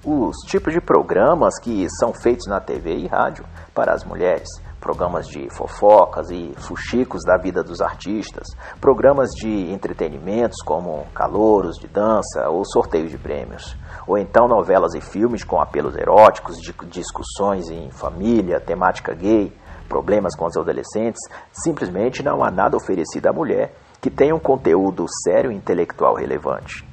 os 0.05 0.37
tipos 0.47 0.73
de 0.73 0.81
programas 0.81 1.59
que 1.59 1.87
são 1.99 2.13
feitos 2.13 2.47
na 2.47 2.61
TV 2.61 2.95
e 2.95 3.07
rádio 3.07 3.45
para 3.75 3.95
as 3.95 4.05
mulheres, 4.05 4.49
programas 4.85 5.27
de 5.27 5.49
fofocas 5.57 6.29
e 6.31 6.53
fuxicos 6.59 7.23
da 7.25 7.39
vida 7.39 7.63
dos 7.63 7.81
artistas, 7.81 8.47
programas 8.83 9.31
de 9.31 9.73
entretenimentos 9.73 10.59
como 10.63 11.07
calouros 11.15 11.79
de 11.79 11.89
dança 11.89 12.51
ou 12.51 12.63
sorteios 12.67 13.11
de 13.11 13.17
prêmios, 13.17 13.75
ou 14.07 14.19
então 14.19 14.47
novelas 14.47 14.95
e 14.95 15.01
filmes 15.01 15.43
com 15.43 15.59
apelos 15.59 15.97
eróticos, 15.97 16.59
discussões 16.91 17.71
em 17.71 17.91
família, 17.91 18.61
temática 18.61 19.15
gay, 19.15 19.51
problemas 19.89 20.37
com 20.37 20.45
os 20.45 20.57
adolescentes, 20.57 21.23
simplesmente 21.51 22.23
não 22.23 22.45
há 22.45 22.51
nada 22.51 22.77
oferecido 22.77 23.27
à 23.27 23.33
mulher 23.33 23.75
que 24.03 24.11
tenha 24.11 24.35
um 24.35 24.39
conteúdo 24.39 25.07
sério 25.25 25.51
e 25.51 25.57
intelectual 25.57 26.15
relevante. 26.15 26.87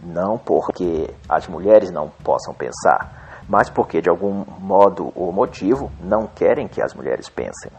Não 0.00 0.38
porque 0.38 1.12
as 1.28 1.46
mulheres 1.46 1.90
não 1.90 2.08
possam 2.24 2.54
pensar, 2.54 3.17
mas 3.48 3.70
porque 3.70 4.02
de 4.02 4.10
algum 4.10 4.44
modo 4.60 5.10
ou 5.14 5.32
motivo 5.32 5.90
não 6.00 6.26
querem 6.26 6.68
que 6.68 6.82
as 6.82 6.94
mulheres 6.94 7.30
pensem. 7.30 7.72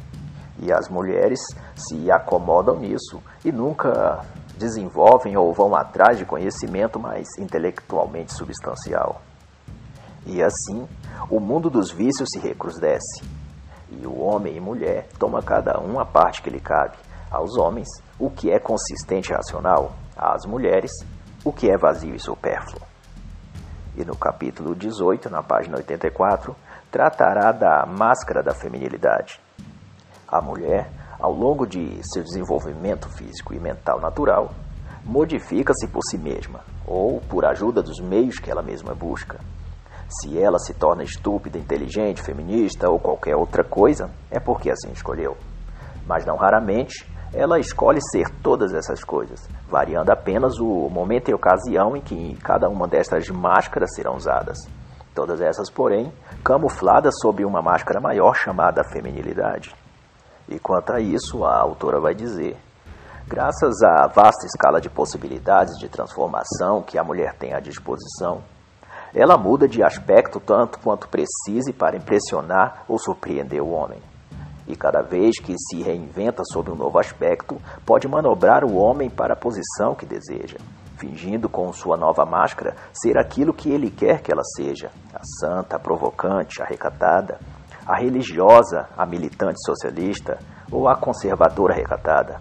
E 0.58 0.74
as 0.74 0.90
mulheres 0.90 1.40
se 1.76 2.12
acomodam 2.12 2.80
nisso 2.80 3.22
e 3.46 3.52
nunca 3.52 4.26
desenvolvem 4.58 5.38
ou 5.38 5.54
vão 5.54 5.74
atrás 5.76 6.18
de 6.18 6.26
conhecimento 6.26 7.00
mais 7.00 7.28
intelectualmente 7.38 8.34
substancial. 8.34 9.22
E 10.26 10.44
assim, 10.44 10.86
o 11.30 11.40
mundo 11.40 11.70
dos 11.70 11.92
vícios 11.92 12.28
se 12.34 12.40
recrudesce. 12.40 13.24
E 13.90 14.06
o 14.06 14.20
homem 14.20 14.58
e 14.58 14.60
mulher 14.60 15.08
toma 15.18 15.42
cada 15.42 15.80
um 15.80 16.00
a 16.00 16.06
parte 16.06 16.42
que 16.42 16.50
lhe 16.50 16.60
cabe. 16.60 16.98
Aos 17.32 17.56
homens, 17.58 17.88
o 18.20 18.30
que 18.30 18.52
é 18.52 18.60
consistente 18.60 19.32
e 19.32 19.36
racional. 19.36 19.94
Às 20.18 20.46
mulheres, 20.46 20.92
o 21.46 21.54
que 21.54 21.72
é 21.72 21.78
vazio 21.78 22.14
e 22.14 22.20
supérfluo 22.20 22.89
e 24.00 24.06
no 24.06 24.16
capítulo 24.16 24.74
18, 24.74 25.30
na 25.30 25.44
página 25.44 25.76
84, 25.76 26.56
tratará 26.90 27.52
da 27.52 27.86
máscara 27.86 28.42
da 28.42 28.54
feminilidade. 28.54 29.42
A 30.26 30.42
mulher, 30.42 30.90
ao 31.20 31.34
longo 31.34 31.68
de 31.68 32.00
seu 32.04 32.24
desenvolvimento 32.24 33.10
físico 33.10 33.54
e 33.54 33.60
mental 33.60 34.00
natural, 34.00 34.52
modifica-se 35.04 35.86
por 35.90 36.02
si 36.04 36.18
mesma 36.18 36.62
ou 36.88 37.20
por 37.20 37.46
ajuda 37.46 37.84
dos 37.84 38.00
meios 38.00 38.40
que 38.40 38.50
ela 38.50 38.64
mesma 38.64 38.96
busca. 38.96 39.38
Se 40.08 40.40
ela 40.40 40.58
se 40.58 40.74
torna 40.74 41.04
estúpida, 41.04 41.58
inteligente, 41.58 42.22
feminista 42.22 42.90
ou 42.90 43.00
qualquer 43.00 43.36
outra 43.36 43.64
coisa, 43.64 44.10
é 44.32 44.40
porque 44.40 44.72
assim 44.72 44.92
escolheu. 44.92 45.36
Mas 46.08 46.26
não 46.26 46.38
raramente 46.38 47.06
ela 47.34 47.60
escolhe 47.60 48.00
ser 48.12 48.28
todas 48.42 48.74
essas 48.74 49.04
coisas, 49.04 49.48
variando 49.70 50.10
apenas 50.10 50.60
o 50.60 50.90
momento 50.90 51.30
e 51.30 51.34
ocasião 51.34 51.96
em 51.96 52.02
que 52.02 52.36
cada 52.44 52.68
uma 52.68 52.88
destas 52.88 53.30
máscaras 53.30 53.94
serão 53.94 54.16
usadas. 54.16 54.58
Todas 55.14 55.40
essas, 55.40 55.70
porém, 55.70 56.12
camufladas 56.44 57.14
sob 57.22 57.46
uma 57.46 57.62
máscara 57.62 58.00
maior 58.00 58.36
chamada 58.36 58.84
feminilidade. 58.84 59.76
E 60.48 60.58
quanto 60.58 60.92
a 60.92 61.00
isso, 61.00 61.46
a 61.46 61.56
autora 61.56 62.00
vai 62.00 62.16
dizer: 62.16 62.58
graças 63.28 63.84
à 63.84 64.08
vasta 64.08 64.48
escala 64.48 64.82
de 64.82 64.90
possibilidades 64.90 65.78
de 65.78 65.88
transformação 65.88 66.82
que 66.82 66.98
a 66.98 67.04
mulher 67.04 67.36
tem 67.36 67.54
à 67.54 67.60
disposição, 67.60 68.42
ela 69.14 69.38
muda 69.38 69.68
de 69.68 69.84
aspecto 69.84 70.40
tanto 70.40 70.80
quanto 70.80 71.08
precise 71.08 71.74
para 71.74 71.98
impressionar 71.98 72.86
ou 72.88 72.98
surpreender 72.98 73.62
o 73.62 73.70
homem 73.70 74.09
e 74.70 74.76
cada 74.76 75.02
vez 75.02 75.40
que 75.40 75.56
se 75.58 75.82
reinventa 75.82 76.44
sob 76.46 76.70
um 76.70 76.76
novo 76.76 77.00
aspecto, 77.00 77.60
pode 77.84 78.08
manobrar 78.08 78.64
o 78.64 78.76
homem 78.76 79.10
para 79.10 79.34
a 79.34 79.38
posição 79.38 79.96
que 79.96 80.06
deseja, 80.06 80.58
fingindo 80.96 81.50
com 81.50 81.74
sua 81.74 81.98
nova 81.98 82.24
máscara 82.24 82.76
ser 82.94 83.18
aquilo 83.18 83.52
que 83.52 83.72
ele 83.72 83.90
quer 83.90 84.22
que 84.22 84.32
ela 84.32 84.44
seja: 84.56 84.92
a 85.12 85.24
santa, 85.24 85.78
a 85.78 85.80
provocante, 85.80 86.62
a 86.62 86.66
recatada, 86.66 87.40
a 87.84 87.98
religiosa, 87.98 88.88
a 88.96 89.08
militante 89.08 89.60
socialista 89.66 90.38
ou 90.72 90.88
a 90.88 90.96
conservadora 90.96 91.74
recatada. 91.74 92.40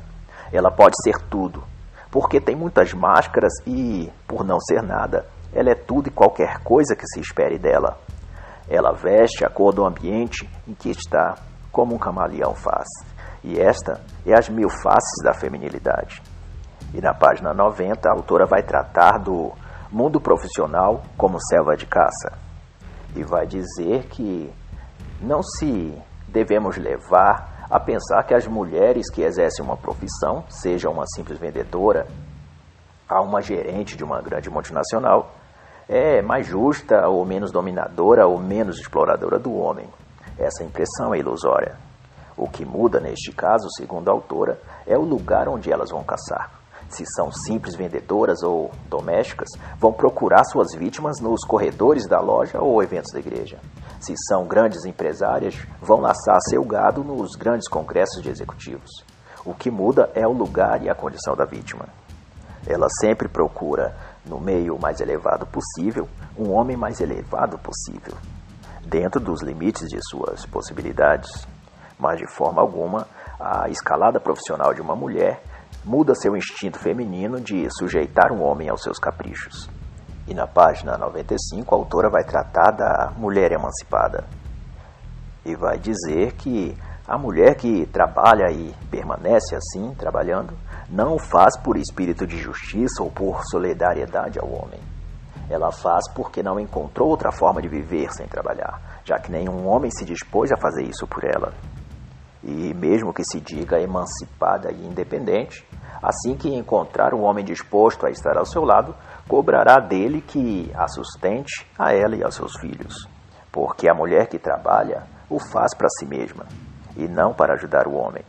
Ela 0.52 0.70
pode 0.70 0.96
ser 1.02 1.18
tudo, 1.30 1.64
porque 2.10 2.38
tem 2.38 2.54
muitas 2.54 2.92
máscaras 2.92 3.52
e, 3.66 4.12
por 4.26 4.44
não 4.44 4.60
ser 4.60 4.82
nada, 4.82 5.26
ela 5.50 5.70
é 5.70 5.74
tudo 5.74 6.08
e 6.08 6.12
qualquer 6.12 6.62
coisa 6.62 6.94
que 6.94 7.06
se 7.06 7.20
espere 7.20 7.58
dela. 7.58 7.96
Ela 8.68 8.92
veste 8.92 9.46
a 9.46 9.48
cor 9.48 9.72
do 9.72 9.86
ambiente 9.86 10.46
em 10.66 10.74
que 10.74 10.90
está 10.90 11.34
como 11.78 11.94
um 11.94 11.98
camaleão 11.98 12.56
faz. 12.56 12.88
E 13.44 13.56
esta 13.56 14.00
é 14.26 14.36
as 14.36 14.48
mil 14.48 14.68
faces 14.68 15.22
da 15.22 15.32
feminilidade. 15.32 16.20
E 16.92 17.00
na 17.00 17.14
página 17.14 17.54
90, 17.54 18.08
a 18.08 18.12
autora 18.14 18.46
vai 18.46 18.64
tratar 18.64 19.18
do 19.18 19.52
mundo 19.88 20.20
profissional 20.20 21.04
como 21.16 21.38
selva 21.40 21.76
de 21.76 21.86
caça. 21.86 22.36
E 23.14 23.22
vai 23.22 23.46
dizer 23.46 24.06
que 24.08 24.52
não 25.20 25.40
se 25.40 25.96
devemos 26.26 26.76
levar 26.76 27.68
a 27.70 27.78
pensar 27.78 28.24
que 28.24 28.34
as 28.34 28.48
mulheres 28.48 29.08
que 29.08 29.22
exercem 29.22 29.64
uma 29.64 29.76
profissão, 29.76 30.42
seja 30.48 30.90
uma 30.90 31.06
simples 31.06 31.38
vendedora, 31.38 32.08
a 33.08 33.22
uma 33.22 33.40
gerente 33.40 33.96
de 33.96 34.02
uma 34.02 34.20
grande 34.20 34.50
multinacional, 34.50 35.30
é 35.88 36.20
mais 36.22 36.44
justa 36.44 37.06
ou 37.06 37.24
menos 37.24 37.52
dominadora 37.52 38.26
ou 38.26 38.36
menos 38.36 38.80
exploradora 38.80 39.38
do 39.38 39.54
homem. 39.54 39.88
Essa 40.38 40.62
impressão 40.62 41.12
é 41.12 41.18
ilusória. 41.18 41.76
O 42.36 42.48
que 42.48 42.64
muda 42.64 43.00
neste 43.00 43.32
caso, 43.32 43.66
segundo 43.76 44.08
a 44.08 44.12
autora, 44.12 44.60
é 44.86 44.96
o 44.96 45.02
lugar 45.02 45.48
onde 45.48 45.72
elas 45.72 45.90
vão 45.90 46.04
caçar. 46.04 46.52
Se 46.88 47.04
são 47.16 47.32
simples 47.32 47.74
vendedoras 47.74 48.42
ou 48.42 48.70
domésticas, 48.88 49.48
vão 49.78 49.92
procurar 49.92 50.44
suas 50.44 50.72
vítimas 50.74 51.20
nos 51.20 51.44
corredores 51.44 52.06
da 52.06 52.20
loja 52.20 52.60
ou 52.60 52.80
eventos 52.82 53.12
da 53.12 53.18
igreja. 53.18 53.58
Se 54.00 54.14
são 54.28 54.46
grandes 54.46 54.84
empresárias, 54.84 55.56
vão 55.82 56.00
laçar 56.00 56.38
seu 56.48 56.64
gado 56.64 57.02
nos 57.02 57.34
grandes 57.34 57.68
congressos 57.68 58.22
de 58.22 58.30
executivos. 58.30 58.90
O 59.44 59.52
que 59.52 59.70
muda 59.70 60.08
é 60.14 60.26
o 60.26 60.32
lugar 60.32 60.82
e 60.82 60.88
a 60.88 60.94
condição 60.94 61.34
da 61.34 61.44
vítima. 61.44 61.86
Ela 62.66 62.86
sempre 63.00 63.28
procura, 63.28 63.96
no 64.24 64.40
meio 64.40 64.78
mais 64.78 65.00
elevado 65.00 65.46
possível, 65.46 66.08
um 66.38 66.52
homem 66.52 66.76
mais 66.76 67.00
elevado 67.00 67.58
possível 67.58 68.14
dentro 68.88 69.20
dos 69.20 69.42
limites 69.42 69.86
de 69.88 69.98
suas 70.08 70.46
possibilidades, 70.46 71.46
mas 71.98 72.18
de 72.18 72.26
forma 72.26 72.62
alguma 72.62 73.06
a 73.38 73.68
escalada 73.68 74.18
profissional 74.18 74.72
de 74.72 74.80
uma 74.80 74.96
mulher 74.96 75.42
muda 75.84 76.14
seu 76.14 76.36
instinto 76.36 76.78
feminino 76.78 77.40
de 77.40 77.68
sujeitar 77.78 78.32
um 78.32 78.42
homem 78.42 78.68
aos 78.68 78.82
seus 78.82 78.98
caprichos. 78.98 79.68
E 80.26 80.34
na 80.34 80.46
página 80.46 80.96
95 80.96 81.74
a 81.74 81.78
autora 81.78 82.10
vai 82.10 82.24
tratar 82.24 82.72
da 82.72 83.12
mulher 83.16 83.52
emancipada. 83.52 84.24
E 85.44 85.54
vai 85.54 85.78
dizer 85.78 86.32
que 86.32 86.76
a 87.06 87.16
mulher 87.16 87.54
que 87.54 87.86
trabalha 87.86 88.50
e 88.50 88.74
permanece 88.90 89.54
assim, 89.54 89.94
trabalhando, 89.94 90.54
não 90.90 91.14
o 91.14 91.18
faz 91.18 91.56
por 91.58 91.76
espírito 91.76 92.26
de 92.26 92.38
justiça 92.38 93.02
ou 93.02 93.10
por 93.10 93.42
solidariedade 93.44 94.38
ao 94.38 94.50
homem 94.50 94.97
ela 95.50 95.72
faz 95.72 96.10
porque 96.14 96.42
não 96.42 96.60
encontrou 96.60 97.08
outra 97.08 97.32
forma 97.32 97.62
de 97.62 97.68
viver 97.68 98.12
sem 98.12 98.26
trabalhar, 98.26 99.00
já 99.04 99.18
que 99.18 99.32
nenhum 99.32 99.66
homem 99.66 99.90
se 99.90 100.04
dispôs 100.04 100.52
a 100.52 100.56
fazer 100.56 100.82
isso 100.82 101.06
por 101.06 101.24
ela. 101.24 101.52
E 102.42 102.74
mesmo 102.74 103.12
que 103.12 103.24
se 103.24 103.40
diga 103.40 103.80
emancipada 103.80 104.70
e 104.70 104.86
independente, 104.86 105.66
assim 106.02 106.36
que 106.36 106.54
encontrar 106.54 107.14
um 107.14 107.22
homem 107.22 107.44
disposto 107.44 108.06
a 108.06 108.10
estar 108.10 108.36
ao 108.36 108.46
seu 108.46 108.62
lado, 108.62 108.94
cobrará 109.26 109.80
dele 109.80 110.20
que 110.20 110.70
a 110.74 110.86
sustente 110.86 111.66
a 111.78 111.92
ela 111.92 112.14
e 112.16 112.22
aos 112.22 112.34
seus 112.34 112.56
filhos, 112.58 113.08
porque 113.50 113.88
a 113.88 113.94
mulher 113.94 114.28
que 114.28 114.38
trabalha 114.38 115.04
o 115.28 115.38
faz 115.38 115.74
para 115.74 115.88
si 115.98 116.06
mesma 116.06 116.46
e 116.96 117.08
não 117.08 117.32
para 117.32 117.54
ajudar 117.54 117.86
o 117.86 117.94
homem. 117.94 118.24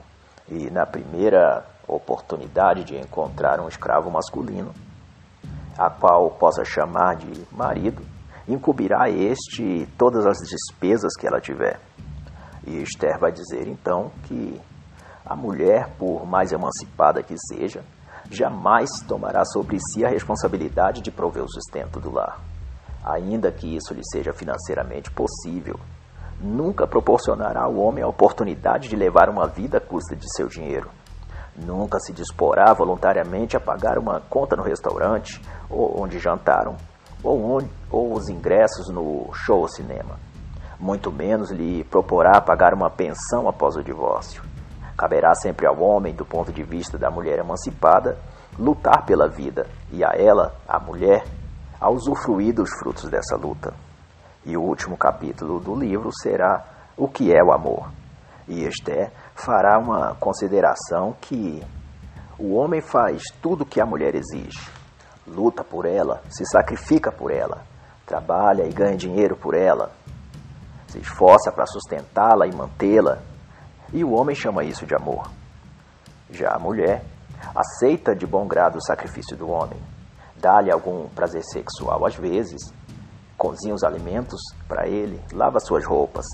E 0.48 0.70
na 0.72 0.86
primeira 0.86 1.64
oportunidade 1.88 2.84
de 2.84 2.98
encontrar 2.98 3.60
um 3.60 3.68
escravo 3.68 4.10
masculino, 4.10 4.74
a 5.80 5.90
qual 5.90 6.30
possa 6.32 6.66
chamar 6.66 7.16
de 7.16 7.48
marido, 7.56 8.04
incumbirá 8.46 9.10
este 9.10 9.88
todas 9.98 10.26
as 10.26 10.38
despesas 10.40 11.16
que 11.18 11.26
ela 11.26 11.40
tiver. 11.40 11.80
E 12.68 12.82
Esther 12.82 13.18
vai 13.18 13.32
dizer 13.32 13.66
então 13.66 14.12
que 14.24 14.60
a 15.26 15.38
mulher, 15.38 15.90
por 15.98 16.26
mais 16.26 16.52
emancipada 16.52 17.24
que 17.24 17.36
seja, 17.38 17.82
jamais 18.30 18.90
tomará 19.08 19.46
sobre 19.46 19.78
si 19.80 20.04
a 20.04 20.10
responsabilidade 20.10 21.02
de 21.02 21.12
prover 21.12 21.44
o 21.44 21.50
sustento 21.50 21.98
do 21.98 22.12
lar, 22.12 22.42
ainda 23.02 23.50
que 23.50 23.78
isso 23.78 23.94
lhe 23.94 24.04
seja 24.04 24.34
financeiramente 24.34 25.10
possível. 25.12 25.80
Nunca 26.42 26.86
proporcionará 26.86 27.64
ao 27.64 27.76
homem 27.76 28.04
a 28.04 28.08
oportunidade 28.08 28.90
de 28.90 28.98
levar 28.98 29.30
uma 29.30 29.48
vida 29.48 29.78
à 29.78 29.82
custa 29.82 30.14
de 30.14 30.26
seu 30.36 30.48
dinheiro. 30.48 30.90
Nunca 31.56 32.00
se 32.00 32.14
disporá 32.14 32.74
voluntariamente 32.74 33.58
a 33.58 33.60
pagar 33.60 33.98
uma 33.98 34.22
conta 34.22 34.56
no 34.56 34.64
restaurante 34.64 35.42
ou 35.70 36.02
onde 36.02 36.20
jantaram, 36.20 36.76
ou, 37.24 37.58
onde, 37.58 37.70
ou 37.92 38.14
os 38.14 38.30
ingressos 38.30 38.90
no 38.90 39.30
show 39.34 39.60
ou 39.60 39.68
cinema. 39.68 40.18
Muito 40.80 41.12
menos 41.12 41.52
lhe 41.52 41.84
proporá 41.84 42.40
pagar 42.42 42.74
uma 42.74 42.90
pensão 42.90 43.48
após 43.48 43.76
o 43.76 43.84
divórcio. 43.84 44.42
Caberá 44.98 45.34
sempre 45.36 45.68
ao 45.68 45.80
homem, 45.82 46.14
do 46.14 46.26
ponto 46.26 46.52
de 46.52 46.64
vista 46.64 46.98
da 46.98 47.10
mulher 47.10 47.40
emancipada, 47.40 48.18
lutar 48.58 49.06
pela 49.06 49.28
vida 49.28 49.68
e 49.92 50.04
a 50.04 50.12
ela, 50.16 50.56
a 50.68 50.80
mulher, 50.80 51.24
a 51.80 51.90
usufruir 51.90 52.54
dos 52.54 52.70
frutos 52.80 53.10
dessa 53.10 53.36
luta. 53.36 53.74
E 54.46 54.58
o 54.58 54.62
último 54.62 54.98
capítulo 54.98 55.60
do 55.60 55.76
livro 55.76 56.10
será 56.22 56.66
O 56.98 57.08
que 57.08 57.34
é 57.34 57.44
o 57.44 57.52
amor. 57.52 57.90
E 58.48 58.66
Esther 58.66 59.12
fará 59.36 59.78
uma 59.78 60.16
consideração 60.16 61.16
que 61.22 61.62
o 62.38 62.56
homem 62.56 62.82
faz 62.82 63.22
tudo 63.42 63.64
o 63.64 63.66
que 63.66 63.82
a 63.82 63.86
mulher 63.86 64.16
exige. 64.16 64.79
Luta 65.30 65.64
por 65.64 65.86
ela, 65.86 66.22
se 66.30 66.46
sacrifica 66.46 67.12
por 67.12 67.32
ela, 67.32 67.62
trabalha 68.06 68.64
e 68.64 68.74
ganha 68.74 68.98
dinheiro 68.98 69.36
por 69.36 69.54
ela, 69.54 69.92
se 70.88 71.00
esforça 71.00 71.52
para 71.52 71.68
sustentá-la 71.68 72.48
e 72.48 72.56
mantê-la. 72.56 73.20
E 73.94 74.04
o 74.04 74.12
homem 74.12 74.36
chama 74.36 74.64
isso 74.64 74.86
de 74.86 74.96
amor. 74.96 75.30
Já 76.32 76.56
a 76.56 76.60
mulher 76.60 77.04
aceita 77.56 78.16
de 78.16 78.26
bom 78.26 78.48
grado 78.48 78.78
o 78.78 78.84
sacrifício 78.84 79.38
do 79.38 79.50
homem, 79.50 79.80
dá-lhe 80.36 80.72
algum 80.72 81.08
prazer 81.10 81.44
sexual 81.44 82.06
às 82.06 82.16
vezes, 82.16 82.62
cozinha 83.38 83.74
os 83.74 83.84
alimentos 83.84 84.42
para 84.68 84.88
ele, 84.88 85.22
lava 85.32 85.60
suas 85.60 85.86
roupas, 85.86 86.26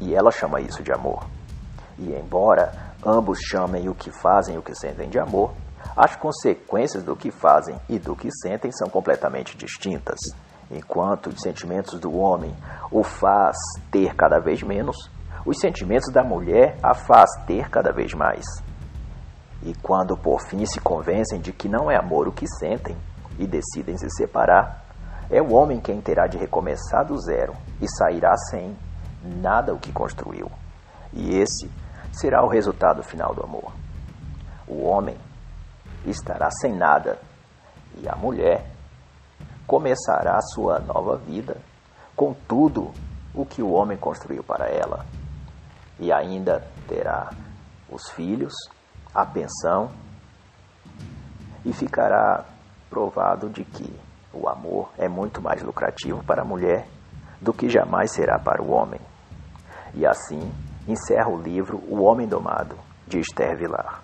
e 0.00 0.14
ela 0.14 0.30
chama 0.30 0.60
isso 0.60 0.82
de 0.82 0.92
amor. 0.92 1.24
E 1.98 2.12
embora 2.12 2.94
ambos 3.04 3.38
chamem 3.40 3.88
o 3.88 3.94
que 3.94 4.10
fazem 4.10 4.58
o 4.58 4.62
que 4.62 4.74
sentem 4.74 5.08
de 5.08 5.18
amor, 5.18 5.52
as 5.96 6.16
consequências 6.16 7.04
do 7.04 7.14
que 7.14 7.30
fazem 7.30 7.78
e 7.88 7.98
do 7.98 8.16
que 8.16 8.28
sentem 8.42 8.72
são 8.72 8.88
completamente 8.88 9.56
distintas. 9.56 10.18
Enquanto 10.70 11.28
os 11.28 11.40
sentimentos 11.40 12.00
do 12.00 12.16
homem 12.16 12.54
o 12.90 13.04
faz 13.04 13.56
ter 13.90 14.14
cada 14.14 14.40
vez 14.40 14.62
menos, 14.62 14.96
os 15.46 15.58
sentimentos 15.60 16.12
da 16.12 16.24
mulher 16.24 16.76
a 16.82 16.94
faz 16.94 17.30
ter 17.46 17.68
cada 17.70 17.92
vez 17.92 18.12
mais. 18.12 18.44
E 19.62 19.72
quando 19.82 20.16
por 20.16 20.40
fim 20.40 20.66
se 20.66 20.80
convencem 20.80 21.40
de 21.40 21.52
que 21.52 21.68
não 21.68 21.90
é 21.90 21.96
amor 21.96 22.26
o 22.26 22.32
que 22.32 22.46
sentem 22.46 22.96
e 23.38 23.46
decidem 23.46 23.96
se 23.96 24.10
separar, 24.10 24.84
é 25.30 25.40
o 25.40 25.52
homem 25.52 25.80
quem 25.80 26.00
terá 26.00 26.26
de 26.26 26.36
recomeçar 26.36 27.04
do 27.04 27.16
zero 27.18 27.54
e 27.80 27.88
sairá 27.88 28.36
sem 28.50 28.76
nada 29.22 29.72
o 29.72 29.78
que 29.78 29.92
construiu. 29.92 30.50
E 31.12 31.38
esse 31.38 31.70
será 32.12 32.44
o 32.44 32.48
resultado 32.48 33.02
final 33.02 33.34
do 33.34 33.42
amor. 33.42 33.72
O 34.66 34.84
homem 34.84 35.16
estará 36.06 36.50
sem 36.50 36.74
nada 36.74 37.18
e 37.96 38.08
a 38.08 38.16
mulher 38.16 38.66
começará 39.66 40.40
sua 40.40 40.78
nova 40.78 41.16
vida 41.16 41.56
com 42.14 42.34
tudo 42.46 42.92
o 43.34 43.44
que 43.44 43.62
o 43.62 43.72
homem 43.72 43.96
construiu 43.96 44.42
para 44.42 44.68
ela. 44.68 45.04
E 45.98 46.12
ainda 46.12 46.66
terá 46.88 47.30
os 47.90 48.10
filhos, 48.10 48.52
a 49.14 49.24
pensão 49.24 49.90
e 51.64 51.72
ficará 51.72 52.44
provado 52.90 53.48
de 53.48 53.64
que 53.64 53.90
o 54.32 54.48
amor 54.48 54.90
é 54.98 55.08
muito 55.08 55.40
mais 55.40 55.62
lucrativo 55.62 56.22
para 56.24 56.42
a 56.42 56.44
mulher 56.44 56.86
do 57.40 57.52
que 57.52 57.68
jamais 57.68 58.12
será 58.12 58.38
para 58.38 58.62
o 58.62 58.70
homem. 58.70 59.00
E 59.94 60.06
assim 60.06 60.52
encerra 60.86 61.28
o 61.28 61.40
livro 61.40 61.78
O 61.88 62.02
Homem 62.02 62.26
Domado, 62.26 62.76
de 63.06 63.18
Esther 63.18 63.56
Vilar. 63.56 64.03